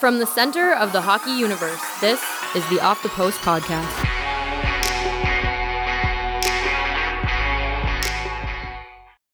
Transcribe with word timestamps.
From 0.00 0.18
the 0.18 0.24
center 0.24 0.72
of 0.72 0.94
the 0.94 1.00
hockey 1.02 1.30
universe, 1.30 1.82
this 2.00 2.24
is 2.56 2.66
the 2.70 2.80
Off 2.80 3.02
the 3.02 3.10
Post 3.10 3.38
podcast. 3.40 3.84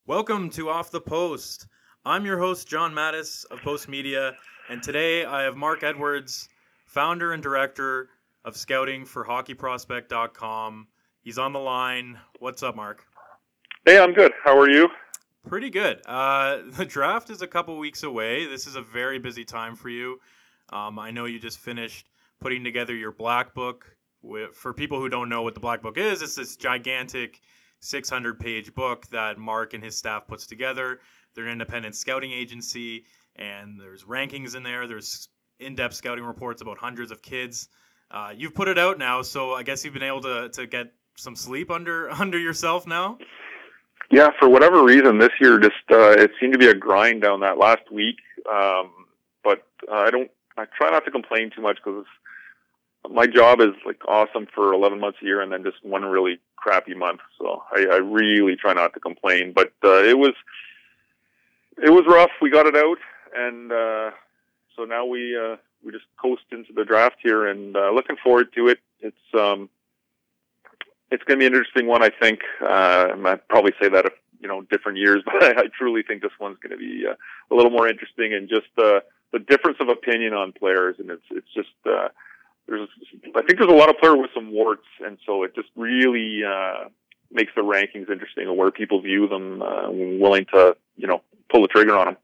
Welcome 0.09 0.51
to 0.51 0.69
Off 0.69 0.91
the 0.91 1.01
Post. 1.01 1.69
I'm 2.05 2.27
your 2.27 2.41
host, 2.41 2.67
John 2.67 2.93
Mattis 2.93 3.45
of 3.53 3.63
Post 3.63 3.89
Media, 3.89 4.33
and 4.69 4.83
today 4.83 5.25
I 5.25 5.43
have 5.43 5.57
Mark 5.57 5.85
Edwards, 5.85 6.49
founder 6.85 7.33
and 7.33 7.41
director 7.41 8.09
of 8.45 8.57
scouting 8.57 9.05
for 9.05 9.25
hockeyprospect.com. 9.25 10.89
He's 11.23 11.39
on 11.39 11.53
the 11.53 11.61
line. 11.61 12.19
What's 12.41 12.65
up, 12.65 12.75
Mark? 12.75 13.05
Hey, 13.85 14.01
I'm 14.01 14.13
good. 14.13 14.33
How 14.43 14.59
are 14.59 14.69
you? 14.69 14.89
Pretty 15.47 15.71
good. 15.71 16.03
Uh, 16.07 16.63
the 16.71 16.85
draft 16.85 17.31
is 17.31 17.41
a 17.41 17.47
couple 17.47 17.79
weeks 17.79 18.03
away. 18.03 18.47
This 18.47 18.67
is 18.67 18.75
a 18.75 18.83
very 18.83 19.21
busy 19.21 19.45
time 19.45 19.77
for 19.77 19.91
you. 19.91 20.19
Um, 20.71 20.99
I 20.99 21.11
know 21.11 21.25
you 21.25 21.39
just 21.39 21.59
finished 21.59 22.09
putting 22.41 22.65
together 22.65 22.95
your 22.95 23.13
black 23.13 23.55
book. 23.55 23.97
For 24.55 24.73
people 24.73 24.99
who 24.99 25.09
don't 25.09 25.29
know 25.29 25.43
what 25.43 25.55
the 25.55 25.61
black 25.61 25.83
book 25.83 25.99
is, 25.99 26.21
it's 26.21 26.35
this 26.35 26.57
gigantic 26.57 27.41
600 27.81 28.41
page 28.41 28.75
book 28.75 29.07
that 29.09 29.39
Mark 29.39 29.75
and 29.75 29.85
his 29.85 29.97
staff 29.97 30.27
puts 30.27 30.47
together. 30.47 31.01
They're 31.35 31.45
an 31.45 31.53
independent 31.53 31.95
scouting 31.95 32.33
agency, 32.33 33.05
and 33.37 33.81
there's 33.81 34.05
rankings 34.05 34.57
in 34.57 34.63
there. 34.63 34.87
There's 34.87 35.29
in-depth 35.61 35.95
scouting 35.95 36.25
reports 36.25 36.63
about 36.63 36.79
hundreds 36.79 37.11
of 37.11 37.23
kids. 37.23 37.69
Uh, 38.11 38.33
you've 38.37 38.55
put 38.55 38.69
it 38.69 38.79
out 38.79 38.99
now, 38.99 39.23
so 39.23 39.53
I 39.53 39.63
guess 39.63 39.85
you've 39.85 39.95
been 39.95 40.03
able 40.03 40.23
to, 40.23 40.49
to 40.51 40.67
get 40.67 40.93
some 41.17 41.37
sleep 41.37 41.71
under 41.71 42.11
under 42.21 42.39
yourself 42.39 42.87
now. 42.87 43.19
Yeah, 44.11 44.29
for 44.39 44.49
whatever 44.49 44.85
reason, 44.85 45.19
this 45.19 45.33
year 45.41 45.59
just 45.59 45.75
uh, 45.91 46.11
it 46.11 46.31
seemed 46.41 46.53
to 46.53 46.59
be 46.59 46.69
a 46.69 46.75
grind 46.75 47.23
down 47.23 47.41
that 47.41 47.59
last 47.59 47.91
week. 47.91 48.17
Um, 48.51 48.91
but 49.43 49.67
uh, 49.91 49.95
I 49.95 50.11
don't. 50.11 50.31
I 50.57 50.65
try 50.77 50.91
not 50.91 51.05
to 51.05 51.11
complain 51.11 51.51
too 51.55 51.63
much 51.63 51.79
because 51.85 52.07
my 53.11 53.27
job 53.27 53.61
is 53.61 53.73
like 53.85 54.01
awesome 54.09 54.47
for 54.55 54.73
11 54.73 55.01
months 55.01 55.19
a 55.23 55.25
year, 55.25 55.41
and 55.41 55.53
then 55.53 55.63
just 55.63 55.85
one 55.85 56.05
really 56.05 56.39
crappy 56.57 56.95
month. 56.95 57.21
So 57.39 57.63
I, 57.73 57.87
I 57.93 57.97
really 57.97 58.57
try 58.57 58.73
not 58.73 58.95
to 58.95 59.01
complain. 59.01 59.53
But 59.53 59.73
uh, 59.85 60.03
it 60.03 60.19
was 60.19 60.35
it 61.83 61.91
was 61.91 62.05
rough. 62.09 62.31
We 62.41 62.51
got 62.51 62.67
it 62.67 62.77
out, 62.77 62.99
and 63.37 63.71
uh, 63.71 64.11
so 64.75 64.85
now 64.85 65.05
we 65.05 65.37
uh, 65.37 65.57
we 65.85 65.93
just 65.93 66.05
coast 66.21 66.43
into 66.51 66.73
the 66.73 66.85
draft 66.85 67.17
here, 67.23 67.47
and 67.47 67.77
uh, 67.77 67.91
looking 67.91 68.17
forward 68.23 68.53
to 68.55 68.69
it. 68.69 68.79
It's 69.01 69.35
um, 69.39 69.69
it's 71.11 71.23
going 71.25 71.39
to 71.39 71.43
be 71.43 71.47
an 71.47 71.53
interesting 71.53 71.87
one, 71.87 72.03
I 72.03 72.11
think. 72.11 72.41
Uh, 72.61 73.09
I'd 73.25 73.49
probably 73.49 73.73
say 73.81 73.89
that 73.89 74.07
if 74.07 74.13
you 74.41 74.49
know 74.49 74.63
different 74.63 74.99
years, 74.99 75.23
but 75.27 75.43
I, 75.43 75.63
I 75.63 75.65
truly 75.79 76.03
think 76.03 76.23
this 76.23 76.33
one's 76.41 76.59
going 76.59 76.73
to 76.73 76.79
be 76.79 77.05
uh, 77.09 77.15
a 77.51 77.55
little 77.55 77.71
more 77.71 77.89
interesting, 77.89 78.35
and 78.35 78.49
just 78.49 78.67
uh, 78.79 79.01
the 79.33 79.39
difference 79.39 79.79
of 79.81 79.89
opinion 79.89 80.33
on 80.33 80.53
players, 80.53 80.97
and 80.99 81.11
it's 81.11 81.25
it's 81.31 81.53
just. 81.55 81.71
Uh, 81.85 82.09
there's, 82.69 82.89
I 83.37 83.43
think 83.43 83.59
there's 83.59 83.71
a 83.71 83.75
lot 83.75 83.89
of 83.89 83.97
players 83.99 84.17
with 84.19 84.31
some 84.35 84.51
warts, 84.51 84.87
and 85.05 85.19
so 85.25 85.45
it 85.45 85.55
just 85.55 85.69
really 85.77 86.41
uh, 86.45 86.89
makes 87.31 87.53
the 87.55 87.63
rankings 87.63 88.11
interesting 88.11 88.49
of 88.49 88.57
where 88.57 88.73
people 88.73 89.01
view 89.01 89.29
them, 89.29 89.63
uh, 89.63 89.89
willing 89.89 90.47
to 90.53 90.77
you 90.97 91.07
know 91.07 91.23
pull 91.49 91.63
the 91.63 91.69
trigger 91.69 91.97
on 91.97 92.07
them. 92.07 92.17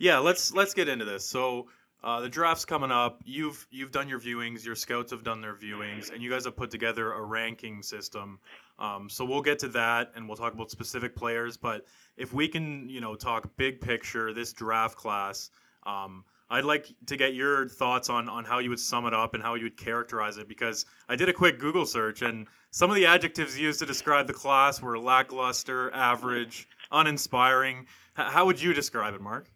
Yeah, 0.00 0.18
let's 0.18 0.52
let's 0.52 0.74
get 0.74 0.88
into 0.88 1.04
this. 1.04 1.24
So 1.24 1.68
uh, 2.02 2.20
the 2.20 2.28
draft's 2.28 2.64
coming 2.64 2.90
up. 2.90 3.20
You've 3.24 3.66
you've 3.70 3.90
done 3.90 4.08
your 4.08 4.20
viewings. 4.20 4.64
Your 4.64 4.76
scouts 4.76 5.10
have 5.10 5.24
done 5.24 5.40
their 5.40 5.54
viewings, 5.54 6.12
and 6.12 6.22
you 6.22 6.30
guys 6.30 6.44
have 6.44 6.56
put 6.56 6.70
together 6.70 7.12
a 7.12 7.22
ranking 7.22 7.82
system. 7.82 8.38
Um, 8.78 9.08
so 9.08 9.24
we'll 9.24 9.42
get 9.42 9.58
to 9.60 9.68
that, 9.68 10.12
and 10.14 10.28
we'll 10.28 10.36
talk 10.36 10.54
about 10.54 10.70
specific 10.70 11.16
players. 11.16 11.56
But 11.56 11.84
if 12.16 12.32
we 12.32 12.46
can, 12.46 12.88
you 12.88 13.00
know, 13.00 13.16
talk 13.16 13.48
big 13.56 13.80
picture, 13.80 14.32
this 14.32 14.52
draft 14.52 14.96
class. 14.96 15.50
Um, 15.88 16.24
I'd 16.50 16.64
like 16.64 16.86
to 17.06 17.16
get 17.16 17.34
your 17.34 17.68
thoughts 17.68 18.08
on 18.08 18.28
on 18.28 18.44
how 18.44 18.58
you 18.58 18.70
would 18.70 18.80
sum 18.80 19.06
it 19.06 19.14
up 19.14 19.34
and 19.34 19.42
how 19.42 19.54
you 19.54 19.64
would 19.64 19.76
characterize 19.76 20.38
it 20.38 20.48
because 20.48 20.86
I 21.08 21.16
did 21.16 21.28
a 21.28 21.32
quick 21.32 21.58
Google 21.58 21.84
search 21.84 22.22
and 22.22 22.46
some 22.70 22.90
of 22.90 22.96
the 22.96 23.06
adjectives 23.06 23.58
used 23.58 23.78
to 23.80 23.86
describe 23.86 24.26
the 24.26 24.32
class 24.32 24.80
were 24.82 24.98
lackluster, 24.98 25.92
average, 25.94 26.68
uninspiring. 26.90 27.86
H- 28.18 28.26
how 28.28 28.46
would 28.46 28.60
you 28.60 28.74
describe 28.74 29.14
it, 29.14 29.20
Mark? 29.20 29.50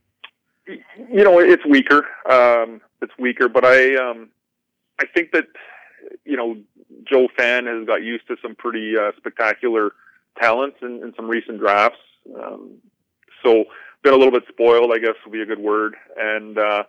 You 0.66 1.25
know, 1.25 1.38
it's 1.38 1.65
weaker. 1.66 2.06
Um, 2.31 2.81
it's 3.00 3.12
weaker, 3.19 3.49
but 3.49 3.64
I 3.64 3.94
um, 3.97 4.31
I 5.00 5.06
think 5.14 5.32
that 5.32 5.47
you 6.25 6.37
know 6.37 6.56
Joe 7.04 7.28
Fan 7.37 7.66
has 7.66 7.87
got 7.87 8.03
used 8.03 8.26
to 8.28 8.37
some 8.43 8.54
pretty 8.54 8.97
uh, 8.97 9.12
spectacular 9.16 9.93
talents 10.38 10.78
in, 10.82 11.03
in 11.03 11.12
some 11.16 11.28
recent 11.28 11.59
drafts. 11.59 11.99
Um, 12.41 12.78
so 13.43 13.64
been 14.02 14.14
a 14.14 14.16
little 14.16 14.32
bit 14.32 14.44
spoiled, 14.48 14.92
I 14.92 14.98
guess 14.98 15.14
would 15.24 15.32
be 15.32 15.42
a 15.42 15.46
good 15.46 15.58
word. 15.58 15.94
And 16.18 16.58
uh, 16.58 16.84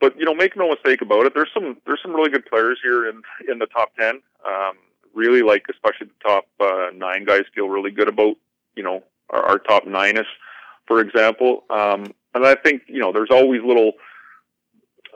but 0.00 0.18
you 0.18 0.24
know, 0.24 0.34
make 0.34 0.56
no 0.56 0.68
mistake 0.70 1.02
about 1.02 1.26
it. 1.26 1.34
There's 1.34 1.50
some 1.52 1.76
there's 1.86 2.00
some 2.02 2.14
really 2.14 2.30
good 2.30 2.46
players 2.46 2.78
here 2.82 3.08
in 3.08 3.22
in 3.50 3.58
the 3.58 3.66
top 3.66 3.94
ten. 3.98 4.20
Um, 4.46 4.74
really 5.14 5.42
like, 5.42 5.64
especially 5.70 6.08
the 6.08 6.28
top 6.28 6.46
uh, 6.60 6.88
nine 6.94 7.24
guys 7.24 7.42
feel 7.54 7.68
really 7.68 7.90
good 7.90 8.08
about. 8.08 8.36
You 8.76 8.82
know, 8.82 9.04
our, 9.30 9.42
our 9.42 9.58
top 9.58 9.86
nine 9.86 10.16
ish, 10.16 10.26
for 10.86 11.00
example. 11.00 11.64
Um, 11.70 12.12
and 12.34 12.44
I 12.44 12.54
think 12.54 12.82
you 12.86 13.00
know, 13.00 13.12
there's 13.12 13.30
always 13.30 13.62
little. 13.62 13.92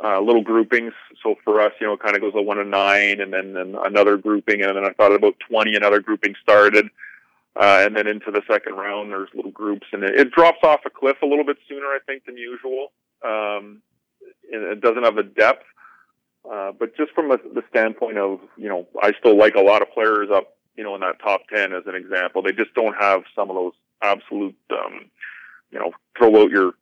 Uh, 0.00 0.20
little 0.20 0.42
groupings. 0.42 0.92
So 1.24 1.34
for 1.42 1.60
us, 1.60 1.72
you 1.80 1.86
know, 1.88 1.94
it 1.94 2.00
kind 2.00 2.14
of 2.14 2.22
goes 2.22 2.32
a 2.36 2.40
one 2.40 2.58
to 2.58 2.64
nine, 2.64 3.20
and 3.20 3.32
then, 3.32 3.54
then 3.54 3.74
another 3.84 4.16
grouping, 4.16 4.62
and 4.62 4.76
then 4.76 4.84
I 4.84 4.92
thought 4.92 5.10
about 5.10 5.34
twenty. 5.40 5.74
Another 5.74 5.98
grouping 5.98 6.36
started, 6.40 6.88
uh, 7.58 7.82
and 7.84 7.96
then 7.96 8.06
into 8.06 8.30
the 8.30 8.42
second 8.50 8.74
round, 8.74 9.10
there's 9.10 9.28
little 9.34 9.50
groups, 9.50 9.86
and 9.92 10.04
it, 10.04 10.14
it 10.14 10.30
drops 10.30 10.58
off 10.62 10.80
a 10.86 10.90
cliff 10.90 11.16
a 11.22 11.26
little 11.26 11.44
bit 11.44 11.58
sooner, 11.68 11.86
I 11.86 11.98
think, 12.06 12.24
than 12.24 12.36
usual. 12.36 12.92
Um, 13.24 13.82
it 14.50 14.80
doesn't 14.80 15.02
have 15.02 15.16
the 15.16 15.24
depth, 15.24 15.64
uh, 16.50 16.72
but 16.78 16.96
just 16.96 17.12
from 17.12 17.30
a, 17.30 17.36
the 17.36 17.62
standpoint 17.68 18.16
of, 18.16 18.40
you 18.56 18.68
know, 18.68 18.86
I 19.02 19.12
still 19.18 19.36
like 19.36 19.56
a 19.56 19.60
lot 19.60 19.82
of 19.82 19.92
players 19.92 20.28
up, 20.32 20.56
you 20.76 20.84
know, 20.84 20.94
in 20.94 21.00
that 21.02 21.20
top 21.20 21.42
ten 21.52 21.72
as 21.72 21.82
an 21.86 21.94
example. 21.94 22.42
They 22.42 22.52
just 22.52 22.72
don't 22.74 22.96
have 22.98 23.24
some 23.34 23.50
of 23.50 23.56
those 23.56 23.72
absolute, 24.02 24.56
um, 24.70 25.10
you 25.70 25.78
know, 25.78 25.92
throw 26.16 26.42
out 26.42 26.50
your 26.50 26.72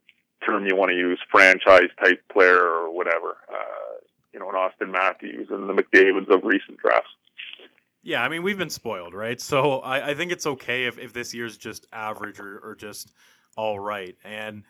term 0.45 0.65
you 0.65 0.75
want 0.75 0.91
to 0.91 0.95
use, 0.95 1.19
franchise 1.31 1.89
type 2.01 2.21
player 2.31 2.61
or 2.61 2.95
whatever. 2.95 3.37
Uh, 3.51 3.97
you 4.33 4.39
know, 4.39 4.49
an 4.49 4.55
Auston 4.55 4.91
Matthews 4.91 5.47
and 5.49 5.67
the 5.67 5.73
McDavid's 5.73 6.29
of 6.29 6.43
recent 6.43 6.77
drafts. 6.77 7.09
Yeah, 8.07 8.23
I 8.23 8.29
mean 8.29 8.41
we've 8.41 8.57
been 8.57 8.69
spoiled, 8.69 9.13
right? 9.13 9.39
So 9.41 9.79
I, 9.79 10.11
I 10.11 10.13
think 10.13 10.31
it's 10.31 10.47
okay 10.47 10.85
if, 10.85 10.97
if 10.97 11.11
this 11.11 11.33
year's 11.33 11.57
just 11.57 11.87
average 11.91 12.39
or, 12.39 12.57
or 12.59 12.73
just 12.73 13.11
all 13.57 13.77
right. 13.81 14.15
And 14.23 14.63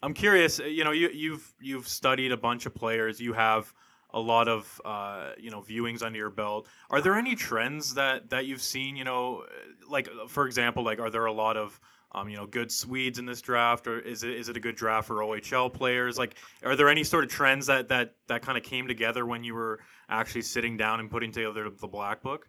I'm 0.00 0.14
curious, 0.14 0.60
you 0.60 0.84
know, 0.84 0.92
you, 0.92 1.08
you've 1.12 1.54
you've 1.60 1.88
studied 1.88 2.30
a 2.30 2.36
bunch 2.36 2.66
of 2.66 2.74
players. 2.74 3.20
You 3.20 3.32
have 3.32 3.74
a 4.10 4.20
lot 4.20 4.46
of 4.46 4.80
uh, 4.84 5.30
you 5.36 5.50
know 5.50 5.60
viewings 5.60 6.04
under 6.04 6.16
your 6.16 6.30
belt. 6.30 6.68
Are 6.88 7.00
there 7.00 7.16
any 7.16 7.34
trends 7.34 7.94
that 7.94 8.30
that 8.30 8.46
you've 8.46 8.62
seen? 8.62 8.94
You 8.94 9.02
know, 9.02 9.44
like 9.90 10.08
for 10.28 10.46
example, 10.46 10.84
like 10.84 11.00
are 11.00 11.10
there 11.10 11.26
a 11.26 11.32
lot 11.32 11.56
of 11.56 11.80
um, 12.12 12.28
you 12.28 12.36
know 12.36 12.46
good 12.46 12.70
Swedes 12.70 13.18
in 13.18 13.26
this 13.26 13.40
draft, 13.40 13.88
or 13.88 13.98
is 13.98 14.22
it 14.22 14.30
is 14.30 14.48
it 14.48 14.56
a 14.56 14.60
good 14.60 14.76
draft 14.76 15.08
for 15.08 15.16
OHL 15.16 15.74
players? 15.74 16.16
Like, 16.16 16.36
are 16.62 16.76
there 16.76 16.88
any 16.88 17.02
sort 17.02 17.24
of 17.24 17.30
trends 17.30 17.66
that 17.66 17.88
that 17.88 18.14
that 18.28 18.42
kind 18.42 18.56
of 18.56 18.62
came 18.62 18.86
together 18.86 19.26
when 19.26 19.42
you 19.42 19.54
were 19.54 19.80
actually 20.08 20.42
sitting 20.42 20.76
down 20.76 21.00
and 21.00 21.10
putting 21.10 21.32
together 21.32 21.68
the 21.70 21.88
black 21.88 22.22
book? 22.22 22.48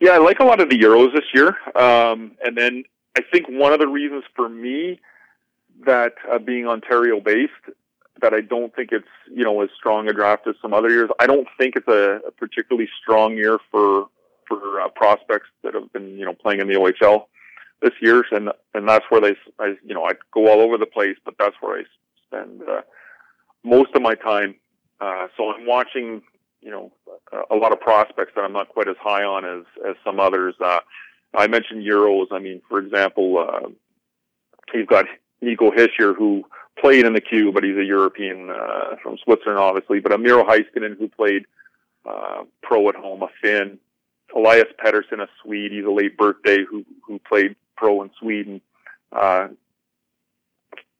Yeah, 0.00 0.12
I 0.12 0.18
like 0.18 0.40
a 0.40 0.44
lot 0.44 0.60
of 0.60 0.70
the 0.70 0.78
Euros 0.78 1.12
this 1.12 1.26
year. 1.34 1.56
Um, 1.76 2.32
and 2.44 2.56
then 2.56 2.84
I 3.16 3.20
think 3.30 3.46
one 3.48 3.72
of 3.74 3.78
the 3.78 3.86
reasons 3.86 4.24
for 4.34 4.48
me 4.48 4.98
that 5.84 6.14
uh, 6.30 6.38
being 6.38 6.66
Ontario 6.66 7.20
based, 7.20 7.52
that 8.22 8.32
I 8.32 8.40
don't 8.40 8.74
think 8.74 8.90
it's, 8.92 9.06
you 9.30 9.44
know, 9.44 9.60
as 9.62 9.68
strong 9.76 10.08
a 10.08 10.12
draft 10.12 10.46
as 10.46 10.54
some 10.60 10.74
other 10.74 10.90
years. 10.90 11.10
I 11.18 11.26
don't 11.26 11.46
think 11.58 11.76
it's 11.76 11.88
a, 11.88 12.20
a 12.26 12.30
particularly 12.30 12.88
strong 13.00 13.34
year 13.36 13.58
for, 13.70 14.06
for 14.48 14.80
uh, 14.80 14.88
prospects 14.88 15.48
that 15.62 15.74
have 15.74 15.92
been, 15.92 16.16
you 16.18 16.24
know, 16.24 16.34
playing 16.34 16.60
in 16.60 16.68
the 16.68 16.74
OHL 16.74 17.26
this 17.82 17.92
year. 18.00 18.24
And, 18.30 18.50
and 18.74 18.88
that's 18.88 19.04
where 19.10 19.20
they, 19.20 19.36
I, 19.58 19.76
you 19.84 19.94
know, 19.94 20.04
I 20.04 20.12
go 20.32 20.50
all 20.50 20.60
over 20.60 20.78
the 20.78 20.86
place, 20.86 21.16
but 21.24 21.34
that's 21.38 21.56
where 21.60 21.78
I 21.78 21.84
spend 22.26 22.62
uh, 22.62 22.82
most 23.64 23.94
of 23.94 24.02
my 24.02 24.14
time. 24.14 24.54
Uh, 25.00 25.28
so 25.36 25.50
I'm 25.50 25.66
watching 25.66 26.22
you 26.60 26.70
know, 26.70 26.92
a 27.50 27.56
lot 27.56 27.72
of 27.72 27.80
prospects 27.80 28.32
that 28.34 28.42
I'm 28.42 28.52
not 28.52 28.68
quite 28.68 28.88
as 28.88 28.96
high 29.00 29.24
on 29.24 29.44
as, 29.44 29.64
as 29.88 29.96
some 30.04 30.20
others. 30.20 30.54
Uh, 30.60 30.80
I 31.34 31.46
mentioned 31.46 31.84
Euros. 31.84 32.26
I 32.30 32.38
mean, 32.38 32.60
for 32.68 32.78
example, 32.78 33.38
uh, 33.38 33.68
he's 34.72 34.86
got 34.86 35.06
Nico 35.40 35.70
Hischier 35.70 36.14
who 36.16 36.44
played 36.78 37.06
in 37.06 37.12
the 37.14 37.20
queue, 37.20 37.52
but 37.52 37.64
he's 37.64 37.76
a 37.76 37.84
European, 37.84 38.50
uh, 38.50 38.96
from 39.02 39.16
Switzerland, 39.24 39.58
obviously, 39.58 40.00
but 40.00 40.18
Miro 40.20 40.44
Heiskanen 40.44 40.98
who 40.98 41.08
played, 41.08 41.44
uh, 42.06 42.44
pro 42.62 42.88
at 42.88 42.94
home, 42.94 43.22
a 43.22 43.28
Finn. 43.42 43.78
Elias 44.34 44.68
Pettersson, 44.82 45.20
a 45.20 45.28
Swede. 45.42 45.72
He's 45.72 45.84
a 45.84 45.90
late 45.90 46.16
birthday 46.16 46.58
who, 46.68 46.84
who 47.04 47.18
played 47.18 47.56
pro 47.76 48.02
in 48.02 48.10
Sweden. 48.18 48.60
Uh, 49.12 49.48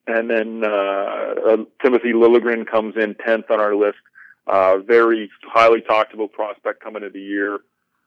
and 0.06 0.28
then, 0.28 0.64
uh, 0.64 1.34
uh 1.46 1.56
Timothy 1.82 2.12
Liljegren 2.12 2.66
comes 2.66 2.96
in 2.96 3.14
10th 3.14 3.50
on 3.50 3.60
our 3.60 3.76
list 3.76 3.98
uh, 4.50 4.78
very 4.78 5.30
highly 5.42 5.80
talked 5.80 6.14
about 6.14 6.32
prospect 6.32 6.82
coming 6.82 7.02
into 7.02 7.12
the 7.12 7.22
year 7.22 7.60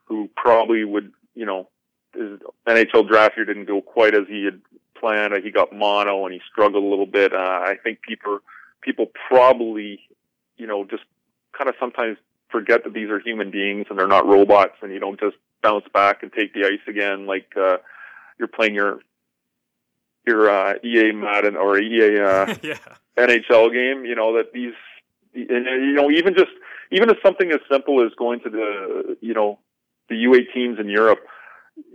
who 0.06 0.30
probably 0.36 0.84
would, 0.84 1.12
you 1.36 1.46
know, 1.46 1.70
his 2.14 2.40
NHL 2.68 3.08
draft 3.08 3.38
year 3.38 3.46
didn't 3.46 3.66
go 3.66 3.82
quite 3.82 4.14
as 4.14 4.28
he 4.28 4.46
had 4.46 4.62
planned. 5.00 5.34
He 5.44 5.52
got 5.52 5.74
mono 5.74 6.26
and 6.26 6.34
he 6.34 6.42
struggled 6.52 6.84
a 6.84 6.88
little 6.88 7.06
bit. 7.06 7.34
Uh, 7.34 7.38
I 7.38 7.76
think 7.84 8.02
people, 8.02 8.40
people 8.82 9.08
probably, 9.30 10.00
you 10.58 10.68
know, 10.68 10.86
just 10.86 11.04
kind 11.58 11.70
of 11.70 11.76
sometimes 11.80 12.18
forget 12.50 12.84
that 12.84 12.94
these 12.94 13.10
are 13.10 13.20
human 13.20 13.50
beings 13.50 13.88
and 13.90 13.98
they're 13.98 14.08
not 14.08 14.28
robots, 14.28 14.76
and 14.82 14.92
you 14.92 15.00
don't 15.00 15.20
just 15.20 15.38
bounce 15.62 15.86
back 15.94 16.24
and 16.24 16.32
take 16.34 16.54
the 16.54 16.66
ice 16.66 16.86
again 16.88 17.26
like 17.26 17.48
uh, 17.58 17.78
you're 18.38 18.48
playing 18.48 18.76
your 18.76 19.00
your 20.26 20.50
uh, 20.50 20.74
EA 20.84 21.12
Madden 21.12 21.56
or 21.56 21.80
EA 21.80 22.20
uh, 22.20 22.56
yeah. 22.64 22.78
NHL 23.18 23.72
game. 23.74 24.06
You 24.06 24.16
know 24.16 24.38
that 24.38 24.54
these, 24.54 24.74
and 25.36 25.66
you 25.66 25.94
know 25.94 26.10
even 26.12 26.34
just 26.34 26.52
even 26.92 27.10
as 27.10 27.18
something 27.24 27.52
as 27.52 27.60
simple 27.72 28.04
as 28.06 28.12
going 28.18 28.40
to 28.42 28.50
the 28.50 29.18
you 29.22 29.34
know 29.34 29.60
the 30.10 30.16
U18s 30.16 30.80
in 30.80 30.90
Europe. 30.90 31.20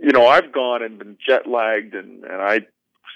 You 0.01 0.11
know 0.11 0.27
I've 0.27 0.51
gone 0.51 0.83
and 0.83 0.99
been 0.99 1.17
jet 1.25 1.47
lagged 1.47 1.93
and 1.93 2.23
and 2.23 2.41
I 2.41 2.61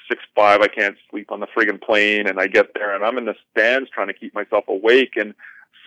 six 0.09 0.21
five 0.35 0.61
I 0.61 0.67
can't 0.67 0.95
sleep 1.09 1.31
on 1.31 1.39
the 1.39 1.47
friggin' 1.47 1.81
plane 1.81 2.27
and 2.27 2.39
I 2.39 2.47
get 2.47 2.73
there 2.73 2.95
and 2.95 3.03
I'm 3.03 3.17
in 3.17 3.25
the 3.25 3.35
stands 3.51 3.89
trying 3.89 4.07
to 4.07 4.13
keep 4.13 4.33
myself 4.33 4.65
awake 4.67 5.13
and 5.15 5.33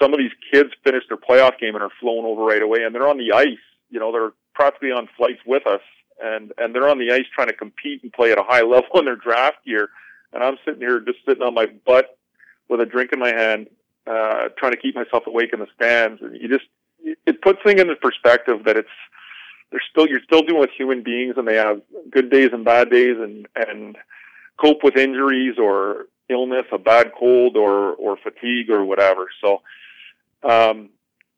some 0.00 0.12
of 0.12 0.18
these 0.18 0.32
kids 0.52 0.70
finish 0.84 1.04
their 1.08 1.16
playoff 1.16 1.58
game 1.58 1.74
and 1.74 1.82
are 1.82 1.90
flown 2.00 2.24
over 2.26 2.42
right 2.42 2.62
away 2.62 2.82
and 2.84 2.94
they're 2.94 3.08
on 3.08 3.18
the 3.18 3.32
ice. 3.32 3.58
You 3.90 4.00
know 4.00 4.12
they're 4.12 4.32
practically 4.54 4.90
on 4.90 5.08
flights 5.16 5.40
with 5.46 5.66
us 5.66 5.80
and 6.22 6.52
and 6.58 6.74
they're 6.74 6.88
on 6.88 6.98
the 6.98 7.12
ice 7.12 7.26
trying 7.34 7.48
to 7.48 7.54
compete 7.54 8.02
and 8.02 8.12
play 8.12 8.32
at 8.32 8.38
a 8.38 8.44
high 8.44 8.62
level 8.62 8.98
in 8.98 9.04
their 9.04 9.16
draft 9.16 9.58
year, 9.64 9.88
and 10.32 10.42
I'm 10.42 10.56
sitting 10.64 10.80
here 10.80 11.00
just 11.00 11.18
sitting 11.26 11.42
on 11.42 11.54
my 11.54 11.66
butt 11.86 12.16
with 12.68 12.80
a 12.80 12.86
drink 12.86 13.12
in 13.12 13.18
my 13.18 13.32
hand, 13.32 13.68
uh, 14.06 14.48
trying 14.58 14.72
to 14.72 14.78
keep 14.78 14.94
myself 14.94 15.26
awake 15.26 15.50
in 15.52 15.60
the 15.60 15.66
stands. 15.74 16.22
And 16.22 16.40
you 16.40 16.48
just 16.48 16.66
it 17.26 17.42
puts 17.42 17.58
things 17.64 17.80
into 17.80 17.96
perspective 17.96 18.64
that 18.64 18.76
it's 18.76 18.88
they're 19.70 19.82
still 19.90 20.06
you're 20.06 20.22
still 20.22 20.42
dealing 20.42 20.60
with 20.60 20.70
human 20.76 21.02
beings, 21.02 21.34
and 21.36 21.46
they 21.46 21.56
have 21.56 21.82
good 22.10 22.30
days 22.30 22.50
and 22.52 22.64
bad 22.64 22.90
days, 22.90 23.16
and 23.18 23.46
and 23.56 23.96
cope 24.60 24.82
with 24.82 24.96
injuries 24.96 25.56
or 25.58 26.06
illness, 26.28 26.66
a 26.72 26.78
bad 26.78 27.12
cold 27.18 27.56
or 27.56 27.94
or 27.94 28.16
fatigue 28.16 28.70
or 28.70 28.84
whatever. 28.84 29.26
So 29.40 29.62
um, 30.48 30.90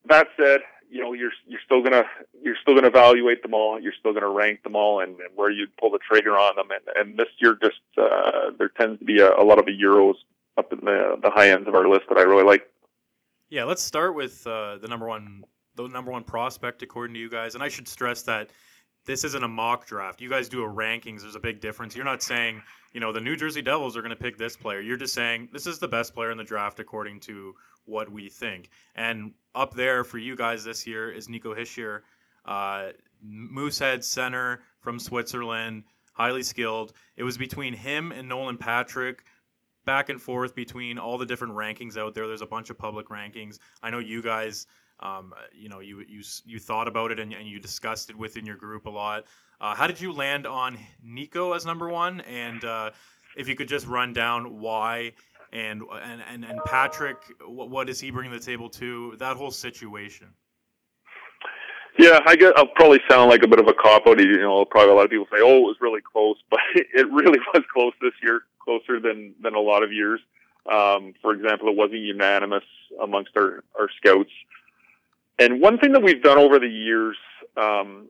that 0.09 0.29
said, 0.37 0.61
you 0.91 1.03
know 1.03 1.12
you're 1.15 1.32
you're 1.47 1.61
still 1.65 1.82
gonna 1.82 2.05
you're 2.43 2.56
still 2.61 2.75
gonna 2.75 2.88
evaluate 2.88 3.43
them 3.43 3.55
all. 3.55 3.81
You're 3.81 3.94
still 3.99 4.12
gonna 4.12 4.29
rank 4.29 4.62
them 4.62 4.76
all, 4.76 5.00
and, 5.00 5.19
and 5.20 5.31
where 5.35 5.50
you 5.50 5.67
pull 5.81 5.91
the 5.91 5.99
trigger 5.99 6.37
on 6.37 6.56
them. 6.56 6.69
And, 6.70 7.09
and 7.09 7.19
this 7.19 7.29
year, 7.38 7.59
just 7.61 7.81
uh, 7.97 8.50
there 8.59 8.69
tends 8.69 8.99
to 8.99 9.05
be 9.05 9.20
a, 9.20 9.31
a 9.35 9.44
lot 9.44 9.59
of 9.59 9.67
the 9.67 9.73
Euros 9.73 10.15
up 10.58 10.72
in 10.72 10.81
the 10.84 11.16
the 11.22 11.31
high 11.31 11.50
ends 11.50 11.69
of 11.69 11.75
our 11.75 11.88
list 11.88 12.06
that 12.08 12.19
I 12.19 12.22
really 12.22 12.44
like. 12.44 12.69
Yeah, 13.49 13.64
let's 13.64 13.82
start 13.82 14.14
with 14.14 14.46
uh, 14.46 14.78
the 14.78 14.88
number 14.88 15.06
one 15.06 15.44
the 15.76 15.88
number 15.88 16.10
one 16.10 16.25
prospect 16.25 16.82
according 16.82 17.14
to 17.14 17.20
you 17.20 17.31
guys. 17.31 17.55
And 17.55 17.62
I 17.62 17.69
should 17.69 17.88
stress 17.88 18.22
that 18.22 18.50
this 19.06 19.25
isn't 19.25 19.44
a 19.44 19.49
mock 19.49 19.87
draft. 19.87 20.20
You 20.20 20.28
guys 20.28 20.49
do 20.49 20.64
a 20.64 20.69
rankings. 20.69 21.22
There's 21.22 21.37
a 21.37 21.40
big 21.40 21.60
difference. 21.60 21.94
You're 21.96 22.05
not 22.05 22.22
saying 22.22 22.60
you 22.93 23.00
know 23.00 23.12
the 23.12 23.20
New 23.20 23.37
Jersey 23.37 23.62
Devils 23.62 23.96
are 23.96 24.02
going 24.02 24.10
to 24.10 24.16
pick 24.16 24.37
this 24.37 24.56
player. 24.56 24.81
You're 24.81 24.96
just 24.96 25.14
saying 25.14 25.49
this 25.52 25.66
is 25.66 25.78
the 25.78 25.88
best 25.88 26.14
player 26.14 26.31
in 26.31 26.38
the 26.38 26.44
draft 26.44 26.81
according 26.81 27.20
to 27.20 27.55
what 27.84 28.10
we 28.10 28.28
think. 28.28 28.69
And 28.96 29.32
up 29.55 29.75
there 29.75 30.05
for 30.05 30.19
you 30.19 30.37
guys 30.37 30.62
this 30.64 30.87
year 30.87 31.10
is 31.10 31.28
Nico 31.28 31.55
Hischier, 31.55 32.02
uh, 32.44 32.88
Moosehead 33.22 34.05
center 34.05 34.60
from 34.81 34.99
Switzerland, 34.99 35.84
highly 36.12 36.43
skilled. 36.43 36.93
It 37.16 37.22
was 37.22 37.38
between 37.38 37.72
him 37.72 38.12
and 38.12 38.28
Nolan 38.28 38.58
Patrick, 38.58 39.25
back 39.88 40.11
and 40.11 40.20
forth 40.20 40.55
between 40.55 40.99
all 40.99 41.17
the 41.17 41.25
different 41.25 41.55
rankings 41.55 41.96
out 41.96 42.14
there. 42.14 42.26
There's 42.26 42.43
a 42.43 42.46
bunch 42.46 42.69
of 42.69 42.76
public 42.76 43.08
rankings. 43.08 43.58
I 43.82 43.88
know 43.88 44.00
you 44.00 44.20
guys. 44.20 44.67
Um, 45.00 45.32
you 45.50 45.70
know, 45.70 45.81
you 45.81 46.05
you 46.06 46.23
you 46.44 46.58
thought 46.58 46.88
about 46.88 47.11
it 47.11 47.19
and, 47.19 47.32
and 47.32 47.49
you 47.49 47.58
discussed 47.58 48.11
it 48.11 48.17
within 48.17 48.44
your 48.44 48.56
group 48.56 48.85
a 48.85 48.90
lot. 48.90 49.25
Uh, 49.62 49.75
how 49.75 49.87
did 49.87 49.99
you 49.99 50.12
land 50.12 50.46
on 50.46 50.79
Nico 51.02 51.55
as 51.55 51.64
number 51.64 51.88
one? 51.88 52.20
And 52.23 52.62
uh, 52.64 52.90
if 53.35 53.49
you 53.49 53.56
could 53.56 53.69
just 53.69 53.87
run 53.87 54.12
down 54.12 54.61
why 54.61 55.12
and 55.55 55.82
and 56.02 56.23
and, 56.31 56.44
and 56.44 56.61
Patrick, 56.67 57.17
what, 57.46 57.70
what 57.70 57.88
is 57.88 57.99
he 57.99 58.11
bringing 58.11 58.32
to 58.32 58.38
the 58.38 58.44
table 58.44 58.69
to 58.69 59.14
That 59.19 59.38
whole 59.38 59.50
situation. 59.50 60.29
Yeah, 61.99 62.20
I 62.26 62.37
get. 62.37 62.56
I'll 62.58 62.75
probably 62.76 63.00
sound 63.11 63.31
like 63.31 63.43
a 63.43 63.49
bit 63.49 63.58
of 63.58 63.69
a 63.69 63.73
cop 63.73 64.06
out. 64.06 64.20
You 64.20 64.38
know, 64.38 64.67
probably 64.67 64.93
a 64.93 64.94
lot 64.94 65.06
of 65.06 65.11
people 65.11 65.26
say, 65.32 65.41
"Oh, 65.41 65.56
it 65.56 65.62
was 65.62 65.76
really 65.81 66.02
close," 66.02 66.37
but 66.50 66.61
it 66.75 67.06
really 67.11 67.38
was 67.55 67.62
close 67.73 67.94
this 68.02 68.12
year, 68.23 68.43
closer 68.69 69.00
than 69.00 69.35
than 69.43 69.55
a 69.55 69.61
lot 69.61 69.82
of 69.82 69.93
years. 69.93 70.20
Um, 70.70 71.15
for 71.23 71.32
example, 71.32 71.69
it 71.69 71.76
wasn't 71.76 72.00
unanimous 72.00 72.65
amongst 73.03 73.31
our 73.37 73.65
our 73.79 73.88
scouts. 73.97 74.31
And 75.38 75.61
one 75.61 75.79
thing 75.79 75.93
that 75.93 76.03
we've 76.03 76.23
done 76.23 76.37
over 76.37 76.59
the 76.59 76.69
years, 76.69 77.17
um, 77.56 78.09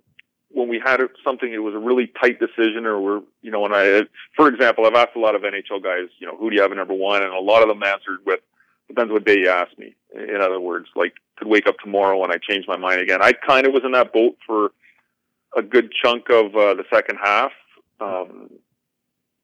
when 0.51 0.69
we 0.69 0.81
had 0.85 1.01
something, 1.23 1.53
it 1.53 1.59
was 1.59 1.75
a 1.75 1.79
really 1.79 2.11
tight 2.21 2.41
decision, 2.41 2.87
or 2.87 3.01
we're, 3.01 3.21
you 3.43 3.51
know, 3.51 3.67
and 3.67 3.75
I, 3.75 4.01
for 4.35 4.49
example, 4.49 4.87
I've 4.87 4.95
asked 4.95 5.15
a 5.15 5.21
lot 5.21 5.35
of 5.35 5.43
NHL 5.43 5.83
guys, 5.83 6.09
you 6.19 6.27
know, 6.27 6.37
who 6.37 6.49
do 6.49 6.57
you 6.57 6.63
have 6.63 6.73
at 6.73 6.79
number 6.79 6.95
one, 6.95 7.23
and 7.23 7.33
a 7.33 7.39
lot 7.39 7.63
of 7.63 7.69
them 7.69 7.83
answered 7.83 8.21
with, 8.25 8.41
depends 8.89 9.13
what 9.13 9.27
day 9.27 9.39
you 9.41 9.51
ask 9.51 9.77
me. 9.79 9.95
In 10.15 10.41
other 10.41 10.59
words, 10.59 10.89
like, 10.97 11.13
could 11.37 11.49
wake 11.49 11.67
up 11.67 11.79
tomorrow 11.79 12.25
and 12.25 12.33
I 12.33 12.39
change 12.39 12.65
my 12.67 12.79
mind 12.79 13.03
again. 13.03 13.21
I 13.23 13.33
kind 13.33 13.67
of 13.67 13.75
was 13.75 13.83
in 13.85 13.93
that 13.93 14.13
boat 14.15 14.39
for 14.47 14.73
a 15.55 15.63
good 15.63 15.93
chunk 16.03 16.31
of 16.31 16.57
uh, 16.57 16.75
the 16.75 16.85
second 16.91 17.19
half, 17.23 17.53
um, 18.01 18.49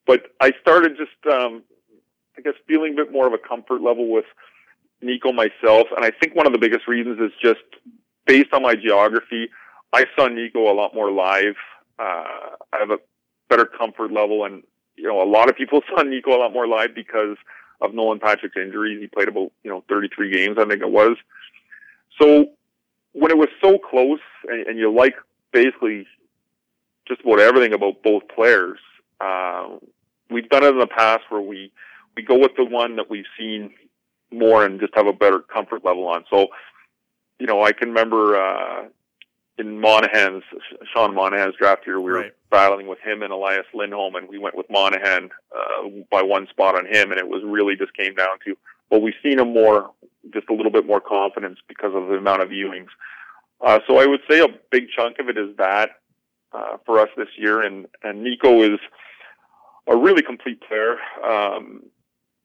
but 0.06 0.22
I 0.40 0.52
started 0.60 0.96
just, 0.96 1.34
um, 1.34 1.62
I 2.36 2.42
guess, 2.42 2.54
feeling 2.66 2.92
a 2.92 2.96
bit 2.96 3.12
more 3.12 3.26
of 3.26 3.32
a 3.32 3.38
comfort 3.38 3.82
level 3.82 4.08
with 4.08 4.26
Nico 5.00 5.32
myself, 5.32 5.88
and 5.96 6.04
I 6.04 6.10
think 6.10 6.34
one 6.34 6.46
of 6.46 6.52
the 6.52 6.58
biggest 6.58 6.88
reasons 6.88 7.18
is 7.20 7.32
just 7.42 7.64
based 8.26 8.52
on 8.52 8.62
my 8.62 8.74
geography 8.74 9.48
I 9.94 10.06
saw 10.16 10.26
Nico 10.26 10.70
a 10.70 10.74
lot 10.74 10.92
more 10.92 11.12
live. 11.12 11.54
Uh, 12.00 12.56
I 12.72 12.78
have 12.80 12.90
a 12.90 12.98
better 13.48 13.64
comfort 13.64 14.12
level, 14.12 14.44
and 14.44 14.64
you 14.96 15.04
know, 15.04 15.22
a 15.22 15.24
lot 15.24 15.48
of 15.48 15.56
people 15.56 15.82
saw 15.88 16.02
Nico 16.02 16.36
a 16.36 16.40
lot 16.40 16.52
more 16.52 16.66
live 16.66 16.94
because 16.94 17.36
of 17.80 17.94
Nolan 17.94 18.18
Patrick's 18.18 18.56
injuries. 18.56 19.00
He 19.00 19.06
played 19.06 19.28
about 19.28 19.52
you 19.62 19.70
know 19.70 19.84
33 19.88 20.32
games, 20.32 20.56
I 20.58 20.66
think 20.66 20.82
it 20.82 20.90
was. 20.90 21.16
So 22.20 22.46
when 23.12 23.30
it 23.30 23.38
was 23.38 23.48
so 23.62 23.78
close, 23.78 24.20
and, 24.48 24.66
and 24.66 24.78
you 24.78 24.92
like 24.92 25.14
basically 25.52 26.06
just 27.06 27.20
about 27.20 27.38
everything 27.38 27.72
about 27.72 28.02
both 28.02 28.24
players, 28.34 28.80
uh, 29.20 29.76
we've 30.34 30.48
done 30.48 30.64
it 30.64 30.70
in 30.70 30.78
the 30.78 30.86
past 30.86 31.22
where 31.30 31.40
we 31.40 31.72
we 32.16 32.22
go 32.22 32.38
with 32.38 32.52
the 32.56 32.64
one 32.64 32.96
that 32.96 33.08
we've 33.08 33.24
seen 33.38 33.72
more 34.32 34.64
and 34.64 34.80
just 34.80 34.94
have 34.94 35.06
a 35.06 35.12
better 35.12 35.38
comfort 35.38 35.84
level 35.84 36.06
on. 36.06 36.24
So, 36.30 36.48
you 37.38 37.46
know, 37.46 37.62
I 37.62 37.72
can 37.72 37.88
remember 37.88 38.36
uh, 38.36 38.84
in 39.58 39.80
Monahan's 39.80 40.42
Sean 40.92 41.14
Monahan's 41.14 41.54
draft 41.56 41.86
year, 41.86 42.00
we 42.00 42.10
were 42.10 42.18
right. 42.18 42.32
battling 42.50 42.86
with 42.86 42.98
him 43.00 43.22
and 43.22 43.32
Elias 43.32 43.66
Lindholm, 43.72 44.16
and 44.16 44.28
we 44.28 44.38
went 44.38 44.56
with 44.56 44.66
Monahan 44.70 45.30
uh, 45.56 45.88
by 46.10 46.22
one 46.22 46.46
spot 46.48 46.76
on 46.76 46.86
him, 46.86 47.10
and 47.10 47.18
it 47.18 47.28
was 47.28 47.42
really 47.44 47.76
just 47.76 47.94
came 47.96 48.14
down 48.14 48.38
to 48.44 48.56
well, 48.90 49.00
we've 49.00 49.14
seen 49.22 49.38
him 49.38 49.52
more, 49.52 49.90
just 50.32 50.48
a 50.50 50.54
little 50.54 50.70
bit 50.70 50.86
more 50.86 51.00
confidence 51.00 51.58
because 51.68 51.92
of 51.94 52.08
the 52.08 52.14
amount 52.14 52.42
of 52.42 52.50
viewings. 52.50 52.88
Uh, 53.60 53.78
so 53.86 53.98
I 53.98 54.06
would 54.06 54.20
say 54.30 54.40
a 54.40 54.46
big 54.70 54.84
chunk 54.94 55.18
of 55.18 55.28
it 55.28 55.38
is 55.38 55.56
that 55.56 55.90
uh, 56.52 56.76
for 56.84 57.00
us 57.00 57.08
this 57.16 57.28
year, 57.36 57.62
and 57.62 57.86
and 58.02 58.22
Nico 58.22 58.62
is 58.62 58.78
a 59.86 59.96
really 59.96 60.22
complete 60.22 60.60
player. 60.66 60.96
Um, 61.24 61.82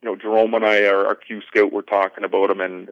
you 0.02 0.10
know, 0.10 0.16
Jerome 0.16 0.54
and 0.54 0.66
I, 0.66 0.86
our, 0.86 1.08
our 1.08 1.16
Q 1.16 1.42
scout, 1.48 1.74
were 1.74 1.82
talking 1.82 2.24
about 2.24 2.50
him, 2.50 2.62
and 2.62 2.90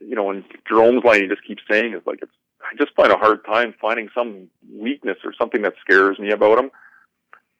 you 0.00 0.14
know, 0.14 0.30
and 0.30 0.44
Jerome's 0.68 1.04
line 1.04 1.22
he 1.22 1.28
just 1.28 1.46
keeps 1.46 1.62
saying 1.70 1.94
is 1.94 2.02
like 2.06 2.20
it's 2.22 2.32
I 2.60 2.74
just 2.76 2.94
find 2.96 3.12
a 3.12 3.16
hard 3.16 3.44
time 3.44 3.74
finding 3.80 4.08
some 4.14 4.48
weakness 4.72 5.18
or 5.24 5.32
something 5.38 5.62
that 5.62 5.74
scares 5.80 6.18
me 6.18 6.30
about 6.30 6.58
him. 6.58 6.70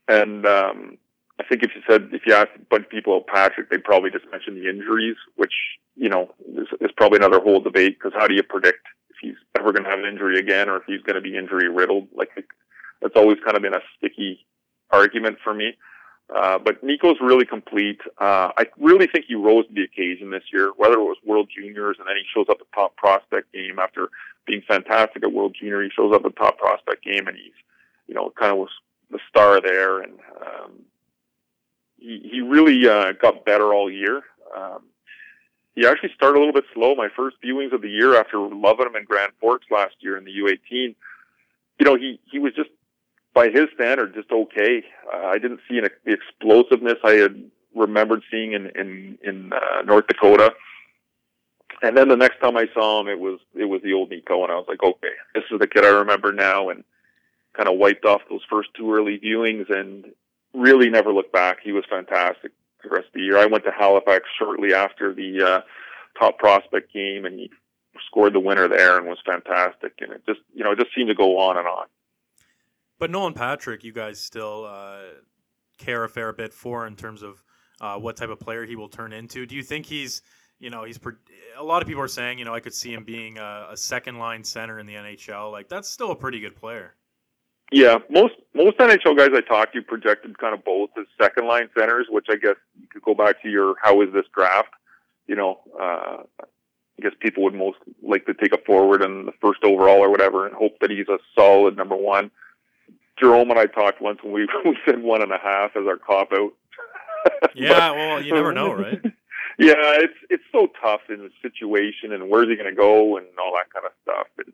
And 0.09 0.47
um, 0.47 0.99
I 1.39 1.45
think 1.45 1.63
if 1.63 1.71
you 1.75 1.83
said 1.89 2.09
if 2.13 2.23
you 2.27 2.35
asked 2.35 2.57
a 2.57 2.61
bunch 2.71 2.85
of 2.85 2.91
people 2.91 3.17
about 3.17 3.27
Patrick, 3.29 3.71
they'd 3.71 3.85
probably 3.85 4.11
just 4.11 4.25
mention 4.31 4.55
the 4.55 4.69
injuries, 4.69 5.17
which 5.37 5.53
you 5.95 6.09
know 6.09 6.35
is, 6.57 6.69
is 6.81 6.91
probably 6.97 7.19
another 7.19 7.41
whole 7.41 7.61
debate 7.61 7.99
because 7.99 8.13
how 8.19 8.27
do 8.27 8.35
you 8.35 8.43
predict 8.43 8.87
if 9.11 9.17
he's 9.21 9.37
ever 9.59 9.73
going 9.73 9.85
to 9.85 9.91
have 9.91 9.99
an 9.99 10.07
injury 10.07 10.39
again 10.39 10.69
or 10.69 10.77
if 10.77 10.85
he's 10.87 11.03
going 11.03 11.17
to 11.17 11.21
be 11.21 11.37
injury 11.37 11.69
riddled? 11.69 12.09
Like 12.15 12.31
that's 13.03 13.17
always 13.17 13.39
kind 13.45 13.57
of 13.57 13.63
been 13.63 13.75
a 13.75 13.83
sticky 13.97 14.47
argument 14.91 15.39
for 15.43 15.53
me. 15.53 15.77
Uh, 16.35 16.59
but 16.59 16.83
Nico's 16.83 17.19
really 17.21 17.47
complete. 17.47 18.01
Uh, 18.19 18.51
I 18.57 18.67
really 18.79 19.07
think 19.07 19.27
he 19.29 19.37
rose 19.37 19.67
to 19.69 19.73
the 19.73 19.85
occasion 19.85 20.31
this 20.31 20.43
year, 20.53 20.73
whether 20.77 20.95
it 20.95 21.03
was 21.03 21.17
World 21.25 21.49
Juniors 21.55 21.97
and 21.99 22.09
then 22.09 22.17
he 22.17 22.25
shows 22.35 22.47
up 22.51 22.59
at 22.61 22.67
top 22.75 22.97
prospect 22.97 23.53
game 23.53 23.79
after 23.79 24.09
being 24.45 24.63
fantastic 24.67 25.23
at 25.23 25.33
World 25.33 25.57
Junior. 25.59 25.83
He 25.83 25.91
shows 25.91 26.13
up 26.13 26.25
at 26.25 26.35
top 26.37 26.59
prospect 26.59 27.05
game 27.05 27.29
and 27.29 27.37
he's, 27.37 27.55
you 28.09 28.15
know, 28.15 28.33
kind 28.39 28.53
of 28.53 28.59
was 28.59 28.71
the 29.11 29.21
star 29.29 29.61
there. 29.61 30.01
And, 30.01 30.19
um, 30.41 30.73
he, 31.99 32.29
he 32.31 32.41
really, 32.41 32.89
uh, 32.89 33.13
got 33.13 33.45
better 33.45 33.73
all 33.73 33.91
year. 33.91 34.23
Um, 34.57 34.83
he 35.77 35.87
actually 35.87 36.11
started 36.17 36.39
a 36.39 36.41
little 36.41 36.55
bit 36.55 36.65
slow. 36.75 36.97
My 36.97 37.09
first 37.15 37.37
viewings 37.45 37.73
of 37.73 37.83
the 37.83 37.91
year 37.91 38.17
after 38.17 38.39
loving 38.39 38.87
him 38.87 38.97
in 38.97 39.05
Grand 39.05 39.33
Forks 39.41 39.67
last 39.71 39.95
year 40.01 40.17
in 40.17 40.25
the 40.25 40.33
U18, 40.33 40.95
you 41.79 41.85
know, 41.85 41.95
he, 41.95 42.19
he 42.33 42.39
was 42.39 42.53
just 42.55 42.71
by 43.37 43.51
his 43.51 43.67
standard, 43.75 44.15
just 44.15 44.33
okay. 44.33 44.83
Uh, 45.15 45.27
I 45.27 45.39
didn't 45.39 45.61
see 45.69 45.77
an, 45.77 45.87
the 46.07 46.15
explosiveness 46.15 46.97
I 47.05 47.13
had 47.13 47.51
remembered 47.75 48.23
seeing 48.31 48.55
in 48.55 48.71
in 48.75 49.19
in 49.23 49.53
uh, 49.53 49.83
North 49.85 50.07
Dakota. 50.09 50.55
And 51.83 51.95
then 51.95 52.09
the 52.09 52.17
next 52.17 52.41
time 52.41 52.57
I 52.57 52.67
saw 52.73 53.01
him, 53.01 53.09
it 53.09 53.21
was 53.21 53.39
it 53.55 53.67
was 53.67 53.83
the 53.83 53.93
old 53.93 54.09
Nico, 54.09 54.43
and 54.43 54.51
I 54.51 54.57
was 54.57 54.65
like, 54.67 54.83
okay, 54.83 55.13
this 55.35 55.45
is 55.51 55.61
the 55.61 55.67
kid 55.67 55.85
I 55.85 55.91
remember 55.91 56.33
now, 56.33 56.71
and 56.71 56.83
kind 57.55 57.69
of 57.69 57.79
wiped 57.79 58.07
off 58.07 58.23
those 58.31 58.41
first 58.49 58.71
two 58.75 58.93
early 58.93 59.19
viewings, 59.19 59.69
and 59.69 60.07
really 60.55 60.89
never 60.89 61.13
looked 61.13 61.33
back. 61.33 61.59
He 61.63 61.73
was 61.73 61.85
fantastic 61.91 62.53
the 62.83 62.89
rest 62.89 63.09
of 63.09 63.13
the 63.13 63.21
year. 63.21 63.37
I 63.37 63.47
went 63.47 63.65
to 63.65 63.71
Halifax 63.71 64.25
shortly 64.39 64.73
after 64.73 65.13
the 65.13 65.43
uh, 65.43 65.61
top 66.19 66.39
prospect 66.39 66.91
game, 66.91 67.27
and 67.27 67.39
he 67.39 67.51
scored 68.07 68.33
the 68.33 68.41
winner 68.41 68.67
there 68.67 68.97
and 68.97 69.07
was 69.07 69.19
fantastic. 69.27 69.93
And 70.01 70.13
it 70.13 70.23
just 70.27 70.41
you 70.55 70.65
know 70.65 70.73
it 70.73 70.79
just 70.79 70.95
seemed 70.95 71.09
to 71.09 71.15
go 71.15 71.39
on 71.39 71.59
and 71.59 71.69
on. 71.69 71.87
But 72.99 73.11
Nolan 73.11 73.35
Patrick, 73.35 73.85
you 73.85 73.93
guys 73.93 74.19
still 74.19 74.65
uh, 74.65 75.01
care 75.79 76.05
a 76.05 76.09
fair 76.09 76.33
bit 76.33 76.53
for 76.53 76.87
in 76.87 76.97
terms 76.97 77.23
of 77.23 77.43
uh, 77.81 77.97
what 77.99 78.17
type 78.17 78.31
of 78.31 78.41
player 78.41 78.65
he 78.65 78.77
will 78.77 78.89
turn 78.89 79.13
into. 79.13 79.47
Do 79.47 79.55
you 79.55 79.63
think 79.63 79.87
he's 79.87 80.23
you 80.59 80.71
know, 80.71 80.85
he's 80.85 80.99
a 81.59 81.63
lot 81.63 81.83
of 81.83 81.89
people 81.89 82.03
are 82.03 82.09
saying, 82.09 82.39
you 82.39 82.45
know, 82.45 82.55
I 82.55 82.61
could 82.61 82.75
see 82.75 82.93
him 82.93 83.05
being 83.05 83.39
a, 83.39 83.69
a, 83.73 83.77
second 83.77 84.19
line 84.19 84.43
center 84.43 84.79
in 84.79 84.87
the 84.87 84.95
NHL. 84.95 85.53
Like 85.53 85.69
that's 85.69 85.89
still 85.89 86.11
a 86.11 86.17
pretty 86.17 86.41
good 86.41 86.57
player. 86.57 86.95
Yeah, 87.73 87.99
most 88.09 88.35
most 88.55 88.79
NHL 88.79 89.17
guys 89.17 89.31
I 89.35 89.41
talked 89.41 89.75
to 89.75 89.83
projected 89.83 90.39
kind 90.39 90.55
of 90.55 90.65
both 90.65 90.91
as 90.99 91.07
second 91.21 91.47
line 91.47 91.69
centers, 91.77 92.07
which 92.09 92.27
I 92.31 92.37
guess 92.37 92.55
you 92.79 92.87
could 92.91 93.03
go 93.03 93.15
back 93.15 93.43
to 93.43 93.51
your 93.51 93.75
how 93.83 94.01
is 94.03 94.13
this 94.13 94.25
draft. 94.35 94.71
You 95.27 95.35
know, 95.35 95.61
uh, 95.79 96.23
I 96.41 97.03
guess 97.03 97.13
people 97.21 97.43
would 97.43 97.55
most 97.55 97.79
like 98.03 98.25
to 98.27 98.35
take 98.35 98.53
a 98.53 98.59
forward 98.65 99.03
in 99.03 99.27
the 99.27 99.33
first 99.43 99.65
overall 99.65 99.99
or 99.99 100.11
whatever, 100.11 100.47
and 100.47 100.55
hope 100.55 100.79
that 100.81 100.91
he's 100.91 101.09
a 101.09 101.19
solid 101.37 101.77
number 101.77 101.97
one. 101.97 102.31
Jerome 103.19 103.51
and 103.51 103.59
I 103.59 103.67
talked 103.67 104.01
once, 104.01 104.19
and 104.23 104.33
we 104.33 104.49
we 104.65 104.77
said 104.85 105.03
one 105.03 105.23
and 105.23 105.33
a 105.33 105.39
half 105.39 105.77
as 105.77 105.87
our 105.87 105.97
cop 105.97 106.33
out. 106.33 106.53
yeah, 107.55 107.91
but, 107.91 107.97
well, 107.97 108.23
you 108.23 108.35
never 108.35 108.53
know, 108.53 108.73
right? 108.73 109.01
Yeah, 109.59 109.73
it's 109.79 110.19
it's 110.29 110.43
so 110.53 110.69
tough 110.83 111.01
in 111.09 111.17
the 111.17 111.31
situation, 111.41 112.13
and 112.13 112.29
where's 112.29 112.47
he 112.47 112.57
going 112.57 112.69
to 112.69 112.77
go, 112.77 113.17
and 113.17 113.27
all 113.39 113.55
that 113.55 113.73
kind 113.73 113.87
of 113.87 113.93
stuff. 114.03 114.27
And 114.37 114.53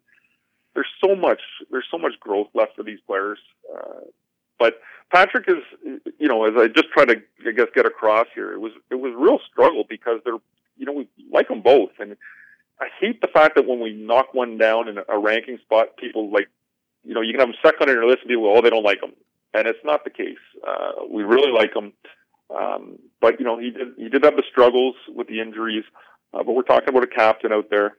there's 0.75 0.87
so 1.05 1.17
much 1.17 1.41
there's 1.73 1.89
so 1.91 1.99
much 1.99 2.13
growth 2.21 2.47
left 2.55 2.77
for 2.77 2.85
these 2.85 3.01
players. 3.05 3.41
Uh, 3.69 4.03
but 4.61 4.75
Patrick 5.13 5.49
is, 5.49 5.57
you 6.21 6.29
know, 6.29 6.45
as 6.45 6.53
I 6.57 6.69
just 6.69 6.89
try 6.91 7.05
to 7.05 7.21
I 7.45 7.51
guess 7.51 7.67
get 7.75 7.85
across 7.85 8.29
here, 8.33 8.53
it 8.53 8.61
was 8.61 8.71
it 8.93 8.95
was 8.95 9.13
real 9.17 9.41
struggle 9.51 9.83
because 9.89 10.21
they're, 10.25 10.39
you 10.77 10.87
know, 10.87 10.93
we 10.93 11.09
like 11.33 11.49
them 11.49 11.63
both, 11.63 11.91
and 11.99 12.17
I 12.83 12.87
hate 13.01 13.21
the 13.21 13.29
fact 13.29 13.55
that 13.55 13.67
when 13.67 13.81
we 13.81 13.93
knock 13.93 14.35
one 14.35 14.59
down 14.59 14.89
in 14.89 14.99
a 15.09 15.19
ranking 15.19 15.59
spot, 15.59 15.97
people 15.97 16.33
like, 16.33 16.49
you 17.05 17.15
know, 17.15 17.21
you 17.21 17.33
can 17.33 17.41
have 17.41 17.49
them 17.49 17.57
second 17.63 17.89
on 17.89 17.95
your 17.95 18.07
list 18.07 18.21
and 18.23 18.29
people, 18.29 18.47
oh, 18.47 18.61
they 18.61 18.71
don't 18.71 18.85
like 18.85 19.01
them, 19.01 19.13
and 19.55 19.67
it's 19.67 19.85
not 19.85 20.05
the 20.05 20.11
case. 20.11 20.39
Uh, 20.67 21.05
we 21.11 21.23
really 21.23 21.53
like 21.53 21.75
them. 21.75 21.93
Um, 22.51 22.99
but 23.21 23.39
you 23.39 23.47
know, 23.47 23.59
he 23.59 23.71
did 23.71 23.89
he 23.97 24.09
did 24.09 24.25
have 24.25 24.37
the 24.37 24.45
struggles 24.51 24.95
with 25.09 25.29
the 25.29 25.41
injuries. 25.41 25.85
Uh, 26.35 26.43
but 26.43 26.53
we're 26.55 26.63
talking 26.63 26.89
about 26.89 27.05
a 27.05 27.09
captain 27.09 27.53
out 27.53 27.69
there. 27.71 27.97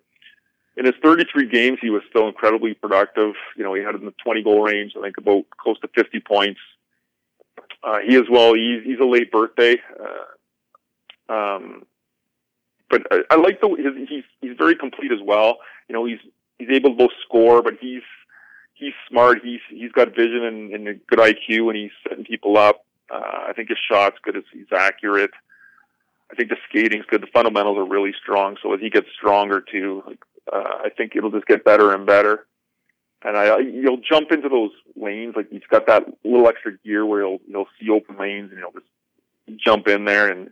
In 0.75 0.86
his 0.86 0.95
33 1.03 1.50
games, 1.50 1.77
he 1.81 1.91
was 1.91 2.01
still 2.10 2.27
incredibly 2.27 2.74
productive. 2.74 3.36
You 3.55 3.63
know, 3.63 3.75
he 3.75 3.83
had 3.83 3.93
in 3.93 4.05
the 4.05 4.13
20 4.24 4.43
goal 4.43 4.63
range. 4.63 4.93
I 4.98 5.01
think 5.03 5.17
about 5.17 5.45
close 5.57 5.79
to 5.81 5.88
50 5.88 6.19
points. 6.22 6.60
Uh, 7.83 8.00
he 8.05 8.15
as 8.15 8.24
well. 8.29 8.53
He's 8.53 8.83
he's 8.83 9.00
a 9.00 9.05
late 9.05 9.31
birthday. 9.31 9.75
Uh, 10.00 11.33
um, 11.33 11.86
but 12.89 13.03
I, 13.12 13.22
I 13.31 13.36
like 13.36 13.62
the 13.62 13.69
his, 13.69 14.10
he's 14.10 14.24
he's 14.41 14.57
very 14.57 14.75
complete 14.75 15.12
as 15.12 15.19
well. 15.24 15.57
You 15.88 15.93
know, 15.93 16.05
he's 16.05 16.19
he's 16.57 16.69
able 16.69 16.91
to 16.91 16.95
both 16.95 17.12
score, 17.27 17.62
but 17.62 17.75
he's 17.79 18.01
he's 18.74 18.94
smart. 19.10 19.39
He's 19.44 19.62
he's 19.70 19.92
got 19.92 20.15
vision 20.15 20.44
and, 20.44 20.74
and 20.74 20.88
a 20.88 20.94
good 20.94 21.20
IQ, 21.20 21.70
and 21.70 21.75
he's 21.75 21.92
setting 22.08 22.25
people 22.25 22.58
up. 22.58 22.86
Uh, 23.12 23.48
I 23.50 23.53
think 23.56 23.70
his 23.70 23.77
shot's 23.89 24.18
good. 24.24 24.42
He's 24.51 24.65
accurate. 24.75 25.32
I 26.32 26.36
think 26.36 26.50
the 26.50 26.58
skating's 26.68 27.06
good. 27.06 27.22
The 27.22 27.27
fundamentals 27.27 27.77
are 27.77 27.88
really 27.88 28.13
strong. 28.22 28.58
So 28.63 28.74
as 28.74 28.80
he 28.80 28.89
gets 28.89 29.08
stronger 29.15 29.62
too, 29.62 30.03
uh, 30.51 30.80
I 30.86 30.89
think 30.89 31.15
it'll 31.15 31.32
just 31.32 31.46
get 31.46 31.63
better 31.63 31.94
and 31.94 32.08
better. 32.08 32.48
And 33.22 33.38
I, 33.38 33.60
you'll 33.60 34.01
jump 34.01 34.32
into 34.32 34.50
those 34.50 34.72
lanes. 34.96 35.36
Like 35.36 35.50
he's 35.50 35.62
got 35.70 35.86
that 35.88 36.06
little 36.24 36.48
extra 36.48 36.77
gear 36.80 37.06
where 37.06 37.22
he'll, 37.22 37.39
you'll 37.48 37.68
see 37.80 37.89
open 37.89 38.18
lanes 38.18 38.51
and 38.51 38.60
he'll 38.60 38.72
just 38.72 39.63
jump 39.63 39.88
in 39.88 40.06
there. 40.06 40.30
And 40.30 40.50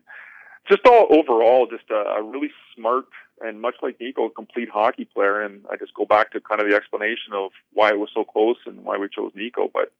just 0.69 0.85
all 0.85 1.07
overall, 1.09 1.67
just 1.67 1.89
a, 1.89 1.95
a 1.95 2.23
really 2.23 2.51
smart 2.75 3.05
and 3.43 3.61
much 3.61 3.75
like 3.81 3.99
Nico, 3.99 4.25
a 4.25 4.29
complete 4.29 4.69
hockey 4.69 5.05
player. 5.05 5.41
And 5.41 5.65
I 5.71 5.75
just 5.77 5.93
go 5.93 6.05
back 6.05 6.31
to 6.31 6.41
kind 6.41 6.61
of 6.61 6.69
the 6.69 6.75
explanation 6.75 7.33
of 7.33 7.51
why 7.73 7.89
it 7.89 7.99
was 7.99 8.09
so 8.13 8.23
close 8.23 8.57
and 8.65 8.83
why 8.83 8.97
we 8.97 9.07
chose 9.09 9.31
Nico. 9.35 9.69
But 9.73 9.91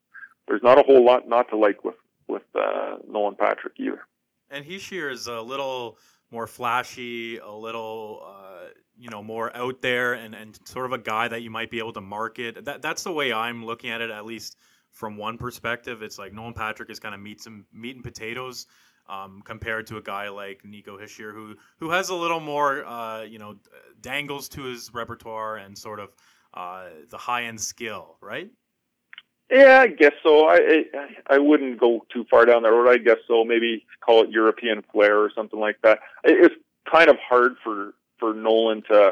there's 0.47 0.63
not 0.63 0.79
a 0.79 0.83
whole 0.83 1.03
lot 1.03 1.27
not 1.27 1.49
to 1.49 1.57
like 1.57 1.83
with 1.83 1.95
with 2.27 2.43
uh, 2.55 2.97
Nolan 3.09 3.35
Patrick 3.35 3.73
either. 3.77 4.01
And 4.49 4.65
Hischier 4.65 5.11
is 5.11 5.27
a 5.27 5.41
little 5.41 5.97
more 6.31 6.47
flashy, 6.47 7.37
a 7.37 7.51
little 7.51 8.23
uh, 8.25 8.69
you 8.97 9.09
know 9.09 9.21
more 9.23 9.55
out 9.55 9.81
there, 9.81 10.13
and, 10.13 10.33
and 10.35 10.57
sort 10.65 10.85
of 10.85 10.93
a 10.93 10.97
guy 10.97 11.27
that 11.27 11.41
you 11.41 11.49
might 11.49 11.69
be 11.69 11.79
able 11.79 11.93
to 11.93 12.01
market. 12.01 12.65
That 12.65 12.81
that's 12.81 13.03
the 13.03 13.11
way 13.11 13.33
I'm 13.33 13.65
looking 13.65 13.89
at 13.89 14.01
it, 14.01 14.09
at 14.09 14.25
least 14.25 14.57
from 14.91 15.17
one 15.17 15.37
perspective. 15.37 16.01
It's 16.01 16.19
like 16.19 16.33
Nolan 16.33 16.53
Patrick 16.53 16.89
is 16.89 16.99
kind 16.99 17.15
of 17.15 17.21
meat 17.21 17.41
some 17.41 17.65
meat 17.73 17.95
and 17.95 18.03
potatoes. 18.03 18.67
Um, 19.11 19.41
compared 19.43 19.87
to 19.87 19.97
a 19.97 20.01
guy 20.01 20.29
like 20.29 20.63
Nico 20.63 20.97
Hischier, 20.97 21.33
who 21.33 21.55
who 21.81 21.89
has 21.89 22.07
a 22.09 22.15
little 22.15 22.39
more, 22.39 22.85
uh, 22.85 23.23
you 23.23 23.39
know, 23.39 23.57
dangles 23.99 24.47
to 24.49 24.63
his 24.63 24.89
repertoire 24.93 25.57
and 25.57 25.77
sort 25.77 25.99
of 25.99 26.15
uh, 26.53 26.85
the 27.09 27.17
high 27.17 27.43
end 27.43 27.59
skill, 27.59 28.15
right? 28.21 28.49
Yeah, 29.51 29.81
I 29.81 29.87
guess 29.87 30.13
so. 30.23 30.47
I, 30.47 30.85
I 30.93 31.35
I 31.35 31.37
wouldn't 31.39 31.77
go 31.77 32.05
too 32.13 32.25
far 32.31 32.45
down 32.45 32.63
that 32.63 32.69
road. 32.69 32.89
I 32.89 32.97
guess 32.97 33.17
so. 33.27 33.43
Maybe 33.43 33.85
call 33.99 34.23
it 34.23 34.29
European 34.29 34.81
flair 34.93 35.19
or 35.19 35.29
something 35.35 35.59
like 35.59 35.77
that. 35.83 35.99
It's 36.23 36.55
kind 36.89 37.09
of 37.09 37.17
hard 37.19 37.55
for 37.61 37.93
for 38.17 38.33
Nolan 38.33 38.81
to 38.83 39.11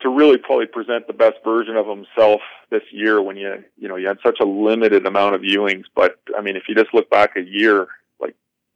to 0.00 0.08
really 0.08 0.38
probably 0.38 0.66
present 0.66 1.06
the 1.06 1.12
best 1.12 1.36
version 1.44 1.76
of 1.76 1.86
himself 1.86 2.40
this 2.70 2.82
year 2.92 3.20
when 3.20 3.36
you 3.36 3.62
you 3.76 3.88
know 3.88 3.96
you 3.96 4.08
had 4.08 4.18
such 4.24 4.38
a 4.40 4.46
limited 4.46 5.06
amount 5.06 5.34
of 5.34 5.42
viewings. 5.42 5.84
But 5.94 6.18
I 6.34 6.40
mean, 6.40 6.56
if 6.56 6.62
you 6.68 6.74
just 6.74 6.94
look 6.94 7.10
back 7.10 7.36
a 7.36 7.42
year, 7.42 7.88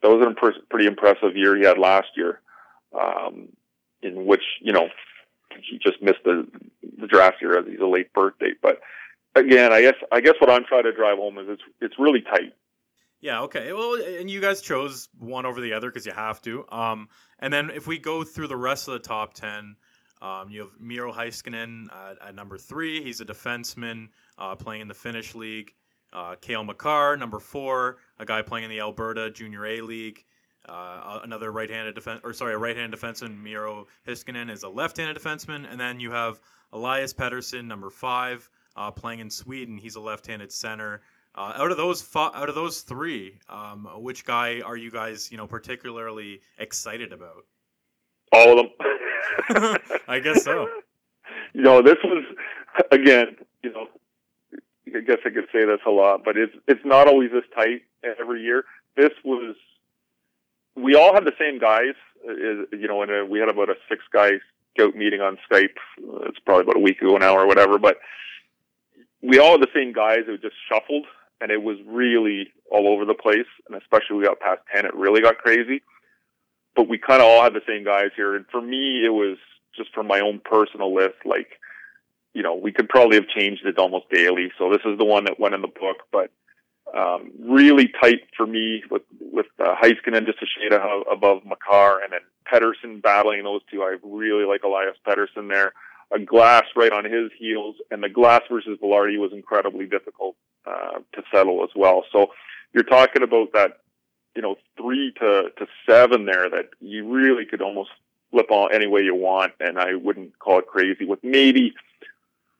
that 0.04 0.10
was 0.10 0.26
a 0.26 0.68
pretty 0.70 0.86
impressive 0.86 1.34
year 1.34 1.56
he 1.56 1.64
had 1.64 1.78
last 1.78 2.08
year, 2.14 2.40
um, 2.92 3.48
in 4.02 4.26
which 4.26 4.42
you 4.60 4.72
know 4.72 4.88
he 5.50 5.78
just 5.78 6.02
missed 6.02 6.22
the 6.24 6.46
the 7.00 7.06
draft 7.06 7.38
year 7.40 7.58
as 7.58 7.66
he's 7.66 7.80
a 7.80 7.86
late 7.86 8.12
birthday, 8.12 8.52
but 8.62 8.80
again, 9.34 9.72
I 9.72 9.80
guess 9.80 9.94
I 10.12 10.20
guess 10.20 10.34
what 10.38 10.50
I'm 10.50 10.64
trying 10.64 10.84
to 10.84 10.92
drive 10.92 11.18
home 11.18 11.38
is 11.38 11.46
it's 11.48 11.62
it's 11.80 11.94
really 11.98 12.20
tight. 12.20 12.52
Yeah. 13.20 13.40
Okay. 13.42 13.72
Well, 13.72 13.94
and 13.94 14.30
you 14.30 14.40
guys 14.40 14.60
chose 14.60 15.08
one 15.18 15.46
over 15.46 15.60
the 15.60 15.72
other 15.72 15.88
because 15.88 16.04
you 16.04 16.12
have 16.12 16.42
to. 16.42 16.66
Um, 16.70 17.08
and 17.38 17.52
then 17.52 17.70
if 17.70 17.86
we 17.86 17.98
go 17.98 18.22
through 18.22 18.48
the 18.48 18.56
rest 18.56 18.86
of 18.86 18.92
the 18.92 19.00
top 19.00 19.32
ten, 19.32 19.76
um, 20.20 20.50
you 20.50 20.60
have 20.60 20.70
Miro 20.78 21.12
Heiskanen 21.12 21.86
at, 21.86 22.28
at, 22.28 22.34
number 22.34 22.58
three. 22.58 23.02
He's 23.02 23.20
a 23.20 23.24
defenseman 23.24 24.08
uh, 24.36 24.56
playing 24.56 24.82
in 24.82 24.88
the 24.88 24.94
Finnish 24.94 25.34
league. 25.34 25.72
Uh, 26.14 26.36
Cale 26.40 26.62
Makar, 26.64 27.16
number 27.16 27.40
four, 27.40 27.98
a 28.18 28.24
guy 28.24 28.40
playing 28.40 28.64
in 28.64 28.70
the 28.70 28.80
Alberta 28.80 29.30
Junior 29.30 29.66
A 29.66 29.80
League. 29.80 30.24
Uh, 30.66 31.20
another 31.24 31.52
right-handed 31.52 31.94
defense, 31.94 32.20
or 32.24 32.32
sorry, 32.32 32.54
a 32.54 32.58
right-handed 32.58 32.98
defenseman, 32.98 33.42
Miro 33.42 33.86
Heiskanen, 34.06 34.50
is 34.50 34.62
a 34.62 34.68
left-handed 34.68 35.16
defenseman, 35.20 35.70
and 35.70 35.78
then 35.78 36.00
you 36.00 36.10
have 36.10 36.40
Elias 36.72 37.12
Pettersson, 37.12 37.66
number 37.66 37.90
five, 37.90 38.48
uh, 38.76 38.90
playing 38.90 39.20
in 39.20 39.28
Sweden. 39.28 39.76
He's 39.76 39.96
a 39.96 40.00
left-handed 40.00 40.50
center. 40.50 41.02
Uh, 41.34 41.52
out 41.56 41.70
of 41.70 41.76
those 41.76 42.00
fo- 42.00 42.30
out 42.32 42.48
of 42.48 42.54
those 42.54 42.82
three, 42.82 43.38
um, 43.48 43.88
which 43.96 44.24
guy 44.24 44.60
are 44.60 44.76
you 44.76 44.90
guys 44.90 45.32
you 45.32 45.36
know 45.36 45.48
particularly 45.48 46.40
excited 46.58 47.12
about? 47.12 47.44
All 48.32 48.60
of 48.60 48.66
them. 49.48 49.76
I 50.08 50.20
guess 50.20 50.44
so. 50.44 50.68
You 51.56 51.62
know, 51.62 51.80
this 51.82 51.96
was 52.02 52.24
again. 52.90 53.36
You 53.62 53.72
know, 53.72 53.86
I 54.94 55.00
guess 55.00 55.18
I 55.24 55.30
could 55.30 55.46
say 55.52 55.64
this 55.64 55.80
a 55.86 55.90
lot, 55.90 56.24
but 56.24 56.36
it's 56.36 56.54
it's 56.68 56.84
not 56.84 57.08
always 57.08 57.30
this 57.30 57.44
tight 57.54 57.82
every 58.20 58.42
year. 58.42 58.64
This 58.96 59.12
was. 59.24 59.56
We 60.76 60.94
all 60.96 61.14
had 61.14 61.24
the 61.24 61.32
same 61.38 61.58
guys. 61.58 61.94
You 62.26 62.88
know, 62.88 63.02
and 63.02 63.10
uh, 63.10 63.24
we 63.28 63.38
had 63.38 63.48
about 63.48 63.68
a 63.68 63.74
six 63.88 64.02
guy 64.12 64.30
scout 64.74 64.96
meeting 64.96 65.20
on 65.20 65.38
Skype. 65.50 65.76
Uh, 65.98 66.24
it's 66.26 66.38
probably 66.38 66.62
about 66.62 66.76
a 66.76 66.80
week 66.80 67.02
ago 67.02 67.16
now 67.16 67.36
or 67.36 67.46
whatever, 67.46 67.78
but 67.78 67.98
we 69.22 69.38
all 69.38 69.52
had 69.52 69.60
the 69.60 69.74
same 69.74 69.92
guys. 69.92 70.20
It 70.26 70.42
just 70.42 70.56
shuffled, 70.68 71.06
and 71.40 71.50
it 71.50 71.62
was 71.62 71.76
really 71.86 72.52
all 72.70 72.88
over 72.88 73.04
the 73.04 73.14
place. 73.14 73.46
And 73.68 73.76
especially 73.80 74.16
we 74.16 74.24
got 74.24 74.40
past 74.40 74.60
ten, 74.74 74.86
it 74.86 74.94
really 74.94 75.20
got 75.20 75.38
crazy. 75.38 75.82
But 76.74 76.88
we 76.88 76.98
kind 76.98 77.20
of 77.22 77.28
all 77.28 77.42
had 77.42 77.54
the 77.54 77.62
same 77.68 77.84
guys 77.84 78.10
here. 78.16 78.34
And 78.34 78.46
for 78.50 78.60
me, 78.60 79.04
it 79.04 79.12
was 79.12 79.36
just 79.76 79.92
from 79.94 80.06
my 80.06 80.20
own 80.20 80.40
personal 80.44 80.94
list. 80.94 81.16
Like, 81.24 81.60
you 82.34 82.42
know, 82.42 82.54
we 82.54 82.72
could 82.72 82.88
probably 82.88 83.16
have 83.16 83.28
changed 83.28 83.64
it 83.64 83.78
almost 83.78 84.10
daily. 84.10 84.52
So 84.58 84.70
this 84.70 84.82
is 84.84 84.98
the 84.98 85.04
one 85.04 85.24
that 85.24 85.40
went 85.40 85.54
in 85.54 85.62
the 85.62 85.68
book, 85.68 85.98
but. 86.12 86.30
Um, 86.94 87.32
really 87.40 87.90
tight 88.00 88.20
for 88.36 88.46
me 88.46 88.84
with 88.88 89.02
with 89.18 89.46
uh, 89.58 89.74
Heiskanen 89.74 90.26
just 90.26 90.38
a 90.42 90.46
shade 90.46 90.78
above 91.10 91.44
Makar, 91.44 92.02
and 92.02 92.12
then 92.12 92.20
Pettersson 92.46 93.02
battling 93.02 93.42
those 93.42 93.62
two. 93.68 93.82
I 93.82 93.96
really 94.04 94.44
like 94.44 94.62
Elias 94.62 94.94
Pettersson 95.04 95.48
there 95.48 95.72
a 96.14 96.18
glass 96.18 96.64
right 96.76 96.92
on 96.92 97.04
his 97.04 97.30
heels, 97.38 97.76
and 97.90 98.02
the 98.02 98.08
glass 98.08 98.42
versus 98.50 98.78
Vilardi 98.82 99.18
was 99.18 99.32
incredibly 99.32 99.86
difficult 99.86 100.36
uh, 100.66 100.98
to 101.12 101.22
settle 101.32 101.62
as 101.64 101.70
well. 101.74 102.04
So 102.12 102.28
you're 102.72 102.84
talking 102.84 103.22
about 103.22 103.52
that, 103.52 103.78
you 104.36 104.42
know, 104.42 104.56
three 104.76 105.12
to, 105.20 105.50
to 105.58 105.66
seven 105.88 106.26
there 106.26 106.48
that 106.50 106.70
you 106.80 107.08
really 107.08 107.44
could 107.44 107.62
almost 107.62 107.90
flip 108.30 108.50
on 108.50 108.72
any 108.72 108.86
way 108.86 109.02
you 109.02 109.14
want, 109.14 109.52
and 109.60 109.78
I 109.78 109.94
wouldn't 109.94 110.38
call 110.38 110.58
it 110.58 110.66
crazy. 110.66 111.04
With 111.04 111.22
maybe 111.22 111.74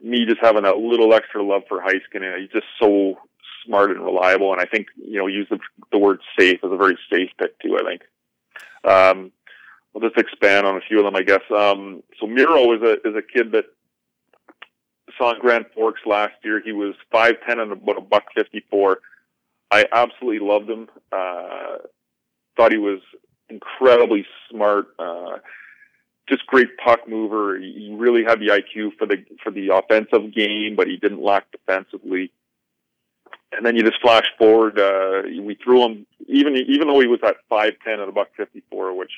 me 0.00 0.26
just 0.26 0.40
having 0.40 0.64
a 0.64 0.74
little 0.74 1.14
extra 1.14 1.42
love 1.42 1.62
for 1.68 1.80
Heiskanen, 1.80 2.40
he's 2.40 2.50
just 2.50 2.66
so 2.80 3.18
smart 3.64 3.90
and 3.90 4.04
reliable, 4.04 4.52
and 4.52 4.60
I 4.60 4.66
think 4.66 4.88
you 4.96 5.18
know 5.18 5.26
use 5.26 5.46
the, 5.50 5.58
the 5.92 5.98
word 5.98 6.20
safe 6.38 6.60
as 6.64 6.70
a 6.70 6.76
very 6.76 6.98
safe 7.10 7.30
pick 7.38 7.58
too. 7.60 7.78
I 7.78 7.84
think. 7.84 8.02
Um, 8.84 9.32
I'll 9.94 10.02
just 10.02 10.18
expand 10.18 10.66
on 10.66 10.76
a 10.76 10.80
few 10.80 10.98
of 10.98 11.04
them, 11.04 11.16
I 11.16 11.22
guess. 11.22 11.42
Um, 11.56 12.02
so 12.20 12.26
Miro 12.26 12.74
is 12.74 12.82
a 12.82 13.08
is 13.08 13.16
a 13.16 13.22
kid 13.22 13.52
that 13.52 13.66
saw 15.16 15.32
in 15.34 15.40
Grand 15.40 15.66
Forks 15.74 16.00
last 16.04 16.34
year. 16.42 16.60
He 16.64 16.72
was 16.72 16.94
five 17.10 17.34
ten 17.46 17.60
and 17.60 17.72
about 17.72 17.98
a 17.98 18.00
buck 18.00 18.24
fifty 18.34 18.64
four. 18.70 18.98
I 19.70 19.86
absolutely 19.92 20.46
loved 20.46 20.68
him. 20.68 20.88
Uh, 21.12 21.78
thought 22.56 22.72
he 22.72 22.78
was 22.78 23.00
incredibly 23.48 24.26
smart. 24.50 24.86
Uh, 24.98 25.38
just 26.28 26.46
great 26.46 26.76
puck 26.78 27.00
mover. 27.08 27.58
He 27.58 27.94
really 27.96 28.24
had 28.24 28.40
the 28.40 28.48
IQ 28.48 28.96
for 28.98 29.06
the 29.06 29.24
for 29.42 29.50
the 29.50 29.68
offensive 29.68 30.34
game, 30.34 30.74
but 30.76 30.86
he 30.86 30.96
didn't 30.96 31.22
lack 31.22 31.50
defensively. 31.50 32.32
And 33.52 33.64
then 33.64 33.76
you 33.76 33.82
just 33.82 34.00
flash 34.00 34.26
forward. 34.38 34.78
Uh, 34.78 35.22
we 35.42 35.56
threw 35.62 35.84
him 35.84 36.06
even 36.26 36.56
even 36.56 36.88
though 36.88 37.00
he 37.00 37.06
was 37.06 37.20
at 37.24 37.36
five 37.48 37.74
ten 37.84 38.00
at 38.00 38.08
a 38.08 38.12
buck 38.12 38.28
fifty 38.36 38.62
four, 38.70 38.96
which 38.96 39.12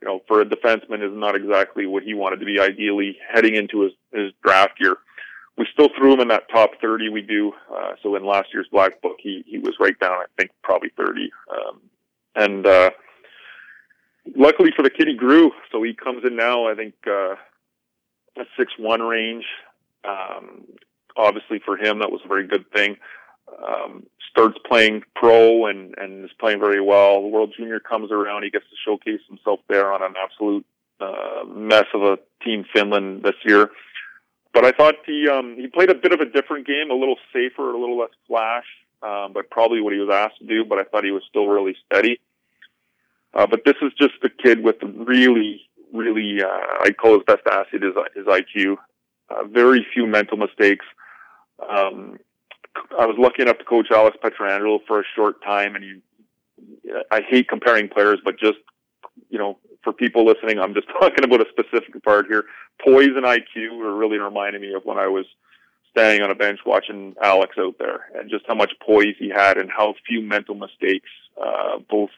you 0.00 0.08
know 0.08 0.22
for 0.26 0.40
a 0.40 0.44
defenseman 0.44 1.06
is 1.06 1.16
not 1.16 1.36
exactly 1.36 1.86
what 1.86 2.02
he 2.02 2.14
wanted 2.14 2.40
to 2.40 2.46
be 2.46 2.58
ideally 2.58 3.18
heading 3.32 3.54
into 3.54 3.82
his 3.82 3.92
his 4.12 4.32
draft 4.42 4.80
year. 4.80 4.96
We 5.56 5.66
still 5.72 5.88
threw 5.96 6.14
him 6.14 6.20
in 6.20 6.28
that 6.28 6.48
top 6.48 6.70
thirty. 6.80 7.10
We 7.10 7.22
do. 7.22 7.52
Uh, 7.72 7.92
so 8.02 8.16
in 8.16 8.24
last 8.24 8.48
year's 8.52 8.66
black 8.72 9.00
book, 9.02 9.16
he 9.20 9.44
he 9.46 9.58
was 9.58 9.76
right 9.78 9.98
down. 10.00 10.12
I 10.12 10.24
think 10.38 10.50
probably 10.62 10.90
thirty. 10.96 11.30
Um, 11.50 11.80
and 12.34 12.66
uh, 12.66 12.90
luckily 14.36 14.70
for 14.74 14.82
the 14.82 14.90
kid, 14.90 15.08
he 15.08 15.14
grew. 15.14 15.52
So 15.72 15.82
he 15.82 15.94
comes 15.94 16.24
in 16.24 16.36
now, 16.36 16.68
I 16.68 16.74
think, 16.74 16.94
uh, 17.06 17.34
a 18.36 18.44
six 18.56 18.72
one 18.78 19.02
range. 19.02 19.44
Um, 20.04 20.64
obviously 21.16 21.60
for 21.64 21.76
him, 21.76 22.00
that 22.00 22.10
was 22.10 22.20
a 22.24 22.28
very 22.28 22.46
good 22.46 22.70
thing. 22.72 22.96
Um, 23.66 24.06
starts 24.30 24.58
playing 24.66 25.02
pro 25.14 25.66
and, 25.66 25.94
and 25.98 26.24
is 26.24 26.30
playing 26.40 26.60
very 26.60 26.80
well. 26.80 27.22
The 27.22 27.28
World 27.28 27.54
Junior 27.56 27.78
comes 27.78 28.10
around. 28.10 28.42
He 28.42 28.50
gets 28.50 28.64
to 28.64 28.76
showcase 28.84 29.20
himself 29.28 29.60
there 29.68 29.92
on 29.92 30.02
an 30.02 30.14
absolute 30.18 30.66
uh, 31.00 31.44
mess 31.46 31.86
of 31.94 32.02
a 32.02 32.18
team 32.44 32.64
Finland 32.72 33.22
this 33.22 33.36
year. 33.44 33.70
But 34.52 34.64
I 34.64 34.70
thought 34.70 34.94
he 35.04 35.28
um, 35.28 35.56
he 35.56 35.66
played 35.66 35.90
a 35.90 35.94
bit 35.94 36.12
of 36.12 36.20
a 36.20 36.26
different 36.26 36.66
game, 36.66 36.90
a 36.90 36.94
little 36.94 37.16
safer, 37.32 37.70
a 37.72 37.78
little 37.78 37.98
less 37.98 38.10
flash, 38.28 38.66
um, 39.02 39.32
but 39.32 39.50
probably 39.50 39.80
what 39.80 39.92
he 39.92 39.98
was 39.98 40.10
asked 40.12 40.38
to 40.38 40.46
do. 40.46 40.64
But 40.64 40.78
I 40.78 40.84
thought 40.84 41.04
he 41.04 41.10
was 41.10 41.24
still 41.28 41.46
really 41.46 41.76
steady. 41.86 42.20
Uh, 43.34 43.46
but 43.46 43.64
this 43.64 43.74
is 43.82 43.92
just 43.98 44.14
a 44.22 44.28
kid 44.28 44.62
with 44.62 44.76
really, 44.82 45.62
really, 45.92 46.42
uh, 46.42 46.60
I 46.82 46.90
call 46.92 47.14
his 47.14 47.24
best 47.26 47.42
asset 47.50 47.82
is 47.82 47.94
his 48.14 48.26
IQ. 48.26 48.76
Uh, 49.28 49.44
very 49.44 49.86
few 49.92 50.06
mental 50.06 50.36
mistakes. 50.36 50.84
Um, 51.68 52.18
I 52.98 53.06
was 53.06 53.16
lucky 53.18 53.42
enough 53.42 53.58
to 53.58 53.64
coach 53.64 53.88
Alex 53.90 54.16
Pietrangelo 54.22 54.80
for 54.86 55.00
a 55.00 55.04
short 55.16 55.42
time, 55.42 55.74
and 55.74 55.84
he, 55.84 56.92
I 57.10 57.22
hate 57.28 57.48
comparing 57.48 57.88
players, 57.88 58.20
but 58.24 58.38
just, 58.38 58.58
you 59.30 59.38
know, 59.38 59.58
for 59.82 59.92
people 59.92 60.24
listening, 60.24 60.58
I'm 60.58 60.74
just 60.74 60.88
talking 61.00 61.24
about 61.24 61.40
a 61.40 61.50
specific 61.50 62.02
part 62.02 62.26
here. 62.26 62.44
Poise 62.84 63.16
and 63.16 63.24
IQ 63.24 63.80
are 63.82 63.94
really 63.96 64.18
reminding 64.18 64.62
me 64.62 64.74
of 64.74 64.84
when 64.84 64.98
I 64.98 65.06
was 65.06 65.26
standing 65.90 66.22
on 66.22 66.30
a 66.30 66.34
bench 66.34 66.60
watching 66.66 67.14
Alex 67.22 67.56
out 67.58 67.76
there, 67.78 68.06
and 68.16 68.28
just 68.28 68.44
how 68.46 68.54
much 68.54 68.72
poise 68.84 69.14
he 69.18 69.28
had, 69.28 69.56
and 69.58 69.70
how 69.70 69.94
few 70.06 70.20
mental 70.20 70.54
mistakes, 70.54 71.10
uh, 71.40 71.78
both 71.88 72.10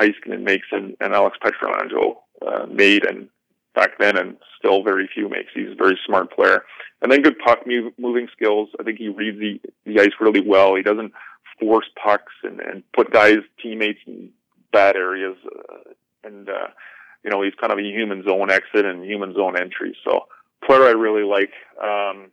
Heiskanen 0.00 0.42
makes 0.42 0.66
and, 0.72 0.96
and 1.00 1.14
Alex 1.14 1.38
Pietrangelo 1.42 2.16
uh, 2.46 2.66
made 2.66 3.04
and 3.04 3.28
back 3.74 3.98
then 3.98 4.16
and 4.16 4.36
still 4.58 4.82
very 4.82 5.08
few 5.12 5.28
makes. 5.28 5.52
He's 5.54 5.72
a 5.72 5.74
very 5.74 5.98
smart 6.06 6.34
player. 6.34 6.64
And 7.02 7.12
then 7.12 7.22
good 7.22 7.38
puck 7.38 7.60
moving 7.66 8.28
skills. 8.32 8.70
I 8.80 8.82
think 8.82 8.98
he 8.98 9.08
reads 9.08 9.38
the, 9.38 9.60
the 9.84 10.00
ice 10.00 10.12
really 10.18 10.40
well. 10.40 10.74
He 10.74 10.82
doesn't 10.82 11.12
force 11.60 11.86
pucks 12.02 12.32
and, 12.42 12.60
and 12.60 12.82
put 12.92 13.12
guys, 13.12 13.38
teammates 13.62 14.00
in 14.06 14.30
bad 14.72 14.96
areas. 14.96 15.36
Uh, 15.44 15.92
and, 16.24 16.48
uh, 16.48 16.68
you 17.22 17.30
know, 17.30 17.42
he's 17.42 17.54
kind 17.60 17.72
of 17.72 17.78
a 17.78 17.82
human 17.82 18.24
zone 18.24 18.50
exit 18.50 18.86
and 18.86 19.04
human 19.04 19.34
zone 19.34 19.60
entry. 19.60 19.96
So 20.04 20.26
player 20.66 20.84
I 20.84 20.92
really 20.92 21.24
like. 21.24 21.52
Um, 21.82 22.30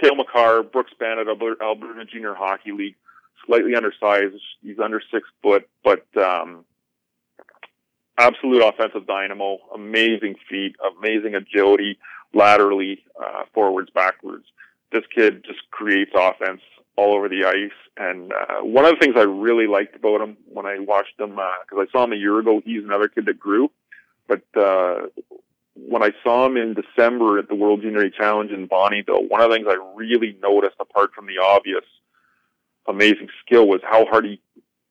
Cale 0.00 0.16
Makar, 0.16 0.62
Brooks 0.62 0.92
Bandits, 0.98 1.28
Alberta 1.28 2.04
Junior 2.10 2.34
Hockey 2.34 2.72
League 2.72 2.96
slightly 3.46 3.74
undersized. 3.74 4.34
He's 4.62 4.78
under 4.78 5.00
six 5.12 5.28
foot, 5.42 5.68
but 5.84 6.06
um, 6.16 6.64
absolute 8.18 8.62
offensive 8.62 9.06
dynamo. 9.06 9.58
Amazing 9.74 10.36
feet, 10.48 10.76
amazing 10.98 11.34
agility, 11.34 11.98
laterally, 12.34 13.04
uh, 13.20 13.44
forwards, 13.54 13.90
backwards. 13.94 14.44
This 14.92 15.04
kid 15.14 15.44
just 15.44 15.60
creates 15.70 16.12
offense 16.14 16.60
all 16.96 17.14
over 17.16 17.28
the 17.28 17.44
ice. 17.44 17.70
And 17.96 18.32
uh, 18.32 18.62
one 18.62 18.84
of 18.84 18.92
the 18.92 19.00
things 19.00 19.16
I 19.16 19.22
really 19.22 19.66
liked 19.66 19.96
about 19.96 20.20
him 20.20 20.36
when 20.46 20.66
I 20.66 20.78
watched 20.78 21.18
him, 21.18 21.30
because 21.30 21.78
uh, 21.78 21.80
I 21.80 21.86
saw 21.92 22.04
him 22.04 22.12
a 22.12 22.16
year 22.16 22.38
ago, 22.38 22.60
he's 22.64 22.84
another 22.84 23.08
kid 23.08 23.26
that 23.26 23.38
grew. 23.38 23.70
But 24.28 24.42
uh, 24.56 25.06
when 25.74 26.02
I 26.02 26.10
saw 26.22 26.46
him 26.46 26.56
in 26.56 26.74
December 26.74 27.38
at 27.38 27.48
the 27.48 27.54
World 27.54 27.82
Junior 27.82 28.08
Challenge 28.10 28.50
in 28.50 28.68
Bonnyville, 28.68 29.28
one 29.28 29.40
of 29.40 29.50
the 29.50 29.56
things 29.56 29.66
I 29.68 29.76
really 29.94 30.36
noticed, 30.42 30.76
apart 30.80 31.12
from 31.14 31.26
the 31.26 31.38
obvious 31.42 31.84
amazing 32.88 33.28
skill 33.44 33.66
was 33.66 33.80
how 33.82 34.04
hard 34.06 34.24
he 34.24 34.40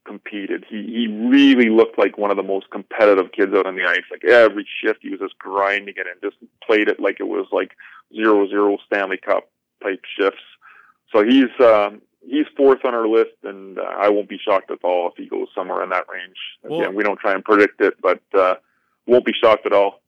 competed. 0.06 0.66
He 0.70 0.84
he 0.84 1.08
really 1.08 1.70
looked 1.70 1.98
like 1.98 2.18
one 2.18 2.32
of 2.32 2.38
the 2.38 2.44
most 2.44 2.70
competitive 2.70 3.32
kids 3.32 3.54
out 3.54 3.66
on 3.66 3.76
the 3.76 3.84
ice. 3.84 4.04
Like 4.10 4.24
every 4.26 4.68
shift, 4.84 5.00
he 5.02 5.10
was 5.10 5.20
just 5.20 5.38
grinding 5.38 5.96
it 5.98 6.08
and 6.08 6.22
just 6.22 6.38
played 6.66 6.88
it 6.88 7.00
like 7.00 7.20
it 7.20 7.28
was 7.28 7.48
like 7.52 7.72
zero 8.14 8.48
zero 8.48 8.78
Stanley 8.86 9.18
Cup 9.18 9.50
type 9.84 10.02
shifts. 10.18 10.44
So 11.12 11.24
he's 11.24 11.50
um, 11.60 12.02
he's 12.26 12.46
fourth 12.56 12.84
on 12.86 12.94
our 12.94 13.08
list, 13.08 13.36
and 13.44 13.78
uh, 13.78 13.84
I 13.84 14.10
won't 14.10 14.30
be 14.30 14.38
shocked 14.38 14.72
at 14.72 14.80
all 14.84 15.10
if 15.10 15.14
he 15.18 15.28
goes 15.28 15.48
somewhere 15.56 15.84
in 15.84 15.90
that 15.90 16.06
range. 16.12 16.38
Again, 16.64 16.80
well, 16.80 16.94
we 16.94 17.04
don't 17.04 17.20
try 17.20 17.34
and 17.34 17.44
predict 17.44 17.82
it, 17.82 17.96
but 18.02 18.22
uh, 18.34 18.56
won't 19.06 19.26
be 19.26 19.34
shocked 19.34 19.66
at 19.66 19.74
all. 19.74 20.02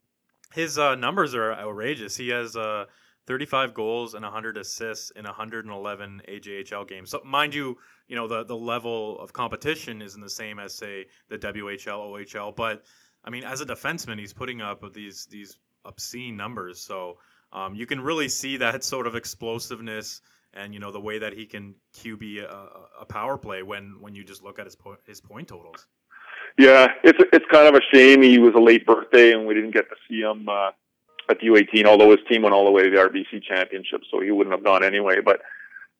His 0.53 0.77
uh, 0.77 0.95
numbers 0.95 1.33
are 1.33 1.51
outrageous. 1.51 2.15
He 2.15 2.29
has 2.29 2.55
uh, 2.55 2.85
35 3.25 3.73
goals 3.73 4.13
and 4.13 4.23
100 4.23 4.57
assists 4.57 5.11
in 5.11 5.25
111 5.25 6.21
AJHL 6.27 6.87
games. 6.87 7.09
So 7.09 7.21
mind 7.23 7.53
you, 7.53 7.77
you 8.07 8.15
know 8.15 8.27
the 8.27 8.43
the 8.43 8.55
level 8.55 9.19
of 9.19 9.33
competition 9.33 10.01
isn't 10.01 10.21
the 10.21 10.29
same 10.29 10.59
as 10.59 10.73
say 10.73 11.05
the 11.29 11.37
WHL, 11.37 12.25
OHL, 12.25 12.55
but 12.55 12.83
I 13.23 13.29
mean 13.29 13.43
as 13.43 13.61
a 13.61 13.65
defenseman, 13.65 14.19
he's 14.19 14.33
putting 14.33 14.61
up 14.61 14.83
these 14.93 15.25
these 15.27 15.57
obscene 15.85 16.35
numbers. 16.35 16.79
So 16.79 17.17
um, 17.51 17.75
you 17.75 17.85
can 17.85 18.01
really 18.01 18.29
see 18.29 18.57
that 18.57 18.83
sort 18.93 19.07
of 19.07 19.15
explosiveness 19.15 20.21
and 20.53 20.73
you 20.73 20.79
know 20.79 20.91
the 20.91 21.01
way 21.01 21.17
that 21.19 21.33
he 21.33 21.45
can 21.45 21.75
QB 21.95 22.43
a, 22.43 22.69
a 23.01 23.05
power 23.05 23.37
play 23.37 23.63
when 23.63 23.95
when 23.99 24.15
you 24.15 24.23
just 24.23 24.43
look 24.43 24.59
at 24.59 24.65
his 24.65 24.75
po- 24.75 24.97
his 25.05 25.21
point 25.21 25.47
totals. 25.47 25.87
Yeah, 26.57 26.87
it's 27.03 27.19
it's 27.31 27.45
kind 27.51 27.67
of 27.67 27.75
a 27.75 27.81
shame 27.93 28.21
he 28.21 28.37
was 28.37 28.53
a 28.55 28.59
late 28.59 28.85
birthday 28.85 29.31
and 29.31 29.47
we 29.47 29.53
didn't 29.53 29.71
get 29.71 29.89
to 29.89 29.95
see 30.07 30.21
him. 30.21 30.47
Uh 30.47 30.71
at 31.29 31.39
the 31.39 31.47
U18, 31.47 31.85
although 31.85 32.11
his 32.11 32.19
team 32.29 32.41
went 32.41 32.53
all 32.53 32.65
the 32.65 32.71
way 32.71 32.83
to 32.83 32.89
the 32.89 32.97
RBC 32.97 33.43
championship, 33.43 34.01
so 34.09 34.19
he 34.19 34.31
wouldn't 34.31 34.55
have 34.55 34.63
gone 34.63 34.83
anyway. 34.83 35.17
But, 35.23 35.41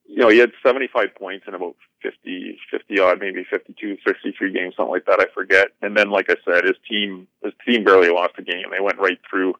you 0.06 0.18
know, 0.18 0.30
he 0.30 0.38
had 0.38 0.52
75 0.66 1.16
points 1.16 1.46
in 1.48 1.54
about 1.54 1.76
50, 2.02 2.58
50 2.70 3.00
odd, 3.00 3.20
maybe 3.20 3.46
52, 3.50 3.98
53 4.06 4.54
games, 4.54 4.76
something 4.76 4.92
like 4.92 5.06
that. 5.06 5.20
I 5.20 5.26
forget. 5.34 5.70
And 5.82 5.96
then, 5.96 6.10
like 6.10 6.30
I 6.30 6.36
said, 6.46 6.66
his 6.66 6.78
team, 6.90 7.28
his 7.44 7.54
team 7.66 7.84
barely 7.84 8.10
lost 8.10 8.34
a 8.38 8.44
game. 8.44 8.66
They 8.72 8.82
went 8.82 9.00
right 9.00 9.20
through 9.30 9.56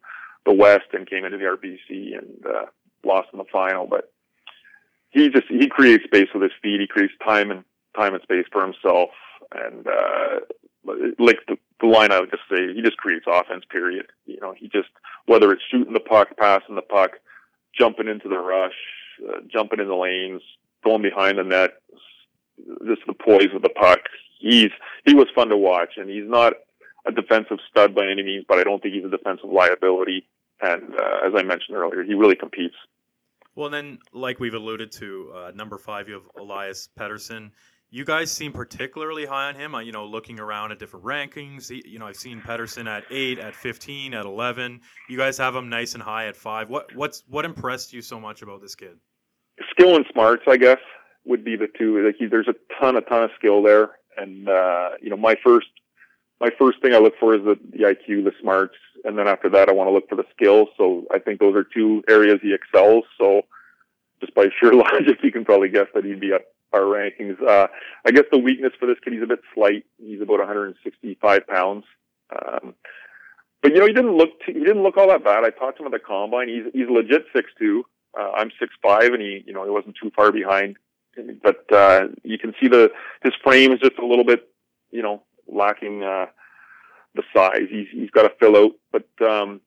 the 0.46 0.54
West 0.54 0.88
and 0.94 1.10
came 1.10 1.26
into 1.26 1.38
the 1.38 1.46
RBC 1.46 2.18
and, 2.18 2.46
uh, 2.46 2.66
lost 3.06 3.30
in 3.32 3.40
the 3.40 3.46
final. 3.52 3.88
But 3.88 4.12
he 5.10 5.30
just, 5.30 5.48
he 5.48 5.68
creates 5.68 6.04
space 6.04 6.30
with 6.34 6.44
his 6.44 6.52
feet. 6.62 6.82
He 6.82 6.88
creates 6.88 7.14
time 7.26 7.52
and 7.52 7.64
time 7.98 8.14
and 8.14 8.24
space 8.24 8.46
for 8.52 8.62
himself. 8.62 9.10
And, 9.54 9.88
uh, 9.88 10.40
like 10.86 11.40
the, 11.48 11.58
the 11.82 11.88
line 11.88 12.12
I 12.12 12.20
would 12.20 12.32
just 12.32 12.44
say, 12.50 12.74
he 12.74 12.82
just 12.82 12.98
creates 12.98 13.26
offense. 13.28 13.64
Period. 13.70 14.08
You 14.26 14.40
know, 14.42 14.54
he 14.58 14.68
just 14.68 14.90
whether 15.26 15.52
it's 15.52 15.64
shooting 15.72 15.94
the 15.94 16.00
puck, 16.00 16.30
passing 16.38 16.76
the 16.76 16.82
puck, 16.82 17.12
jumping 17.78 18.08
into 18.08 18.30
the 18.30 18.38
rush, 18.38 18.74
uh, 19.28 19.40
jumping 19.52 19.80
in 19.80 19.88
the 19.88 19.96
lanes, 19.96 20.42
going 20.84 21.02
behind 21.02 21.38
the 21.38 21.44
net, 21.44 21.72
just 22.86 23.02
the 23.08 23.14
poise 23.14 23.54
of 23.56 23.62
the 23.62 23.70
puck. 23.70 24.00
He's 24.40 24.72
he 25.06 25.14
was 25.14 25.28
fun 25.36 25.50
to 25.50 25.58
watch, 25.58 25.94
and 25.98 26.10
he's 26.10 26.28
not 26.28 26.54
a 27.06 27.12
defensive 27.12 27.58
stud 27.70 27.94
by 27.94 28.06
any 28.10 28.24
means, 28.24 28.46
but 28.48 28.60
I 28.60 28.64
don't 28.64 28.82
think 28.82 28.94
he's 28.96 29.06
a 29.06 29.10
defensive 29.10 29.50
liability. 29.50 30.28
And 30.62 30.94
uh, 30.96 31.28
as 31.28 31.34
I 31.36 31.44
mentioned 31.44 31.78
earlier, 31.78 32.04
he 32.04 32.14
really 32.14 32.36
competes. 32.36 32.76
Well, 33.56 33.70
then, 33.70 34.00
like 34.14 34.40
we've 34.40 34.54
alluded 34.54 34.92
to, 34.94 35.34
uh, 35.36 35.52
number 35.54 35.78
five, 35.78 36.08
you 36.08 36.16
have 36.16 36.24
Elias 36.40 36.90
Pettersson 36.98 37.52
you 37.94 38.04
guys 38.04 38.32
seem 38.32 38.52
particularly 38.52 39.24
high 39.24 39.50
on 39.50 39.56
him. 39.56 39.76
Uh, 39.76 39.80
you 39.80 39.92
know, 39.92 40.04
looking 40.04 40.40
around 40.40 40.72
at 40.72 40.80
different 40.80 41.06
rankings, 41.06 41.70
you 41.70 42.00
know, 42.00 42.08
I've 42.08 42.16
seen 42.16 42.42
Pettersson 42.42 42.88
at 42.88 43.04
eight, 43.12 43.38
at 43.38 43.56
fifteen, 43.56 44.16
at 44.16 44.26
eleven. 44.26 44.82
You 45.08 45.16
guys 45.16 45.38
have 45.38 45.56
him 45.56 45.70
nice 45.70 45.94
and 45.94 46.02
high 46.02 46.26
at 46.26 46.36
five. 46.36 46.72
What 46.72 46.94
what's 46.96 47.24
what 47.30 47.46
impressed 47.46 47.94
you 47.94 48.02
so 48.02 48.20
much 48.20 48.42
about 48.42 48.62
this 48.62 48.74
kid? 48.74 48.98
Skill 49.70 49.96
and 49.96 50.06
smarts, 50.12 50.42
I 50.48 50.58
guess, 50.58 50.80
would 51.26 51.46
be 51.46 51.56
the 51.56 51.68
two. 51.78 52.04
Like 52.04 52.16
he, 52.18 52.26
there's 52.26 52.48
a 52.48 52.56
ton, 52.82 52.96
a 52.96 53.02
ton 53.02 53.26
of 53.26 53.30
skill 53.38 53.62
there, 53.62 53.92
and 54.18 54.50
uh, 54.50 54.90
you 55.00 55.12
know, 55.12 55.18
my 55.18 55.36
first 55.46 55.68
my 56.42 56.50
first 56.58 56.82
thing 56.82 56.96
I 56.96 56.98
look 56.98 57.14
for 57.20 57.36
is 57.36 57.42
the, 57.44 57.60
the 57.72 57.84
IQ, 57.84 58.24
the 58.24 58.32
smarts, 58.42 58.76
and 59.04 59.20
then 59.20 59.28
after 59.28 59.50
that, 59.52 59.70
I 59.70 59.72
want 59.72 59.88
to 59.88 59.94
look 59.94 60.10
for 60.10 60.16
the 60.16 60.26
skill. 60.36 60.66
So 60.78 61.04
I 61.14 61.20
think 61.20 61.40
those 61.40 61.56
are 61.56 61.64
two 61.64 62.04
areas 62.10 62.40
he 62.42 62.56
excels. 62.56 63.04
So 63.22 63.44
just 64.20 64.34
by 64.34 64.48
sheer 64.60 64.74
logic, 64.74 65.20
you 65.22 65.32
can 65.32 65.46
probably 65.46 65.70
guess 65.70 65.88
that 65.94 66.06
he'd 66.06 66.20
be 66.20 66.34
up 66.34 66.42
our 66.74 66.82
rankings. 66.82 67.42
Uh, 67.42 67.68
I 68.06 68.12
guess 68.12 68.26
the 68.32 68.38
weakness 68.38 68.74
for 68.80 68.86
this 68.86 68.98
kid, 69.04 69.14
he's 69.14 69.24
a 69.24 69.28
bit 69.28 69.42
slight. 69.54 69.86
He's 69.98 70.22
about 70.22 70.40
165 70.40 71.48
pounds. 71.48 71.86
Um, 72.36 72.76
but 73.62 73.72
you 73.72 73.80
know, 73.80 73.88
he 73.88 73.94
didn't 73.94 74.18
look 74.18 74.30
too, 74.46 74.54
he 74.54 74.60
didn't 74.60 74.84
look 74.84 74.98
all 74.98 75.08
that 75.08 75.24
bad. 75.24 75.46
I 75.46 75.50
talked 75.50 75.78
to 75.78 75.84
him 75.84 75.94
at 75.94 75.94
the 75.94 76.06
combine. 76.06 76.50
He's 76.50 76.66
he's 76.74 76.90
legit 76.90 77.26
six 77.34 77.50
two. 77.58 77.86
Uh, 78.18 78.32
I'm 78.36 78.52
six 78.60 78.74
five, 78.82 79.14
and 79.14 79.22
he 79.22 79.44
you 79.48 79.54
know 79.54 79.64
he 79.64 79.70
wasn't 79.70 79.96
too 80.02 80.12
far 80.16 80.32
behind. 80.32 80.76
But 81.42 81.72
uh, 81.72 82.08
you 82.24 82.38
can 82.38 82.54
see 82.60 82.68
the 82.68 82.92
his 83.24 83.34
frame 83.44 83.72
is 83.72 83.80
just 83.80 83.98
a 84.00 84.06
little 84.06 84.26
bit 84.26 84.50
you 84.92 85.02
know 85.02 85.24
lacking 85.48 86.04
uh, 86.04 86.26
the 87.16 87.24
size. 87.34 87.68
He's 87.70 87.88
he's 87.92 88.10
got 88.10 88.24
to 88.24 88.34
fill 88.38 88.58
out, 88.58 88.72
but 88.92 89.08
um, 89.26 89.62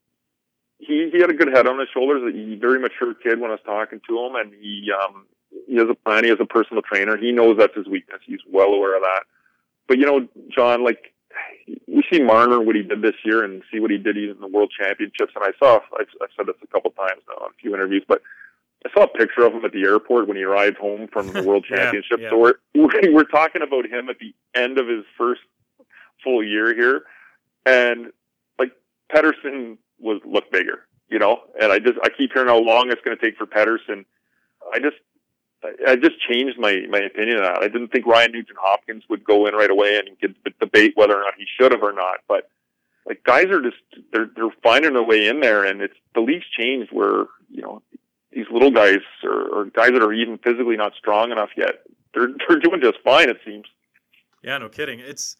he 0.78 1.08
he 1.10 1.20
had 1.20 1.30
a 1.30 1.34
good 1.34 1.54
head 1.54 1.66
on 1.66 1.78
his 1.78 1.88
shoulders. 1.94 2.34
He's 2.34 2.58
a 2.58 2.60
very 2.60 2.78
mature 2.78 3.14
kid 3.14 3.40
when 3.40 3.50
I 3.50 3.54
was 3.54 3.60
talking 3.64 4.00
to 4.08 4.18
him, 4.18 4.34
and 4.34 4.52
he 4.52 4.90
um, 4.92 5.26
he 5.66 5.76
has 5.76 5.88
a 5.90 5.94
plan. 5.94 6.24
He 6.24 6.30
has 6.30 6.38
a 6.40 6.46
personal 6.46 6.82
trainer. 6.82 7.16
He 7.16 7.32
knows 7.32 7.56
that's 7.58 7.76
his 7.76 7.86
weakness. 7.86 8.20
He's 8.24 8.40
well 8.48 8.68
aware 8.68 8.96
of 8.96 9.02
that. 9.02 9.24
But 9.88 9.98
you 9.98 10.06
know, 10.06 10.26
John, 10.54 10.84
like 10.84 11.14
we 11.86 12.02
see 12.10 12.22
Marner 12.22 12.60
what 12.60 12.76
he 12.76 12.82
did 12.82 13.02
this 13.02 13.14
year 13.24 13.44
and 13.44 13.62
see 13.72 13.80
what 13.80 13.90
he 13.90 13.98
did 13.98 14.16
in 14.16 14.36
the 14.40 14.46
World 14.46 14.72
Championships. 14.78 15.32
And 15.34 15.44
I 15.44 15.50
saw 15.58 15.76
I've, 15.98 16.06
I've 16.22 16.28
said 16.36 16.46
this 16.46 16.56
a 16.62 16.66
couple 16.68 16.90
times 16.92 17.22
now 17.28 17.44
on 17.44 17.50
a 17.50 17.60
few 17.60 17.74
interviews, 17.74 18.04
but 18.06 18.22
I 18.84 18.90
saw 18.92 19.04
a 19.04 19.08
picture 19.08 19.44
of 19.44 19.52
him 19.52 19.64
at 19.64 19.72
the 19.72 19.82
airport 19.82 20.28
when 20.28 20.36
he 20.36 20.44
arrived 20.44 20.76
home 20.76 21.08
from 21.12 21.32
the 21.32 21.42
World 21.42 21.64
yeah, 21.70 21.76
Championship. 21.76 22.20
yeah. 22.20 22.30
So 22.30 22.38
we're 22.38 22.54
we're 22.74 23.24
talking 23.24 23.62
about 23.62 23.86
him 23.86 24.08
at 24.08 24.18
the 24.18 24.34
end 24.54 24.78
of 24.78 24.88
his 24.88 25.04
first 25.16 25.40
full 26.22 26.42
year 26.42 26.74
here, 26.74 27.02
and 27.64 28.12
like 28.58 28.72
Pettersson 29.12 29.78
was 29.98 30.20
look 30.24 30.50
bigger, 30.52 30.86
you 31.08 31.18
know. 31.18 31.40
And 31.60 31.72
I 31.72 31.78
just 31.78 31.98
I 32.02 32.08
keep 32.08 32.32
hearing 32.32 32.48
how 32.48 32.58
long 32.58 32.90
it's 32.90 33.00
going 33.02 33.16
to 33.16 33.24
take 33.24 33.36
for 33.36 33.46
Pettersson. 33.46 34.04
I 34.72 34.78
just 34.78 34.96
I 35.88 35.96
just 35.96 36.20
changed 36.28 36.58
my 36.58 36.84
my 36.88 37.00
opinion 37.00 37.38
on 37.38 37.44
that. 37.44 37.62
I 37.62 37.68
didn't 37.68 37.88
think 37.88 38.06
Ryan 38.06 38.32
Nugent 38.32 38.58
Hopkins 38.60 39.04
would 39.08 39.24
go 39.24 39.46
in 39.46 39.54
right 39.54 39.70
away 39.70 39.98
and 39.98 40.18
could 40.20 40.36
debate 40.58 40.92
whether 40.94 41.16
or 41.16 41.22
not 41.22 41.34
he 41.36 41.46
should 41.58 41.72
have 41.72 41.82
or 41.82 41.92
not. 41.92 42.18
But 42.28 42.50
like 43.06 43.22
guys 43.24 43.46
are 43.46 43.62
just 43.62 43.76
they're 44.12 44.28
they're 44.34 44.54
finding 44.62 44.94
their 44.94 45.02
way 45.02 45.26
in 45.26 45.40
there, 45.40 45.64
and 45.64 45.80
it's 45.80 45.94
the 46.14 46.20
league's 46.20 46.46
changed 46.58 46.92
where 46.92 47.26
you 47.50 47.62
know 47.62 47.82
these 48.32 48.46
little 48.50 48.70
guys 48.70 48.98
or, 49.22 49.48
or 49.48 49.64
guys 49.66 49.90
that 49.92 50.02
are 50.02 50.12
even 50.12 50.38
physically 50.38 50.76
not 50.76 50.92
strong 50.98 51.32
enough 51.32 51.50
yet, 51.56 51.82
they're 52.14 52.28
they're 52.48 52.58
doing 52.58 52.80
just 52.80 52.98
fine. 53.04 53.28
It 53.28 53.38
seems. 53.44 53.66
Yeah, 54.42 54.58
no 54.58 54.68
kidding. 54.68 55.00
It's 55.00 55.36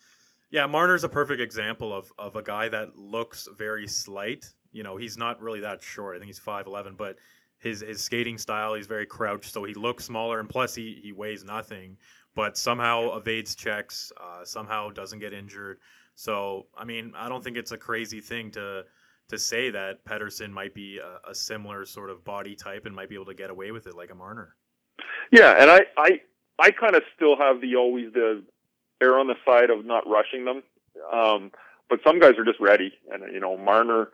yeah, 0.50 0.66
Marner's 0.66 1.04
a 1.04 1.08
perfect 1.08 1.40
example 1.40 1.92
of 1.92 2.12
of 2.18 2.36
a 2.36 2.42
guy 2.42 2.68
that 2.68 2.96
looks 2.96 3.48
very 3.56 3.86
slight. 3.86 4.46
You 4.72 4.82
know, 4.82 4.96
he's 4.96 5.16
not 5.16 5.40
really 5.40 5.60
that 5.60 5.82
short. 5.82 6.16
I 6.16 6.18
think 6.18 6.28
he's 6.28 6.38
five 6.38 6.66
eleven, 6.66 6.94
but 6.94 7.16
his 7.58 7.80
his 7.80 8.00
skating 8.00 8.38
style, 8.38 8.74
he's 8.74 8.86
very 8.86 9.06
crouched, 9.06 9.52
so 9.52 9.64
he 9.64 9.74
looks 9.74 10.04
smaller, 10.04 10.40
and 10.40 10.48
plus 10.48 10.74
he 10.74 11.00
he 11.02 11.12
weighs 11.12 11.44
nothing, 11.44 11.96
but 12.34 12.56
somehow 12.56 13.16
evades 13.16 13.54
checks, 13.54 14.12
uh, 14.20 14.44
somehow 14.44 14.90
doesn't 14.90 15.18
get 15.18 15.32
injured. 15.32 15.78
So 16.14 16.66
I 16.76 16.84
mean, 16.84 17.12
I 17.16 17.28
don't 17.28 17.42
think 17.42 17.56
it's 17.56 17.72
a 17.72 17.78
crazy 17.78 18.20
thing 18.20 18.50
to 18.52 18.84
to 19.28 19.38
say 19.38 19.70
that 19.70 20.04
Pettersson 20.04 20.50
might 20.50 20.74
be 20.74 20.98
a, 20.98 21.30
a 21.30 21.34
similar 21.34 21.84
sort 21.84 22.10
of 22.10 22.24
body 22.24 22.54
type 22.54 22.86
and 22.86 22.94
might 22.94 23.08
be 23.08 23.14
able 23.14 23.26
to 23.26 23.34
get 23.34 23.50
away 23.50 23.72
with 23.72 23.86
it 23.86 23.96
like 23.96 24.10
a 24.10 24.14
Marner. 24.14 24.54
Yeah, 25.32 25.60
and 25.60 25.70
I 25.70 25.80
I 25.96 26.20
I 26.58 26.70
kind 26.70 26.94
of 26.94 27.02
still 27.14 27.36
have 27.36 27.60
the 27.60 27.76
always 27.76 28.12
the 28.12 28.42
err 29.02 29.18
on 29.18 29.26
the 29.26 29.34
side 29.46 29.70
of 29.70 29.84
not 29.84 30.04
rushing 30.06 30.44
them. 30.44 30.62
Um, 31.12 31.50
but 31.88 32.00
some 32.04 32.18
guys 32.18 32.32
are 32.38 32.44
just 32.44 32.60
ready, 32.60 32.92
and 33.12 33.32
you 33.32 33.40
know 33.40 33.56
Marner 33.56 34.08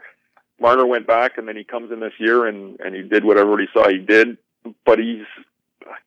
Marner 0.61 0.87
went 0.87 1.07
back, 1.07 1.39
and 1.39 1.49
then 1.49 1.57
he 1.57 1.65
comes 1.65 1.91
in 1.91 2.01
this 2.01 2.13
year, 2.19 2.47
and 2.47 2.79
and 2.81 2.95
he 2.95 3.03
did 3.03 3.25
whatever 3.25 3.59
he 3.59 3.67
saw 3.73 3.89
he 3.89 3.99
did. 3.99 4.39
But 4.85 4.99
he's 4.99 5.27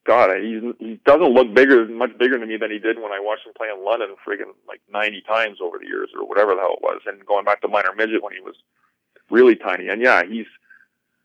God, 0.05 0.31
he's 0.41 0.61
he 0.79 0.99
doesn't 1.05 1.33
look 1.33 1.53
bigger, 1.53 1.85
much 1.87 2.17
bigger 2.17 2.39
to 2.39 2.45
me 2.45 2.57
than 2.57 2.71
he 2.71 2.79
did 2.79 2.97
when 2.97 3.11
I 3.11 3.19
watched 3.19 3.45
him 3.45 3.53
play 3.57 3.67
in 3.75 3.83
London, 3.83 4.15
friggin' 4.25 4.53
like 4.67 4.81
ninety 4.91 5.21
times 5.21 5.57
over 5.61 5.77
the 5.77 5.87
years, 5.87 6.09
or 6.17 6.27
whatever 6.27 6.51
the 6.51 6.61
hell 6.61 6.77
it 6.77 6.83
was, 6.83 7.01
and 7.05 7.25
going 7.25 7.45
back 7.45 7.61
to 7.61 7.67
minor 7.67 7.93
midget 7.95 8.23
when 8.23 8.33
he 8.33 8.41
was 8.41 8.55
really 9.29 9.55
tiny. 9.55 9.89
And 9.89 10.01
yeah, 10.01 10.23
he's 10.23 10.47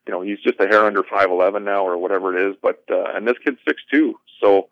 you 0.06 0.12
know 0.12 0.22
he's 0.22 0.40
just 0.40 0.61
a 0.61 0.66
hair 0.66 0.85
under 0.85 1.02
five 1.02 1.30
eleven 1.30 1.64
now, 1.64 1.87
or 1.87 1.98
whatever 1.98 2.37
it 2.37 2.50
is. 2.50 2.56
But 2.61 2.83
uh, 2.90 3.12
and 3.14 3.26
this 3.26 3.37
kid's 3.44 3.59
six 3.66 3.83
two, 3.90 4.18
so 4.40 4.68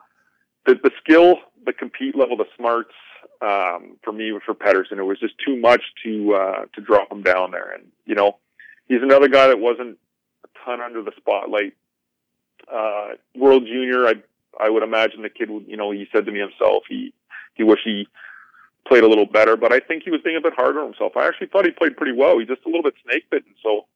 the 0.66 0.74
the 0.74 0.90
skill, 1.02 1.36
the 1.64 1.72
compete 1.72 2.16
level, 2.16 2.36
the 2.36 2.46
smarts. 2.56 2.94
Um, 3.40 3.96
for 4.02 4.12
me, 4.12 4.32
for 4.44 4.54
Pettersson, 4.54 4.98
it 4.98 5.04
was 5.04 5.20
just 5.20 5.34
too 5.44 5.56
much 5.56 5.82
to 6.04 6.34
uh, 6.34 6.64
to 6.74 6.80
drop 6.80 7.12
him 7.12 7.22
down 7.22 7.52
there. 7.52 7.70
And 7.70 7.84
you 8.04 8.14
know, 8.14 8.38
he's 8.88 9.02
another 9.02 9.28
guy 9.28 9.46
that 9.46 9.60
wasn't 9.60 9.96
a 10.44 10.48
ton 10.64 10.80
under 10.80 11.02
the 11.02 11.12
spotlight. 11.16 11.74
Uh, 12.72 13.10
World 13.36 13.64
Junior, 13.64 14.06
I 14.06 14.14
I 14.58 14.70
would 14.70 14.82
imagine 14.82 15.22
the 15.22 15.30
kid 15.30 15.50
would, 15.50 15.66
you 15.68 15.76
know, 15.76 15.92
he 15.92 16.08
said 16.12 16.26
to 16.26 16.32
me 16.32 16.40
himself, 16.40 16.82
he 16.88 17.12
he 17.54 17.62
wish 17.62 17.80
he 17.84 18.08
played 18.88 19.04
a 19.04 19.08
little 19.08 19.26
better, 19.26 19.56
but 19.56 19.72
I 19.72 19.80
think 19.80 20.02
he 20.02 20.10
was 20.10 20.20
being 20.22 20.36
a 20.36 20.40
bit 20.40 20.54
harder 20.56 20.80
on 20.80 20.86
himself. 20.86 21.12
I 21.16 21.26
actually 21.26 21.48
thought 21.48 21.64
he 21.64 21.70
played 21.70 21.96
pretty 21.96 22.12
well. 22.12 22.38
He's 22.38 22.48
just 22.48 22.64
a 22.64 22.68
little 22.68 22.82
bit 22.82 22.94
snake 23.04 23.28
bitten, 23.30 23.54
so 23.62 23.86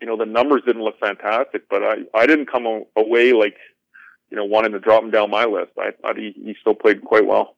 you 0.00 0.06
know 0.06 0.16
the 0.16 0.26
numbers 0.26 0.62
didn't 0.66 0.82
look 0.82 0.98
fantastic, 0.98 1.68
but 1.68 1.82
I 1.82 1.96
I 2.14 2.26
didn't 2.26 2.50
come 2.50 2.84
away 2.96 3.32
like 3.32 3.56
you 4.30 4.36
know 4.36 4.44
wanting 4.44 4.72
to 4.72 4.80
drop 4.80 5.02
him 5.02 5.10
down 5.10 5.30
my 5.30 5.44
list. 5.44 5.72
I 5.78 5.90
thought 5.90 6.16
he 6.16 6.32
he 6.36 6.54
still 6.60 6.74
played 6.74 7.02
quite 7.02 7.26
well. 7.26 7.56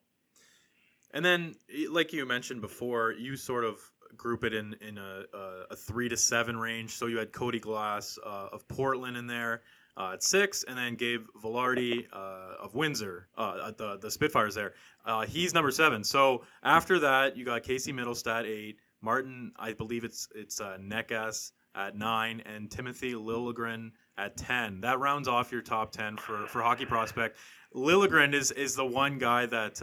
And 1.11 1.25
then, 1.25 1.55
like 1.89 2.13
you 2.13 2.25
mentioned 2.25 2.61
before, 2.61 3.13
you 3.13 3.35
sort 3.35 3.65
of 3.65 3.79
group 4.15 4.43
it 4.43 4.53
in 4.53 4.75
in 4.81 4.97
a, 4.97 5.23
a, 5.33 5.63
a 5.71 5.75
three 5.75 6.09
to 6.09 6.17
seven 6.17 6.57
range. 6.57 6.91
So 6.91 7.07
you 7.07 7.17
had 7.17 7.31
Cody 7.31 7.59
Glass 7.59 8.19
uh, 8.23 8.49
of 8.51 8.67
Portland 8.67 9.17
in 9.17 9.27
there 9.27 9.61
uh, 9.97 10.13
at 10.13 10.23
six, 10.23 10.63
and 10.67 10.77
then 10.77 10.95
Gabe 10.95 11.25
Vilardi 11.43 12.05
uh, 12.13 12.63
of 12.63 12.75
Windsor 12.75 13.27
uh, 13.37 13.71
the 13.71 13.97
the 13.97 14.11
Spitfires 14.11 14.53
there. 14.53 14.73
Uh, 15.05 15.25
he's 15.25 15.53
number 15.53 15.71
seven. 15.71 16.03
So 16.03 16.43
after 16.63 16.99
that, 16.99 17.37
you 17.37 17.45
got 17.45 17.63
Casey 17.63 17.93
Mittelstadt 17.93 18.45
eight, 18.45 18.77
Martin, 19.01 19.51
I 19.57 19.73
believe 19.73 20.03
it's 20.03 20.27
it's 20.35 20.61
uh, 20.61 20.77
Necas 20.79 21.51
at 21.75 21.95
nine, 21.95 22.41
and 22.45 22.69
Timothy 22.69 23.13
Liljegren 23.13 23.91
at 24.17 24.37
ten. 24.37 24.81
That 24.81 24.99
rounds 24.99 25.27
off 25.27 25.51
your 25.51 25.61
top 25.61 25.91
ten 25.91 26.17
for 26.17 26.45
for 26.47 26.61
hockey 26.61 26.85
prospect. 26.85 27.37
Liljegren 27.73 28.33
is 28.33 28.51
is 28.51 28.75
the 28.75 28.85
one 28.85 29.17
guy 29.17 29.47
that. 29.47 29.81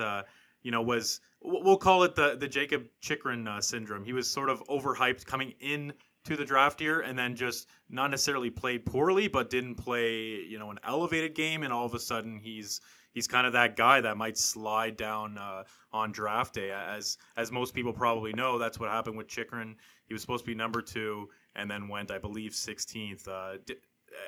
You 0.66 0.72
know, 0.72 0.82
was 0.82 1.20
we'll 1.40 1.76
call 1.76 2.02
it 2.02 2.16
the 2.16 2.36
the 2.36 2.48
Jakob 2.48 2.88
Chychrun 3.00 3.46
uh, 3.46 3.60
syndrome. 3.60 4.02
He 4.02 4.12
was 4.12 4.28
sort 4.28 4.50
of 4.50 4.64
overhyped 4.64 5.24
coming 5.24 5.54
in 5.60 5.92
to 6.24 6.34
the 6.34 6.44
draft 6.44 6.80
year, 6.80 7.02
and 7.02 7.16
then 7.16 7.36
just 7.36 7.68
not 7.88 8.10
necessarily 8.10 8.50
played 8.50 8.84
poorly, 8.84 9.28
but 9.28 9.48
didn't 9.48 9.76
play 9.76 10.40
you 10.40 10.58
know 10.58 10.72
an 10.72 10.80
elevated 10.82 11.36
game, 11.36 11.62
and 11.62 11.72
all 11.72 11.86
of 11.86 11.94
a 11.94 12.00
sudden 12.00 12.40
he's 12.42 12.80
he's 13.12 13.28
kind 13.28 13.46
of 13.46 13.52
that 13.52 13.76
guy 13.76 14.00
that 14.00 14.16
might 14.16 14.36
slide 14.36 14.96
down 14.96 15.38
uh, 15.38 15.62
on 15.92 16.10
draft 16.10 16.54
day. 16.54 16.72
As 16.72 17.16
as 17.36 17.52
most 17.52 17.72
people 17.72 17.92
probably 17.92 18.32
know, 18.32 18.58
that's 18.58 18.80
what 18.80 18.90
happened 18.90 19.16
with 19.16 19.28
Chikrin. 19.28 19.76
He 20.08 20.14
was 20.14 20.20
supposed 20.20 20.44
to 20.46 20.50
be 20.50 20.56
number 20.56 20.82
two, 20.82 21.28
and 21.54 21.70
then 21.70 21.86
went, 21.86 22.10
I 22.10 22.18
believe, 22.18 22.50
16th. 22.50 23.28
Uh, 23.28 23.58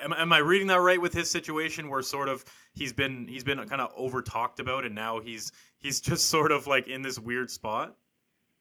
am, 0.02 0.12
am 0.12 0.32
I 0.32 0.38
reading 0.38 0.68
that 0.68 0.80
right 0.80 1.00
with 1.00 1.12
his 1.12 1.30
situation 1.30 1.88
where 1.88 2.02
sort 2.02 2.28
of 2.28 2.44
he's 2.74 2.92
been 2.92 3.26
he's 3.28 3.44
been 3.44 3.58
kind 3.68 3.80
of 3.80 3.90
over 3.96 4.22
talked 4.22 4.60
about 4.60 4.84
and 4.84 4.94
now 4.94 5.20
he's 5.20 5.52
he's 5.78 6.00
just 6.00 6.26
sort 6.26 6.52
of 6.52 6.66
like 6.66 6.88
in 6.88 7.02
this 7.02 7.18
weird 7.18 7.50
spot? 7.50 7.96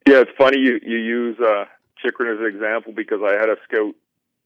Yeah, 0.08 0.22
it's 0.22 0.32
funny 0.38 0.60
you 0.60 0.80
you 0.84 0.98
use 0.98 1.38
uh, 1.40 1.66
Chychrun 2.02 2.34
as 2.34 2.40
an 2.40 2.46
example 2.46 2.94
because 2.94 3.20
I 3.24 3.34
had 3.34 3.50
a 3.50 3.58
scout 3.68 3.96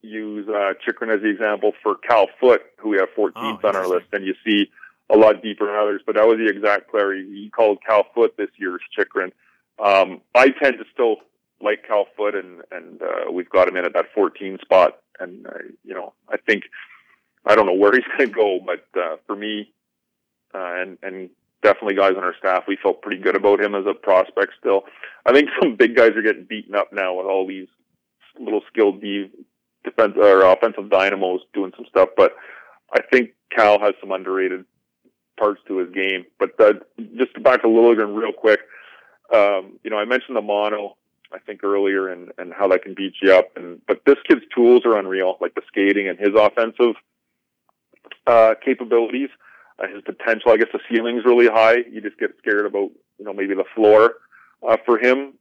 use 0.01 0.47
uh, 0.49 0.73
Chychrun 0.83 1.11
as 1.13 1.21
the 1.21 1.29
example 1.29 1.73
for 1.83 1.95
Cal 1.95 2.27
Foote, 2.39 2.61
who 2.77 2.89
we 2.89 2.97
have 2.97 3.09
14th 3.17 3.59
Oh, 3.63 3.67
on 3.67 3.75
our 3.75 3.87
list, 3.87 4.07
and 4.13 4.25
you 4.25 4.33
see 4.45 4.69
a 5.09 5.17
lot 5.17 5.43
deeper 5.43 5.67
than 5.67 5.75
others. 5.75 6.01
But 6.05 6.15
that 6.15 6.27
was 6.27 6.37
the 6.37 6.47
exact 6.47 6.89
player 6.89 7.13
he, 7.13 7.51
called 7.55 7.79
Cal 7.85 8.05
Foote 8.15 8.35
this 8.37 8.49
year's 8.57 8.81
Chychrun. 8.97 9.31
Um, 9.83 10.21
I 10.35 10.49
tend 10.49 10.77
to 10.77 10.85
still 10.93 11.17
like 11.63 11.85
Cal 11.87 12.05
Foote, 12.15 12.35
and 12.35 12.61
and 12.71 13.01
uh, 13.01 13.31
we've 13.31 13.49
got 13.49 13.67
him 13.67 13.77
in 13.77 13.85
at 13.85 13.93
that 13.93 14.07
14 14.13 14.57
spot. 14.61 14.99
And 15.19 15.45
uh, 15.45 15.51
you 15.83 15.93
know, 15.93 16.13
I 16.29 16.37
think 16.37 16.63
I 17.45 17.55
don't 17.55 17.65
know 17.65 17.75
where 17.75 17.91
he's 17.91 18.03
going 18.17 18.29
to 18.29 18.35
go, 18.35 18.59
but 18.65 18.99
uh, 18.99 19.17
for 19.27 19.35
me, 19.35 19.71
uh, 20.53 20.81
and 20.81 20.97
and 21.03 21.29
definitely 21.61 21.95
guys 21.95 22.13
on 22.17 22.23
our 22.23 22.35
staff, 22.37 22.63
we 22.67 22.77
felt 22.81 23.01
pretty 23.01 23.21
good 23.21 23.35
about 23.35 23.61
him 23.61 23.75
as 23.75 23.85
a 23.85 23.93
prospect. 23.93 24.53
Still, 24.59 24.83
I 25.25 25.33
think 25.33 25.49
some 25.61 25.75
big 25.75 25.95
guys 25.95 26.11
are 26.11 26.21
getting 26.21 26.45
beaten 26.45 26.75
up 26.75 26.91
now 26.91 27.15
with 27.15 27.25
all 27.25 27.47
these 27.47 27.67
little 28.39 28.61
skilled 28.71 29.01
defense 29.01 30.13
or 30.17 30.45
offensive 30.45 30.89
dynamos 30.89 31.41
doing 31.53 31.71
some 31.75 31.85
stuff. 31.89 32.09
But 32.15 32.33
I 32.93 33.01
think 33.11 33.31
Cal 33.55 33.79
has 33.79 33.93
some 33.99 34.11
underrated 34.11 34.65
parts 35.37 35.61
to 35.67 35.79
his 35.79 35.91
game. 35.93 36.25
But 36.39 36.59
uh, 36.59 36.73
just 37.17 37.41
back 37.43 37.61
to 37.61 37.67
Liljegren 37.67 38.15
real 38.15 38.33
quick. 38.33 38.59
Um, 39.33 39.79
you 39.83 39.89
know, 39.89 39.97
I 39.97 40.05
mentioned 40.05 40.35
the 40.35 40.41
mono. 40.41 40.97
I 41.33 41.39
think 41.39 41.63
earlier 41.63 42.09
and, 42.09 42.31
and 42.37 42.53
how 42.53 42.67
that 42.69 42.83
can 42.83 42.93
beat 42.93 43.13
you 43.21 43.33
up. 43.33 43.49
And 43.55 43.81
but 43.87 44.01
this 44.05 44.17
kid's 44.27 44.41
tools 44.53 44.81
are 44.85 44.97
unreal 44.97 45.37
like 45.41 45.55
the 45.55 45.61
skating 45.67 46.07
and 46.07 46.19
his 46.19 46.29
offensive 46.35 46.95
uh, 48.27 48.55
capabilities. 48.63 49.29
Uh, 49.79 49.87
his 49.87 50.01
potential 50.03 50.51
I 50.51 50.57
guess 50.57 50.67
the 50.73 50.79
ceiling's 50.89 51.25
really 51.25 51.47
high. 51.47 51.77
You 51.89 52.01
just 52.01 52.19
get 52.19 52.31
scared 52.39 52.65
about 52.65 52.91
you 53.17 53.25
know 53.25 53.33
maybe 53.33 53.55
the 53.55 53.65
floor 53.75 54.15
uh, 54.67 54.77
for 54.85 54.97
him 54.97 55.33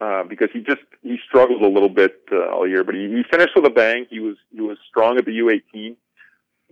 uh, 0.00 0.24
because 0.24 0.48
he 0.52 0.60
just 0.60 0.82
he 1.02 1.18
struggled 1.28 1.62
a 1.62 1.68
little 1.68 1.88
bit 1.88 2.22
uh, 2.30 2.50
all 2.50 2.66
year 2.66 2.84
but 2.84 2.94
he, 2.94 3.08
he 3.08 3.22
finished 3.30 3.52
with 3.54 3.66
a 3.66 3.70
bang. 3.70 4.06
He 4.08 4.20
was 4.20 4.36
he 4.52 4.60
was 4.60 4.78
strong 4.88 5.18
at 5.18 5.24
the 5.24 5.32
U18 5.32 5.96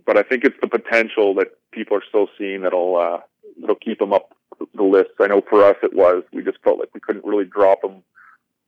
but 0.05 0.17
I 0.17 0.23
think 0.23 0.43
it's 0.43 0.57
the 0.61 0.67
potential 0.67 1.33
that 1.35 1.47
people 1.71 1.97
are 1.97 2.03
still 2.07 2.27
seeing 2.37 2.61
that'll 2.61 2.97
uh, 2.97 3.19
that'll 3.59 3.75
keep 3.75 4.01
him 4.01 4.13
up 4.13 4.35
the 4.75 4.83
list. 4.83 5.11
I 5.19 5.27
know 5.27 5.41
for 5.49 5.63
us 5.63 5.75
it 5.83 5.93
was. 5.93 6.23
We 6.33 6.43
just 6.43 6.59
felt 6.63 6.79
like 6.79 6.89
we 6.93 6.99
couldn't 6.99 7.25
really 7.25 7.45
drop 7.45 7.83
him 7.83 8.03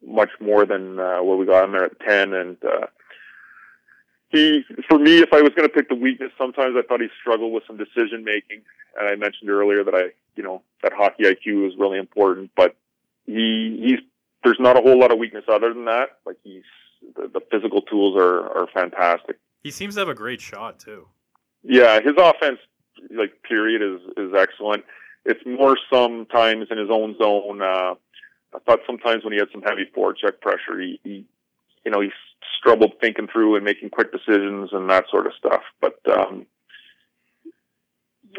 much 0.05 0.29
more 0.39 0.65
than 0.65 0.99
uh, 0.99 1.21
what 1.21 1.37
we 1.37 1.45
got 1.45 1.65
him 1.65 1.71
there 1.71 1.85
at 1.85 1.99
ten. 1.99 2.33
And 2.33 2.57
uh, 2.63 2.87
he, 4.29 4.63
for 4.89 4.97
me, 4.97 5.19
if 5.19 5.31
I 5.31 5.41
was 5.41 5.51
going 5.55 5.67
to 5.67 5.73
pick 5.73 5.89
the 5.89 5.95
weakness, 5.95 6.31
sometimes 6.37 6.75
I 6.77 6.81
thought 6.87 7.01
he 7.01 7.07
struggled 7.21 7.53
with 7.53 7.63
some 7.67 7.77
decision 7.77 8.23
making. 8.23 8.61
And 8.99 9.07
I 9.07 9.15
mentioned 9.15 9.49
earlier 9.49 9.83
that 9.83 9.95
I, 9.95 10.11
you 10.35 10.43
know, 10.43 10.61
that 10.81 10.93
hockey 10.93 11.23
IQ 11.23 11.67
is 11.67 11.73
really 11.77 11.97
important, 11.97 12.51
but 12.55 12.75
he 13.25 13.79
he's 13.81 13.99
there's 14.43 14.59
not 14.59 14.77
a 14.77 14.81
whole 14.81 14.99
lot 14.99 15.11
of 15.11 15.17
weakness 15.19 15.45
other 15.47 15.73
than 15.73 15.85
that. 15.85 16.17
Like 16.25 16.37
he's 16.43 16.63
the, 17.15 17.29
the 17.33 17.41
physical 17.51 17.81
tools 17.81 18.15
are 18.17 18.41
are 18.41 18.67
fantastic. 18.73 19.37
He 19.63 19.71
seems 19.71 19.95
to 19.95 20.01
have 20.01 20.09
a 20.09 20.13
great 20.13 20.41
shot 20.41 20.79
too. 20.79 21.07
Yeah, 21.63 22.01
his 22.01 22.13
offense, 22.17 22.59
like 23.11 23.41
period, 23.43 23.81
is 23.81 24.01
is 24.17 24.33
excellent. 24.37 24.83
It's 25.25 25.39
more 25.45 25.77
sometimes 25.91 26.67
in 26.69 26.77
his 26.77 26.89
own 26.91 27.17
zone. 27.17 27.61
Uh, 27.61 27.95
I 28.55 28.59
thought 28.59 28.79
sometimes 28.85 29.23
when 29.23 29.33
he 29.33 29.39
had 29.39 29.49
some 29.51 29.61
heavy 29.61 29.89
forecheck 29.95 30.39
pressure, 30.41 30.79
he, 30.79 30.99
he 31.03 31.25
you 31.85 31.91
know, 31.91 32.01
he 32.01 32.09
struggled 32.59 32.93
thinking 33.01 33.27
through 33.31 33.55
and 33.55 33.65
making 33.65 33.89
quick 33.89 34.11
decisions 34.11 34.69
and 34.71 34.89
that 34.89 35.05
sort 35.09 35.27
of 35.27 35.33
stuff. 35.37 35.61
But 35.81 35.99
um, 36.09 36.45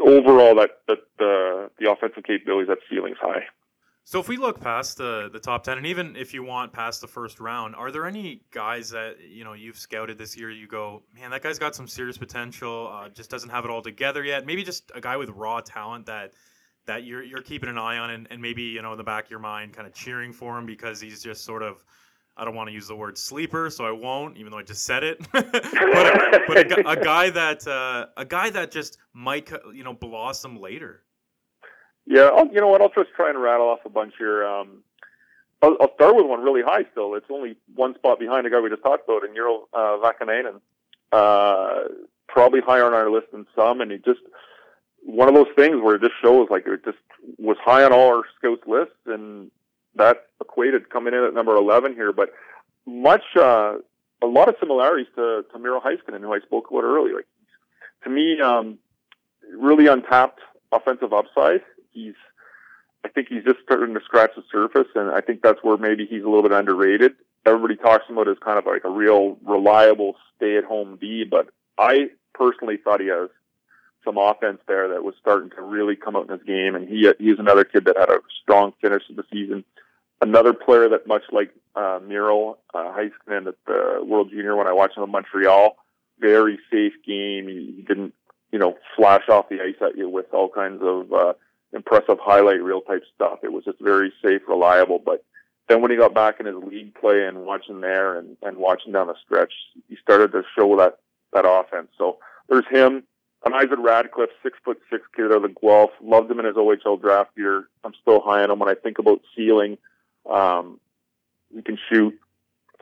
overall, 0.00 0.54
that 0.56 0.80
that 0.88 0.98
uh, 1.20 1.68
the 1.78 1.90
offensive 1.90 2.24
capabilities, 2.24 2.68
that 2.68 2.78
ceiling's 2.90 3.18
high. 3.20 3.44
So 4.06 4.20
if 4.20 4.28
we 4.28 4.36
look 4.36 4.60
past 4.60 4.98
the 4.98 5.30
the 5.32 5.40
top 5.40 5.64
ten, 5.64 5.78
and 5.78 5.86
even 5.86 6.16
if 6.16 6.34
you 6.34 6.42
want 6.42 6.72
past 6.72 7.00
the 7.00 7.06
first 7.06 7.40
round, 7.40 7.74
are 7.74 7.90
there 7.90 8.06
any 8.06 8.42
guys 8.50 8.90
that 8.90 9.16
you 9.28 9.44
know 9.44 9.54
you've 9.54 9.78
scouted 9.78 10.18
this 10.18 10.36
year? 10.36 10.50
You 10.50 10.66
go, 10.66 11.02
man, 11.14 11.30
that 11.30 11.42
guy's 11.42 11.58
got 11.58 11.74
some 11.74 11.88
serious 11.88 12.18
potential. 12.18 12.90
Uh, 12.92 13.08
just 13.08 13.30
doesn't 13.30 13.50
have 13.50 13.64
it 13.64 13.70
all 13.70 13.82
together 13.82 14.22
yet. 14.22 14.46
Maybe 14.46 14.62
just 14.62 14.90
a 14.94 15.00
guy 15.00 15.16
with 15.16 15.30
raw 15.30 15.60
talent 15.60 16.06
that 16.06 16.32
that 16.86 17.04
you're 17.04 17.22
you're 17.22 17.42
keeping 17.42 17.68
an 17.68 17.78
eye 17.78 17.98
on, 17.98 18.10
and, 18.10 18.26
and 18.30 18.40
maybe 18.40 18.62
you 18.62 18.82
know 18.82 18.92
in 18.92 18.98
the 18.98 19.04
back 19.04 19.24
of 19.24 19.30
your 19.30 19.40
mind, 19.40 19.72
kind 19.72 19.86
of 19.86 19.94
cheering 19.94 20.32
for 20.32 20.58
him 20.58 20.66
because 20.66 21.00
he's 21.00 21.22
just 21.22 21.44
sort 21.44 21.62
of. 21.62 21.84
I 22.36 22.44
don't 22.44 22.56
want 22.56 22.68
to 22.68 22.72
use 22.72 22.88
the 22.88 22.96
word 22.96 23.16
sleeper, 23.16 23.70
so 23.70 23.86
I 23.86 23.92
won't, 23.92 24.36
even 24.38 24.50
though 24.50 24.58
I 24.58 24.64
just 24.64 24.84
said 24.84 25.04
it. 25.04 25.24
but, 25.32 25.54
a, 25.54 26.40
but 26.48 26.72
a, 26.72 26.88
a, 26.88 26.96
guy 26.96 27.30
that 27.30 27.64
uh, 27.64 28.06
a 28.16 28.24
guy 28.24 28.50
that 28.50 28.72
just 28.72 28.98
might 29.12 29.52
you 29.72 29.84
know 29.84 29.94
blossom 29.94 30.60
later. 30.60 31.04
Yeah, 32.06 32.30
I'll, 32.34 32.48
you 32.48 32.60
know 32.60 32.68
what? 32.68 32.80
I'll 32.80 32.88
just 32.88 33.10
try 33.14 33.30
and 33.30 33.40
rattle 33.40 33.68
off 33.68 33.80
a 33.84 33.88
bunch 33.88 34.14
here. 34.18 34.44
Um, 34.44 34.82
I'll, 35.62 35.76
I'll 35.80 35.94
start 35.94 36.16
with 36.16 36.26
one 36.26 36.42
really 36.42 36.62
high. 36.62 36.84
Still, 36.90 37.14
it's 37.14 37.26
only 37.30 37.56
one 37.74 37.94
spot 37.94 38.18
behind 38.18 38.44
the 38.46 38.50
guy 38.50 38.60
we 38.60 38.68
just 38.68 38.82
talked 38.82 39.08
about, 39.08 39.24
and 39.24 39.36
Eero 39.36 39.62
uh, 39.72 39.98
Vaakanainen. 40.02 40.60
Uh, 41.12 41.88
probably 42.28 42.60
higher 42.60 42.84
on 42.84 42.92
our 42.92 43.08
list 43.10 43.30
than 43.32 43.46
some, 43.54 43.80
and 43.80 43.92
he 43.92 43.98
just 43.98 44.20
one 45.04 45.28
of 45.28 45.34
those 45.34 45.52
things 45.56 45.76
where 45.82 45.98
just 45.98 46.14
shows 46.22 46.48
like 46.50 46.66
it 46.66 46.84
just 46.84 46.98
was 47.38 47.56
high 47.62 47.84
on 47.84 47.92
all 47.92 48.16
our 48.16 48.22
scouts 48.38 48.62
lists, 48.66 48.94
and 49.06 49.50
that 49.96 50.26
equated 50.40 50.90
coming 50.90 51.14
in 51.14 51.24
at 51.24 51.34
number 51.34 51.54
eleven 51.54 51.94
here. 51.94 52.12
But 52.12 52.32
much, 52.86 53.24
uh, 53.36 53.74
a 54.22 54.26
lot 54.26 54.48
of 54.48 54.56
similarities 54.60 55.08
to 55.16 55.44
to 55.52 55.58
Miro 55.58 55.80
Heiskanen, 55.80 56.20
who 56.20 56.32
I 56.32 56.40
spoke 56.40 56.70
about 56.70 56.84
earlier. 56.84 57.16
Like, 57.16 57.28
to 58.04 58.10
me, 58.10 58.40
um, 58.40 58.78
really 59.56 59.86
untapped 59.86 60.40
offensive 60.72 61.12
upside 61.12 61.62
he's 61.94 62.14
I 63.04 63.08
think 63.08 63.28
he's 63.28 63.44
just 63.44 63.58
starting 63.62 63.94
to 63.94 64.00
scratch 64.04 64.30
the 64.34 64.42
surface, 64.50 64.88
and 64.94 65.10
I 65.10 65.20
think 65.20 65.42
that's 65.42 65.62
where 65.62 65.76
maybe 65.76 66.06
he's 66.06 66.22
a 66.22 66.26
little 66.26 66.42
bit 66.42 66.52
underrated. 66.52 67.12
Everybody 67.46 67.76
talks 67.76 68.04
about 68.08 68.28
as 68.28 68.38
kind 68.42 68.58
of 68.58 68.64
like 68.64 68.84
a 68.84 68.90
real 68.90 69.36
reliable 69.44 70.16
stay-at-home 70.36 70.98
D, 71.00 71.24
but 71.30 71.48
I 71.78 72.08
personally 72.32 72.78
thought 72.82 73.00
he 73.00 73.08
has 73.08 73.28
some 74.04 74.18
offense 74.18 74.60
there 74.66 74.88
that 74.88 75.02
was 75.02 75.14
starting 75.20 75.50
to 75.50 75.62
really 75.62 75.96
come 75.96 76.16
out 76.16 76.28
in 76.28 76.38
his 76.38 76.46
game, 76.46 76.74
and 76.74 76.88
he 76.88 77.10
he's 77.18 77.38
another 77.38 77.64
kid 77.64 77.84
that 77.86 77.96
had 77.98 78.10
a 78.10 78.18
strong 78.42 78.72
finish 78.80 79.06
to 79.08 79.14
the 79.14 79.24
season. 79.32 79.64
Another 80.20 80.52
player 80.52 80.88
that, 80.88 81.06
much 81.06 81.22
like 81.32 81.50
uh, 81.74 81.98
Miro 82.06 82.58
uh, 82.72 82.92
Heiskanen 82.96 83.48
at 83.48 83.56
the 83.66 84.04
World 84.04 84.30
Junior, 84.30 84.56
when 84.56 84.66
I 84.66 84.72
watched 84.72 84.96
him 84.96 85.02
in 85.02 85.10
Montreal, 85.10 85.76
very 86.18 86.58
safe 86.70 86.94
game. 87.06 87.48
He, 87.48 87.74
he 87.76 87.82
didn't, 87.82 88.14
you 88.52 88.58
know, 88.58 88.76
flash 88.96 89.28
off 89.28 89.48
the 89.48 89.60
ice 89.60 89.80
at 89.80 89.96
you 89.96 90.08
with 90.08 90.32
all 90.32 90.48
kinds 90.48 90.80
of 90.82 91.12
uh, 91.12 91.32
impressive 91.72 92.18
highlight 92.22 92.62
reel 92.62 92.80
type 92.80 93.02
stuff. 93.14 93.40
It 93.42 93.52
was 93.52 93.64
just 93.64 93.80
very 93.80 94.12
safe, 94.22 94.42
reliable. 94.48 95.00
But 95.04 95.24
then 95.68 95.82
when 95.82 95.90
he 95.90 95.96
got 95.96 96.14
back 96.14 96.40
in 96.40 96.46
his 96.46 96.56
league 96.56 96.94
play 96.94 97.26
and 97.26 97.44
watching 97.44 97.80
there 97.80 98.18
and, 98.18 98.36
and 98.42 98.56
watching 98.56 98.92
down 98.92 99.08
the 99.08 99.16
stretch, 99.24 99.52
he 99.88 99.96
started 99.96 100.32
to 100.32 100.42
show 100.56 100.76
that 100.76 100.98
that 101.32 101.44
offense. 101.46 101.88
So 101.98 102.18
there's 102.48 102.66
him. 102.70 103.02
And 103.44 103.54
Isaac 103.54 103.78
Ratcliffe, 103.78 104.30
six 104.42 104.56
foot 104.64 104.80
six 104.90 105.02
kid 105.14 105.26
out 105.26 105.32
of 105.32 105.42
the 105.42 105.48
Guelph. 105.48 105.90
Loved 106.02 106.30
him 106.30 106.40
in 106.40 106.46
his 106.46 106.56
OHL 106.56 107.00
draft 107.00 107.30
year. 107.36 107.68
I'm 107.84 107.92
still 108.00 108.20
high 108.20 108.42
on 108.42 108.50
him 108.50 108.58
when 108.58 108.70
I 108.70 108.74
think 108.74 108.98
about 108.98 109.20
ceiling. 109.36 109.76
Um, 110.30 110.80
he 111.54 111.60
can 111.62 111.78
shoot. 111.92 112.18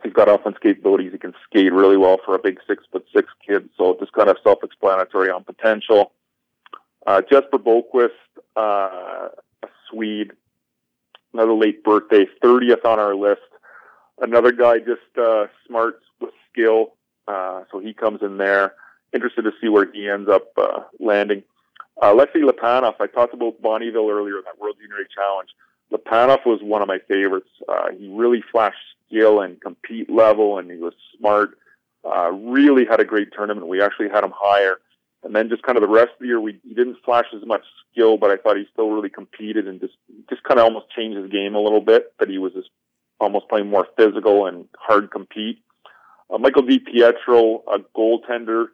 He's 0.03 0.13
got 0.13 0.29
offense 0.29 0.57
capabilities. 0.61 1.11
He 1.11 1.17
can 1.17 1.33
skate 1.49 1.71
really 1.73 1.97
well 1.97 2.17
for 2.25 2.35
a 2.35 2.39
big 2.39 2.59
six 2.67 2.83
foot 2.91 3.05
six 3.13 3.27
kid. 3.45 3.69
So 3.77 3.97
just 3.99 4.13
kind 4.13 4.29
of 4.29 4.37
self 4.43 4.63
explanatory 4.63 5.29
on 5.29 5.43
potential. 5.43 6.13
Uh, 7.05 7.21
Jesper 7.29 7.57
Boqvist, 7.57 8.09
uh, 8.55 9.29
a 9.63 9.67
Swede, 9.89 10.31
another 11.33 11.53
late 11.53 11.83
birthday, 11.83 12.25
30th 12.41 12.85
on 12.85 12.99
our 12.99 13.15
list. 13.15 13.41
Another 14.21 14.53
guy 14.53 14.79
just 14.79 15.01
uh, 15.21 15.47
smart 15.67 15.99
with 16.21 16.31
skill, 16.49 16.93
uh, 17.27 17.63
so 17.71 17.79
he 17.79 17.93
comes 17.93 18.21
in 18.21 18.37
there. 18.37 18.75
Interested 19.13 19.43
to 19.43 19.51
see 19.61 19.69
where 19.69 19.91
he 19.91 20.09
ends 20.09 20.29
up 20.29 20.47
uh, 20.57 20.81
landing. 20.99 21.43
Uh, 22.01 22.13
Alexei 22.13 22.39
Lipanov, 22.39 22.95
I 22.99 23.07
talked 23.07 23.33
about 23.33 23.61
Bonnyville 23.61 24.11
earlier 24.11 24.37
in 24.37 24.43
that 24.45 24.59
World 24.59 24.77
Junior 24.81 25.03
A 25.03 25.07
Challenge. 25.13 25.49
Lipanov 25.91 26.45
was 26.45 26.59
one 26.63 26.81
of 26.81 26.87
my 26.87 26.99
favorites. 27.07 27.49
Uh, 27.69 27.91
he 27.97 28.09
really 28.11 28.43
flashed 28.51 28.77
skill 29.07 29.41
and 29.41 29.61
compete 29.61 30.09
level, 30.09 30.57
and 30.57 30.71
he 30.71 30.77
was 30.77 30.93
smart. 31.17 31.57
Uh, 32.03 32.31
really 32.31 32.85
had 32.85 32.99
a 32.99 33.05
great 33.05 33.29
tournament. 33.31 33.67
We 33.67 33.81
actually 33.81 34.09
had 34.09 34.23
him 34.23 34.33
higher 34.35 34.77
and 35.23 35.35
then 35.35 35.49
just 35.49 35.63
kind 35.63 35.77
of 35.77 35.81
the 35.81 35.87
rest 35.87 36.11
of 36.13 36.19
the 36.19 36.27
year, 36.27 36.41
we 36.41 36.59
he 36.67 36.73
didn't 36.73 36.97
flash 37.03 37.25
as 37.33 37.45
much 37.45 37.63
skill, 37.91 38.17
but 38.17 38.29
I 38.29 38.37
thought 38.37 38.57
he 38.57 38.65
still 38.71 38.89
really 38.89 39.09
competed 39.09 39.67
and 39.67 39.79
just 39.79 39.93
just 40.29 40.43
kind 40.43 40.59
of 40.59 40.65
almost 40.65 40.89
changed 40.89 41.17
his 41.17 41.31
game 41.31 41.55
a 41.55 41.59
little 41.59 41.81
bit. 41.81 42.13
That 42.19 42.29
he 42.29 42.37
was 42.37 42.53
just 42.53 42.69
almost 43.19 43.47
playing 43.47 43.69
more 43.69 43.87
physical 43.97 44.47
and 44.47 44.67
hard 44.77 45.11
compete. 45.11 45.59
Uh, 46.29 46.37
Michael 46.37 46.63
DiPietro, 46.63 47.61
a 47.71 47.79
goaltender 47.97 48.67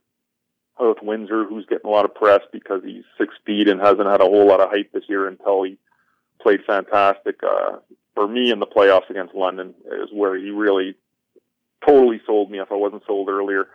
with 0.87 1.01
Windsor, 1.01 1.45
who's 1.45 1.65
getting 1.65 1.89
a 1.89 1.93
lot 1.93 2.05
of 2.05 2.15
press 2.15 2.41
because 2.51 2.81
he's 2.83 3.03
six 3.17 3.33
feet 3.45 3.67
and 3.67 3.81
hasn't 3.81 4.07
had 4.07 4.21
a 4.21 4.25
whole 4.25 4.47
lot 4.47 4.61
of 4.61 4.69
hype 4.69 4.91
this 4.91 5.03
year 5.09 5.27
until 5.27 5.63
he 5.63 5.77
played 6.41 6.61
fantastic. 6.65 7.41
Uh, 7.43 7.77
for 8.15 8.27
me 8.27 8.51
in 8.51 8.59
the 8.59 8.67
playoffs 8.67 9.09
against 9.09 9.35
London 9.35 9.73
is 9.85 10.09
where 10.11 10.37
he 10.37 10.49
really 10.49 10.95
totally 11.85 12.21
sold 12.25 12.51
me 12.51 12.59
if 12.59 12.71
I 12.71 12.75
wasn't 12.75 13.03
sold 13.07 13.29
earlier 13.29 13.67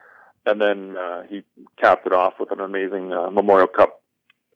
and 0.47 0.61
then 0.61 0.97
uh, 0.97 1.23
he 1.29 1.43
capped 1.81 2.07
it 2.07 2.13
off 2.13 2.35
with 2.39 2.51
an 2.53 2.61
amazing 2.61 3.13
uh, 3.13 3.31
Memorial 3.31 3.67
Cup 3.69 4.03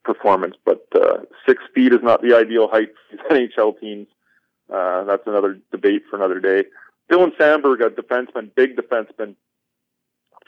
performance. 0.05 0.55
But 0.65 0.87
uh, 0.95 1.19
six 1.47 1.63
feet 1.75 1.93
is 1.93 2.01
not 2.03 2.23
the 2.23 2.37
ideal 2.37 2.69
height 2.69 2.91
for 3.11 3.17
NHL 3.35 3.81
teams. 3.81 4.07
Uh, 4.73 5.05
that's 5.05 5.27
another 5.27 5.59
debate 5.73 6.03
for 6.11 6.17
another 6.17 6.41
day. 6.41 6.69
Dylan 7.11 7.35
Samberg, 7.39 7.85
a 7.85 7.89
defenseman, 7.89 8.55
big 8.55 8.77
defenseman 8.77 9.35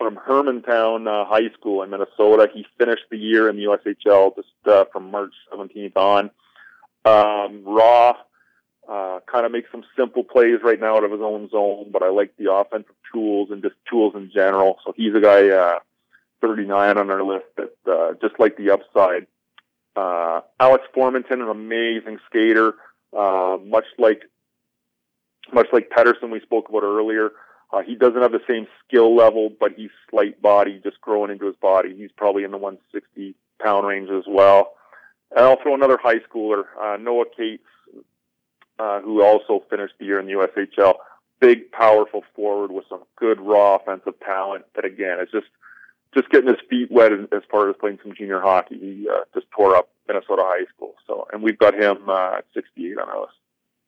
from 0.00 0.16
Hermantown 0.16 1.06
uh, 1.06 1.26
High 1.26 1.50
School 1.52 1.82
in 1.82 1.90
Minnesota. 1.90 2.48
He 2.52 2.64
finished 2.78 3.04
the 3.10 3.18
year 3.18 3.50
in 3.50 3.56
the 3.56 3.64
USHL 3.64 4.34
just 4.34 4.48
uh, 4.66 4.86
from 4.90 5.10
March 5.10 5.34
17th 5.52 5.96
on. 5.96 6.30
Um, 7.04 7.62
raw, 7.66 8.16
uh, 8.88 9.20
kind 9.30 9.44
of 9.44 9.52
makes 9.52 9.70
some 9.70 9.84
simple 9.98 10.24
plays 10.24 10.60
right 10.64 10.80
now 10.80 10.96
out 10.96 11.04
of 11.04 11.12
his 11.12 11.20
own 11.20 11.50
zone, 11.50 11.90
but 11.92 12.02
I 12.02 12.08
like 12.08 12.34
the 12.38 12.50
offensive 12.50 12.94
tools 13.12 13.50
and 13.50 13.62
just 13.62 13.74
tools 13.90 14.14
in 14.16 14.30
general. 14.34 14.78
So 14.86 14.94
he's 14.96 15.14
a 15.14 15.20
guy, 15.20 15.48
uh, 15.50 15.80
39 16.40 16.96
on 16.96 17.10
our 17.10 17.22
list 17.22 17.44
that, 17.58 17.74
uh, 17.86 18.14
just 18.26 18.40
like 18.40 18.56
the 18.56 18.70
upside. 18.70 19.26
Uh, 19.94 20.40
Alex 20.58 20.84
Formenton, 20.96 21.42
an 21.42 21.48
amazing 21.50 22.18
skater, 22.26 22.74
uh, 23.14 23.58
much 23.62 23.84
like, 23.98 24.22
much 25.52 25.66
like 25.74 25.90
Pettersson 25.90 26.30
we 26.30 26.40
spoke 26.40 26.70
about 26.70 26.84
earlier. 26.84 27.32
Uh, 27.72 27.82
he 27.82 27.94
doesn't 27.94 28.20
have 28.20 28.32
the 28.32 28.42
same 28.48 28.66
skill 28.84 29.14
level, 29.14 29.50
but 29.60 29.72
he's 29.76 29.90
slight 30.10 30.40
body, 30.42 30.80
just 30.82 31.00
growing 31.00 31.30
into 31.30 31.46
his 31.46 31.56
body. 31.56 31.94
He's 31.96 32.10
probably 32.16 32.44
in 32.44 32.50
the 32.50 32.58
160 32.58 33.34
pound 33.62 33.86
range 33.86 34.10
as 34.10 34.24
well. 34.26 34.74
And 35.30 35.44
I'll 35.44 35.60
throw 35.62 35.74
another 35.74 35.98
high 36.02 36.18
schooler, 36.18 36.64
uh, 36.80 36.96
Noah 36.96 37.26
Cates, 37.36 37.62
uh, 38.78 39.00
who 39.00 39.22
also 39.22 39.62
finished 39.70 39.94
the 39.98 40.06
year 40.06 40.18
in 40.18 40.26
the 40.26 40.32
USHL. 40.32 40.94
Big, 41.38 41.70
powerful 41.70 42.24
forward 42.34 42.72
with 42.72 42.84
some 42.88 43.02
good 43.16 43.40
raw 43.40 43.76
offensive 43.76 44.18
talent. 44.20 44.64
That 44.74 44.84
again 44.84 45.20
is 45.20 45.28
just 45.30 45.46
just 46.14 46.28
getting 46.30 46.48
his 46.48 46.58
feet 46.68 46.90
wet 46.90 47.12
as 47.12 47.42
far 47.50 47.70
as 47.70 47.76
playing 47.78 47.98
some 48.02 48.14
junior 48.16 48.40
hockey. 48.40 48.78
He 48.78 49.08
uh, 49.08 49.20
just 49.32 49.46
tore 49.52 49.76
up 49.76 49.90
Minnesota 50.08 50.42
high 50.44 50.64
school. 50.74 50.94
So, 51.06 51.28
and 51.32 51.42
we've 51.42 51.58
got 51.58 51.74
him 51.74 52.08
uh, 52.08 52.38
at 52.38 52.46
68 52.52 52.98
on 52.98 53.08
our 53.08 53.20
list. 53.20 53.32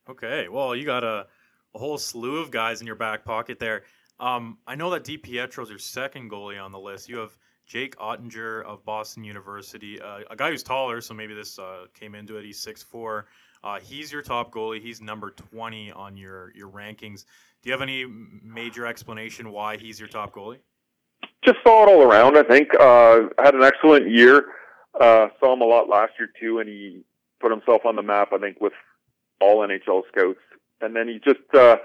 Okay, 0.09 0.49
well, 0.49 0.77
you 0.77 0.85
got 0.85 1.03
a, 1.05 1.27
a 1.75 1.79
whole 1.79 1.99
slew 1.99 2.41
of 2.41 2.51
guys 2.51 2.81
in 2.81 2.87
your 2.87 2.97
back 2.97 3.25
pocket 3.25 3.59
there. 3.59 3.85
Um, 4.21 4.59
I 4.67 4.75
know 4.75 4.91
that 4.91 5.05
DiPietro's 5.05 5.71
your 5.71 5.79
second 5.79 6.31
goalie 6.31 6.63
on 6.63 6.71
the 6.71 6.79
list. 6.79 7.09
You 7.09 7.19
have 7.19 7.37
Jake 7.67 7.97
Oettinger 7.97 8.65
of 8.65 8.85
Boston 8.85 9.25
University, 9.25 10.01
uh, 10.01 10.21
a 10.31 10.37
guy 10.37 10.51
who's 10.51 10.63
taller, 10.63 11.01
so 11.01 11.15
maybe 11.15 11.35
this 11.35 11.59
uh, 11.59 11.87
came 11.95 12.15
into 12.15 12.37
it. 12.37 12.45
He's 12.45 12.59
six 12.59 12.83
four. 12.83 13.27
Uh, 13.65 13.79
he's 13.79 14.13
your 14.13 14.23
top 14.23 14.53
goalie. 14.53 14.81
He's 14.81 15.01
number 15.01 15.31
20 15.31 15.93
on 15.93 16.17
your, 16.17 16.53
your 16.55 16.69
rankings. 16.69 17.25
Do 17.63 17.69
you 17.69 17.73
have 17.73 17.83
any 17.83 18.05
major 18.43 18.87
explanation 18.87 19.53
why 19.53 19.77
he's 19.77 20.01
your 20.01 20.09
top 20.09 20.35
goalie? 20.35 20.59
Just 21.45 21.59
saw 21.65 21.85
it 21.85 21.89
all 21.89 22.03
around. 22.03 22.37
I 22.37 22.43
think 22.43 22.69
uh, 22.79 23.21
had 23.39 23.55
an 23.55 23.63
excellent 23.63 24.11
year. 24.11 24.47
Uh, 25.01 25.29
saw 25.39 25.53
him 25.53 25.61
a 25.61 25.65
lot 25.65 25.89
last 25.89 26.13
year 26.19 26.29
too, 26.41 26.59
and 26.59 26.69
he 26.69 27.05
put 27.41 27.51
himself 27.53 27.83
on 27.85 27.97
the 27.97 28.03
map. 28.03 28.33
I 28.33 28.39
think 28.39 28.61
with 28.61 28.73
all 29.41 29.67
NHL 29.67 30.03
scouts, 30.09 30.39
and 30.83 30.95
then 30.95 31.09
he 31.09 31.18
just 31.18 31.55
uh, 31.55 31.77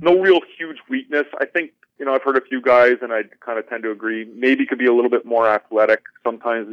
no 0.00 0.18
real 0.18 0.40
huge 0.56 0.78
weakness. 0.88 1.26
I 1.40 1.46
think 1.46 1.72
you 1.98 2.04
know 2.04 2.14
I've 2.14 2.22
heard 2.22 2.36
a 2.36 2.44
few 2.44 2.60
guys, 2.60 2.96
and 3.02 3.12
I 3.12 3.22
kind 3.44 3.58
of 3.58 3.68
tend 3.68 3.82
to 3.84 3.90
agree. 3.90 4.24
Maybe 4.34 4.66
could 4.66 4.78
be 4.78 4.86
a 4.86 4.94
little 4.94 5.10
bit 5.10 5.26
more 5.26 5.48
athletic. 5.48 6.02
Sometimes 6.22 6.68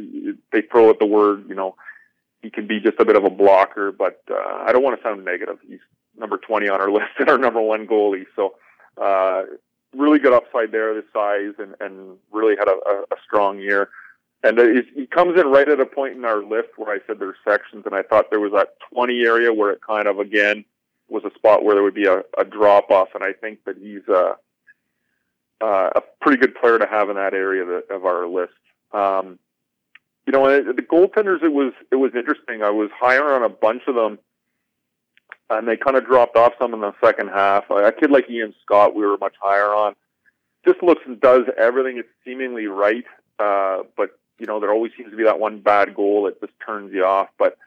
they 0.52 0.62
throw 0.62 0.88
out 0.88 0.98
the 0.98 1.06
word, 1.06 1.48
you 1.48 1.54
know, 1.54 1.76
he 2.42 2.50
can 2.50 2.66
be 2.66 2.80
just 2.80 2.98
a 2.98 3.04
bit 3.04 3.16
of 3.16 3.24
a 3.24 3.30
blocker, 3.30 3.92
but 3.92 4.20
uh, 4.30 4.64
I 4.66 4.72
don't 4.72 4.82
want 4.82 4.98
to 4.98 5.02
sound 5.02 5.24
negative. 5.24 5.58
He's 5.66 5.78
number 6.18 6.36
20 6.36 6.68
on 6.68 6.80
our 6.80 6.90
list 6.92 7.12
and 7.18 7.30
our 7.30 7.38
number 7.38 7.60
one 7.60 7.86
goalie. 7.86 8.26
So, 8.36 8.54
uh, 9.00 9.44
really 9.96 10.18
good 10.18 10.32
upside 10.32 10.72
there, 10.72 10.92
the 10.94 11.04
size, 11.12 11.54
and, 11.58 11.74
and 11.80 12.18
really 12.30 12.56
had 12.56 12.68
a, 12.68 12.72
a, 12.72 13.02
a 13.12 13.16
strong 13.24 13.58
year. 13.58 13.90
And 14.42 14.58
he 14.94 15.06
comes 15.06 15.38
in 15.38 15.46
right 15.46 15.68
at 15.68 15.78
a 15.78 15.86
point 15.86 16.16
in 16.16 16.24
our 16.24 16.42
list 16.42 16.70
where 16.76 16.92
I 16.92 16.98
said 17.06 17.20
there's 17.20 17.36
sections, 17.46 17.84
and 17.86 17.94
I 17.94 18.02
thought 18.02 18.30
there 18.30 18.40
was 18.40 18.52
that 18.52 18.74
20 18.92 19.22
area 19.24 19.52
where 19.52 19.70
it 19.70 19.80
kind 19.86 20.08
of, 20.08 20.18
again, 20.18 20.64
was 21.12 21.24
a 21.24 21.34
spot 21.34 21.64
where 21.64 21.74
there 21.74 21.84
would 21.84 21.94
be 21.94 22.06
a, 22.06 22.22
a 22.38 22.44
drop 22.44 22.90
off. 22.90 23.08
And 23.14 23.22
I 23.22 23.32
think 23.32 23.64
that 23.64 23.76
he's 23.76 24.08
uh, 24.08 24.34
uh, 25.60 25.90
a 25.94 26.02
pretty 26.20 26.38
good 26.38 26.54
player 26.54 26.78
to 26.78 26.86
have 26.86 27.10
in 27.10 27.16
that 27.16 27.34
area 27.34 27.62
of, 27.62 27.84
of 27.90 28.04
our 28.04 28.26
list. 28.26 28.52
Um, 28.92 29.38
you 30.26 30.32
know, 30.32 30.46
the 30.46 30.82
goaltenders, 30.82 31.42
it 31.42 31.52
was 31.52 31.72
it 31.90 31.96
was 31.96 32.12
interesting. 32.14 32.62
I 32.62 32.70
was 32.70 32.90
higher 32.98 33.32
on 33.34 33.42
a 33.42 33.48
bunch 33.48 33.82
of 33.88 33.94
them, 33.94 34.18
and 35.50 35.66
they 35.66 35.76
kind 35.76 35.96
of 35.96 36.06
dropped 36.06 36.36
off 36.36 36.52
some 36.60 36.74
in 36.74 36.80
the 36.80 36.94
second 37.04 37.28
half. 37.28 37.68
A 37.70 37.92
kid 37.92 38.10
like 38.10 38.30
Ian 38.30 38.54
Scott, 38.62 38.94
we 38.94 39.04
were 39.04 39.18
much 39.18 39.34
higher 39.40 39.74
on. 39.74 39.94
Just 40.64 40.82
looks 40.82 41.02
and 41.06 41.20
does 41.20 41.42
everything. 41.58 41.98
It's 41.98 42.08
seemingly 42.24 42.66
right, 42.66 43.04
uh, 43.40 43.82
but 43.96 44.18
you 44.38 44.46
know, 44.46 44.60
there 44.60 44.70
always 44.70 44.92
seems 44.96 45.10
to 45.10 45.16
be 45.16 45.24
that 45.24 45.40
one 45.40 45.60
bad 45.60 45.94
goal 45.94 46.24
that 46.24 46.40
just 46.40 46.52
turns 46.64 46.92
you 46.92 47.04
off. 47.04 47.28
But 47.36 47.58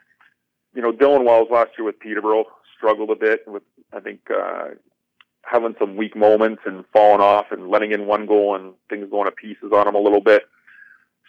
you 0.74 0.82
know, 0.82 0.94
Dylan 0.94 1.26
Wells 1.26 1.50
last 1.52 1.72
year 1.78 1.86
with 1.86 2.00
Peterborough 2.00 2.46
struggled 2.76 3.10
a 3.10 3.16
bit 3.16 3.42
with, 3.48 3.64
I 3.94 4.00
think, 4.00 4.22
uh, 4.30 4.70
having 5.44 5.76
some 5.80 5.96
weak 5.96 6.16
moments 6.16 6.64
and 6.66 6.84
falling 6.92 7.22
off 7.22 7.48
and 7.52 7.70
letting 7.70 7.92
in 7.92 8.08
one 8.08 8.26
goal 8.26 8.56
and 8.56 8.74
things 8.90 9.10
going 9.10 9.26
to 9.26 9.32
pieces 9.32 9.72
on 9.74 9.88
him 9.88 9.96
a 9.96 10.00
little 10.00 10.22
bit. 10.22 10.44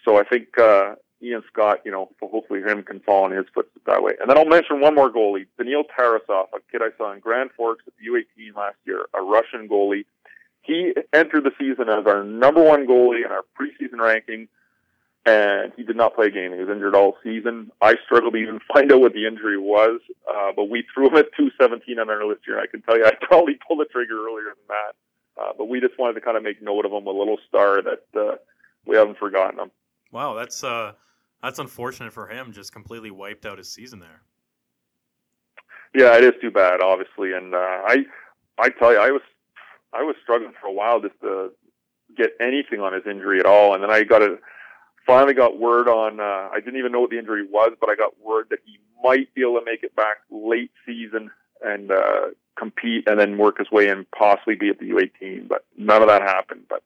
So 0.03 0.17
I 0.17 0.23
think 0.23 0.57
uh, 0.57 0.95
Ian 1.21 1.43
Scott, 1.51 1.81
you 1.85 1.91
know, 1.91 2.09
hopefully 2.21 2.61
him 2.61 2.83
can 2.83 2.99
fall 3.01 3.25
in 3.25 3.35
his 3.35 3.45
footsteps 3.53 3.85
that 3.85 4.03
way. 4.03 4.13
And 4.19 4.29
then 4.29 4.37
I'll 4.37 4.45
mention 4.45 4.79
one 4.79 4.95
more 4.95 5.11
goalie, 5.11 5.47
Daniil 5.57 5.83
Tarasov, 5.83 6.47
a 6.53 6.59
kid 6.71 6.81
I 6.81 6.89
saw 6.97 7.11
in 7.13 7.19
Grand 7.19 7.51
Forks 7.55 7.83
at 7.87 7.93
the 7.99 8.09
U18 8.09 8.55
last 8.55 8.77
year, 8.85 9.05
a 9.13 9.21
Russian 9.21 9.67
goalie. 9.67 10.05
He 10.61 10.93
entered 11.13 11.43
the 11.43 11.51
season 11.57 11.89
as 11.89 12.05
our 12.05 12.23
number 12.23 12.63
one 12.63 12.87
goalie 12.87 13.25
in 13.25 13.31
our 13.31 13.43
preseason 13.59 13.99
ranking, 13.99 14.47
and 15.27 15.73
he 15.75 15.83
did 15.83 15.97
not 15.97 16.15
play 16.15 16.27
a 16.27 16.31
game. 16.31 16.53
He 16.53 16.59
was 16.59 16.69
injured 16.69 16.95
all 16.95 17.17
season. 17.21 17.69
I 17.81 17.95
struggled 18.05 18.33
to 18.33 18.39
even 18.39 18.59
find 18.73 18.91
out 18.91 19.01
what 19.01 19.13
the 19.13 19.27
injury 19.27 19.57
was, 19.57 19.99
uh, 20.27 20.51
but 20.55 20.69
we 20.69 20.85
threw 20.93 21.07
him 21.07 21.17
at 21.17 21.35
217 21.37 21.99
on 21.99 22.09
our 22.09 22.25
list 22.25 22.41
here. 22.45 22.59
I 22.59 22.65
can 22.65 22.81
tell 22.81 22.97
you, 22.97 23.05
I 23.05 23.11
probably 23.21 23.59
pulled 23.67 23.81
the 23.81 23.85
trigger 23.85 24.25
earlier 24.25 24.55
than 24.55 24.67
that. 24.69 24.95
Uh, 25.39 25.53
but 25.55 25.65
we 25.65 25.79
just 25.79 25.99
wanted 25.99 26.13
to 26.13 26.21
kind 26.21 26.37
of 26.37 26.41
make 26.41 26.63
note 26.63 26.85
of 26.85 26.91
him, 26.91 27.05
a 27.05 27.11
little 27.11 27.37
star 27.47 27.81
that 27.83 28.19
uh, 28.19 28.37
we 28.87 28.95
haven't 28.95 29.19
forgotten 29.19 29.59
him. 29.59 29.71
Wow, 30.11 30.33
that's 30.33 30.63
uh, 30.63 30.93
that's 31.43 31.59
unfortunate 31.59 32.11
for 32.11 32.27
him. 32.27 32.53
Just 32.53 32.71
completely 32.71 33.11
wiped 33.11 33.45
out 33.45 33.59
his 33.59 33.71
season 33.71 33.99
there. 33.99 34.23
Yeah, 35.93 36.17
it 36.17 36.23
is 36.23 36.33
too 36.41 36.49
bad, 36.49 36.81
obviously, 36.81 37.33
and 37.33 37.53
uh, 37.53 37.57
I, 37.57 37.97
I 38.57 38.69
tell 38.69 38.91
you, 38.91 38.99
I 38.99 39.11
was, 39.11 39.21
I 39.93 40.01
was 40.01 40.15
struggling 40.23 40.53
for 40.59 40.67
a 40.67 40.73
while 40.73 40.99
just 41.01 41.19
to 41.21 41.51
get 42.15 42.31
anything 42.41 42.79
on 42.79 42.93
his 42.93 43.03
injury 43.05 43.39
at 43.39 43.45
all, 43.45 43.73
and 43.75 43.83
then 43.83 43.91
I 43.91 44.03
got 44.03 44.21
a, 44.23 44.37
finally 45.07 45.33
got 45.33 45.57
word 45.57 45.87
on. 45.87 46.19
Uh, 46.19 46.49
I 46.53 46.59
didn't 46.59 46.77
even 46.77 46.91
know 46.91 46.99
what 46.99 47.09
the 47.09 47.17
injury 47.17 47.47
was, 47.49 47.71
but 47.79 47.89
I 47.89 47.95
got 47.95 48.13
word 48.23 48.47
that 48.51 48.59
he 48.65 48.77
might 49.03 49.33
be 49.33 49.41
able 49.41 49.59
to 49.59 49.65
make 49.65 49.83
it 49.83 49.95
back 49.95 50.17
late 50.29 50.71
season 50.85 51.31
and 51.63 51.91
uh, 51.91 52.27
compete, 52.59 53.07
and 53.07 53.19
then 53.19 53.37
work 53.37 53.57
his 53.57 53.71
way 53.71 53.87
in, 53.87 54.05
possibly 54.15 54.55
be 54.55 54.69
at 54.69 54.77
the 54.77 54.89
U18. 54.89 55.47
But 55.47 55.65
none 55.77 56.01
of 56.01 56.07
that 56.07 56.21
happened. 56.21 56.63
But 56.69 56.83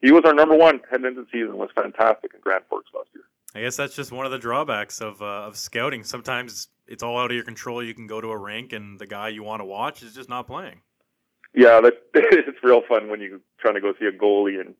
he 0.00 0.12
was 0.12 0.22
our 0.24 0.32
number 0.32 0.54
one 0.54 0.80
heading 0.90 1.06
into 1.06 1.22
the 1.22 1.26
season. 1.30 1.58
Was 1.58 1.70
fantastic 1.74 2.32
in 2.32 2.40
Grand 2.40 2.64
Forks 2.70 2.90
last 2.94 3.08
year. 3.14 3.24
I 3.54 3.60
guess 3.60 3.76
that's 3.76 3.94
just 3.94 4.12
one 4.12 4.26
of 4.26 4.32
the 4.32 4.38
drawbacks 4.38 5.00
of 5.00 5.20
uh, 5.20 5.46
of 5.46 5.56
scouting. 5.56 6.04
Sometimes 6.04 6.68
it's 6.86 7.02
all 7.02 7.18
out 7.18 7.30
of 7.30 7.34
your 7.34 7.44
control. 7.44 7.82
You 7.82 7.94
can 7.94 8.06
go 8.06 8.20
to 8.20 8.30
a 8.30 8.36
rink 8.36 8.72
and 8.72 8.98
the 8.98 9.06
guy 9.06 9.28
you 9.28 9.42
want 9.42 9.60
to 9.60 9.64
watch 9.64 10.02
is 10.02 10.14
just 10.14 10.28
not 10.28 10.46
playing. 10.46 10.80
Yeah, 11.54 11.80
that, 11.80 11.94
it's 12.14 12.58
real 12.62 12.82
fun 12.88 13.08
when 13.08 13.20
you're 13.20 13.40
trying 13.58 13.74
to 13.74 13.80
go 13.80 13.92
see 13.98 14.06
a 14.06 14.12
goalie 14.12 14.60
and 14.60 14.74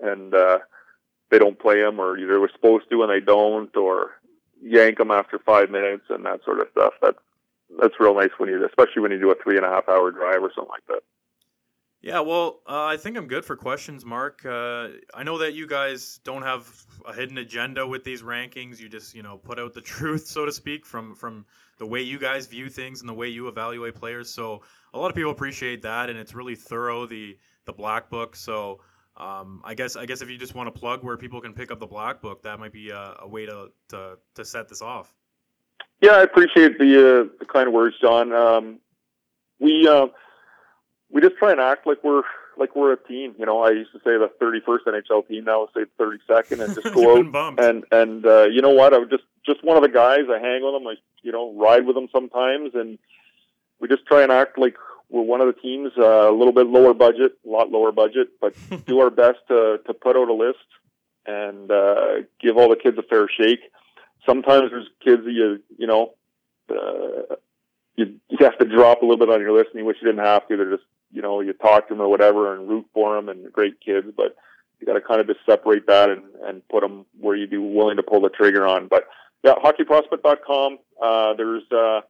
and 0.00 0.34
uh, 0.34 0.58
they 1.30 1.38
don't 1.38 1.58
play 1.58 1.80
him, 1.80 2.00
or 2.00 2.16
they 2.16 2.24
were 2.24 2.50
supposed 2.54 2.88
to 2.90 3.02
and 3.02 3.10
they 3.10 3.24
don't, 3.24 3.74
or 3.76 4.12
yank 4.62 4.98
them 4.98 5.10
after 5.10 5.38
five 5.38 5.70
minutes 5.70 6.04
and 6.08 6.24
that 6.24 6.44
sort 6.44 6.60
of 6.60 6.68
stuff. 6.72 6.94
That's 7.00 7.18
that's 7.80 7.94
real 8.00 8.14
nice 8.14 8.30
when 8.38 8.48
you, 8.48 8.64
especially 8.64 9.02
when 9.02 9.12
you 9.12 9.20
do 9.20 9.30
a 9.30 9.34
three 9.42 9.56
and 9.56 9.66
a 9.66 9.68
half 9.68 9.88
hour 9.88 10.10
drive 10.10 10.42
or 10.42 10.50
something 10.54 10.70
like 10.70 10.86
that. 10.88 11.02
Yeah, 12.00 12.20
well, 12.20 12.60
uh, 12.66 12.84
I 12.84 12.96
think 12.96 13.16
I'm 13.16 13.26
good 13.26 13.44
for 13.44 13.56
questions, 13.56 14.04
Mark. 14.04 14.46
Uh, 14.46 14.88
I 15.12 15.24
know 15.24 15.38
that 15.38 15.54
you 15.54 15.66
guys 15.66 16.20
don't 16.22 16.42
have 16.42 16.70
a 17.04 17.12
hidden 17.12 17.38
agenda 17.38 17.84
with 17.84 18.04
these 18.04 18.22
rankings. 18.22 18.78
You 18.78 18.88
just, 18.88 19.16
you 19.16 19.22
know, 19.24 19.36
put 19.36 19.58
out 19.58 19.74
the 19.74 19.80
truth, 19.96 20.26
so 20.26 20.44
to 20.46 20.52
speak, 20.52 20.86
from 20.86 21.14
from 21.14 21.44
the 21.78 21.86
way 21.86 22.02
you 22.02 22.18
guys 22.18 22.46
view 22.46 22.68
things 22.68 23.00
and 23.00 23.08
the 23.08 23.14
way 23.14 23.28
you 23.28 23.48
evaluate 23.48 23.96
players. 23.96 24.30
So 24.30 24.62
a 24.94 24.98
lot 24.98 25.10
of 25.10 25.16
people 25.16 25.32
appreciate 25.32 25.82
that, 25.82 26.08
and 26.08 26.18
it's 26.18 26.34
really 26.34 26.54
thorough 26.54 27.04
the 27.04 27.36
the 27.64 27.72
black 27.72 28.10
book. 28.10 28.36
So 28.36 28.80
um, 29.18 29.60
I 29.64 29.74
guess 29.74 29.96
I 29.96 30.06
guess 30.06 30.22
if 30.22 30.30
you 30.30 30.38
just 30.38 30.54
want 30.54 30.72
to 30.72 30.78
plug 30.78 31.02
where 31.02 31.16
people 31.16 31.40
can 31.40 31.52
pick 31.52 31.70
up 31.70 31.80
the 31.80 31.86
black 31.86 32.22
book, 32.22 32.42
that 32.42 32.58
might 32.58 32.72
be 32.72 32.90
a, 32.90 33.16
a 33.20 33.28
way 33.28 33.46
to, 33.46 33.70
to 33.88 34.18
to 34.34 34.44
set 34.44 34.68
this 34.68 34.80
off. 34.80 35.12
Yeah, 36.00 36.12
I 36.12 36.22
appreciate 36.22 36.78
the 36.78 36.98
uh, 36.98 37.36
the 37.40 37.44
kind 37.44 37.72
words, 37.72 37.96
John. 38.00 38.32
Um, 38.32 38.78
we 39.58 39.88
uh, 39.88 40.06
we 41.10 41.20
just 41.20 41.36
try 41.36 41.50
and 41.50 41.60
act 41.60 41.86
like 41.86 42.02
we're 42.04 42.22
like 42.56 42.76
we're 42.76 42.92
a 42.92 42.96
team. 42.96 43.34
You 43.38 43.46
know, 43.46 43.62
I 43.62 43.70
used 43.70 43.90
to 43.92 43.98
say 43.98 44.16
the 44.16 44.30
31st 44.40 45.02
NHL 45.02 45.26
team. 45.26 45.44
Now 45.44 45.64
I 45.64 45.80
say 45.80 45.86
32nd, 45.98 46.64
and 46.64 46.74
just 46.74 46.94
go 46.94 47.18
out 47.18 47.60
and 47.60 47.84
and 47.90 48.24
uh, 48.24 48.44
you 48.44 48.62
know 48.62 48.70
what? 48.70 48.94
I'm 48.94 49.10
just 49.10 49.24
just 49.44 49.64
one 49.64 49.76
of 49.76 49.82
the 49.82 49.88
guys. 49.88 50.26
I 50.30 50.38
hang 50.38 50.62
with 50.62 50.74
them. 50.74 50.86
I 50.86 50.94
you 51.22 51.32
know 51.32 51.52
ride 51.54 51.86
with 51.86 51.96
them 51.96 52.08
sometimes, 52.12 52.72
and 52.74 52.98
we 53.80 53.88
just 53.88 54.06
try 54.06 54.22
and 54.22 54.30
act 54.30 54.58
like 54.58 54.76
we're 55.10 55.22
one 55.22 55.40
of 55.40 55.46
the 55.46 55.60
teams. 55.60 55.92
Uh, 55.96 56.30
a 56.30 56.36
little 56.36 56.52
bit 56.52 56.66
lower 56.66 56.94
budget, 56.94 57.32
a 57.46 57.48
lot 57.48 57.70
lower 57.70 57.92
budget, 57.92 58.28
but 58.40 58.54
do 58.86 59.00
our 59.00 59.10
best 59.10 59.38
to 59.48 59.78
to 59.86 59.94
put 59.94 60.16
out 60.16 60.28
a 60.28 60.34
list 60.34 60.58
and 61.26 61.70
uh, 61.70 62.22
give 62.40 62.56
all 62.56 62.68
the 62.68 62.76
kids 62.76 62.98
a 62.98 63.02
fair 63.02 63.28
shake. 63.28 63.60
Sometimes 64.26 64.70
there's 64.70 64.88
kids 65.04 65.24
that 65.24 65.32
you 65.32 65.62
you 65.76 65.86
know. 65.86 66.14
Uh, 66.70 67.36
you, 67.96 68.14
you 68.28 68.38
have 68.40 68.56
to 68.58 68.64
drop 68.64 69.02
a 69.02 69.04
little 69.04 69.16
bit 69.16 69.28
on 69.28 69.40
your 69.40 69.52
list 69.52 69.70
and 69.72 69.80
you 69.80 69.84
wish 69.84 69.96
you 70.00 70.06
didn't 70.06 70.24
have 70.24 70.46
to. 70.46 70.56
They're 70.56 70.70
just 70.70 70.84
you 71.12 71.22
know, 71.22 71.40
you 71.40 71.52
talk 71.52 71.88
to 71.88 71.94
them 71.94 72.02
or 72.02 72.08
whatever 72.08 72.54
and 72.54 72.68
root 72.68 72.86
for 72.92 73.14
them 73.14 73.28
and 73.28 73.52
great 73.52 73.80
kids, 73.80 74.08
but 74.16 74.36
you 74.78 74.86
got 74.86 74.94
to 74.94 75.00
kind 75.00 75.20
of 75.20 75.26
just 75.26 75.40
separate 75.46 75.86
that 75.86 76.10
and, 76.10 76.22
and 76.44 76.66
put 76.68 76.82
them 76.82 77.06
where 77.18 77.36
you'd 77.36 77.50
be 77.50 77.56
willing 77.56 77.96
to 77.96 78.02
pull 78.02 78.20
the 78.20 78.28
trigger 78.28 78.66
on. 78.66 78.88
But 78.88 79.04
yeah, 79.42 79.54
hockeyprospect.com. 79.54 80.78
Uh, 81.02 81.34
there's 81.34 81.62
uh, 81.72 82.00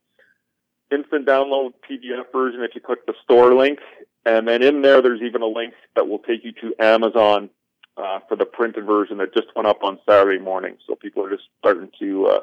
instant 0.90 1.26
download 1.26 1.72
PDF 1.88 2.32
version 2.32 2.62
if 2.62 2.74
you 2.74 2.80
click 2.80 3.06
the 3.06 3.14
store 3.24 3.54
link, 3.54 3.78
and 4.24 4.46
then 4.46 4.62
in 4.62 4.82
there 4.82 5.02
there's 5.02 5.22
even 5.22 5.42
a 5.42 5.46
link 5.46 5.74
that 5.96 6.08
will 6.08 6.18
take 6.20 6.44
you 6.44 6.52
to 6.52 6.74
Amazon 6.78 7.50
uh, 7.96 8.20
for 8.28 8.36
the 8.36 8.44
printed 8.44 8.84
version 8.84 9.18
that 9.18 9.34
just 9.34 9.48
went 9.56 9.68
up 9.68 9.82
on 9.82 9.98
Saturday 10.08 10.42
morning. 10.42 10.76
So 10.86 10.94
people 10.94 11.24
are 11.24 11.30
just 11.30 11.48
starting 11.58 11.90
to 12.00 12.26
uh, 12.26 12.40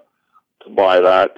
to 0.63 0.69
buy 0.69 0.99
that 0.99 1.31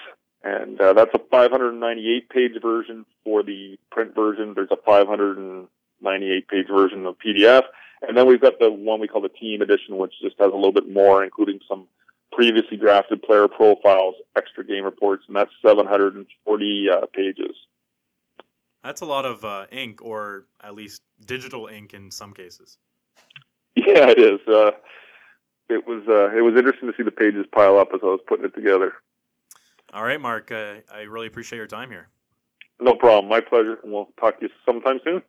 and 0.48 0.80
uh, 0.80 0.94
that's 0.94 1.14
a 1.14 1.20
598 1.32 2.30
page 2.30 2.62
version 2.62 3.06
for 3.24 3.44
the 3.44 3.78
print 3.92 4.16
version. 4.16 4.54
There's 4.56 4.72
a 4.72 4.78
598 4.86 6.48
page 6.48 6.68
version 6.68 7.06
of 7.06 7.16
PDF, 7.20 7.64
and 8.08 8.16
then 8.16 8.28
we've 8.28 8.42
got 8.42 8.60
the 8.60 8.72
one 8.72 9.00
we 9.00 9.08
call 9.08 9.22
the 9.22 9.30
Team 9.30 9.62
Edition, 9.62 9.98
which 9.98 10.14
just 10.22 10.36
has 10.40 10.52
a 10.52 10.56
little 10.56 10.72
bit 10.72 10.90
more, 10.90 11.24
including 11.24 11.60
some 11.68 11.88
previously 12.38 12.78
drafted 12.78 13.24
player 13.24 13.48
profiles, 13.48 14.14
extra 14.38 14.64
game 14.64 14.84
reports, 14.84 15.24
and 15.28 15.36
that's 15.36 15.50
740 15.66 16.88
uh, 16.90 17.06
pages. 17.12 17.56
That's 18.84 19.02
a 19.02 19.06
lot 19.06 19.26
of 19.26 19.44
uh, 19.44 19.66
ink, 19.72 20.04
or 20.04 20.46
at 20.62 20.76
least 20.76 21.02
digital 21.26 21.66
ink 21.66 21.94
in 21.94 22.12
some 22.12 22.34
cases. 22.34 22.78
Yeah, 23.76 24.10
it 24.10 24.18
is. 24.18 24.40
Uh, 24.48 24.72
it 25.70 25.86
was 25.86 26.02
uh, 26.10 26.36
it 26.36 26.42
was 26.42 26.56
interesting 26.58 26.90
to 26.92 26.98
see 26.98 27.04
the 27.04 27.12
pages 27.12 27.46
pile 27.54 27.78
up 27.78 27.90
as 27.94 28.00
I 28.02 28.08
was 28.08 28.20
putting 28.28 28.44
it 28.44 28.56
together. 28.56 28.94
All 29.94 30.04
right, 30.04 30.20
Mark. 30.20 30.52
Uh, 30.52 30.78
I 30.92 31.02
really 31.02 31.28
appreciate 31.28 31.58
your 31.58 31.68
time 31.68 31.92
here. 31.92 32.08
No 32.82 32.96
problem. 32.96 33.30
My 33.30 33.40
pleasure. 33.40 33.78
And 33.84 33.94
we'll 33.94 34.10
talk 34.20 34.40
to 34.40 34.48
you 34.48 34.52
sometime 34.66 35.00
soon. 35.04 35.22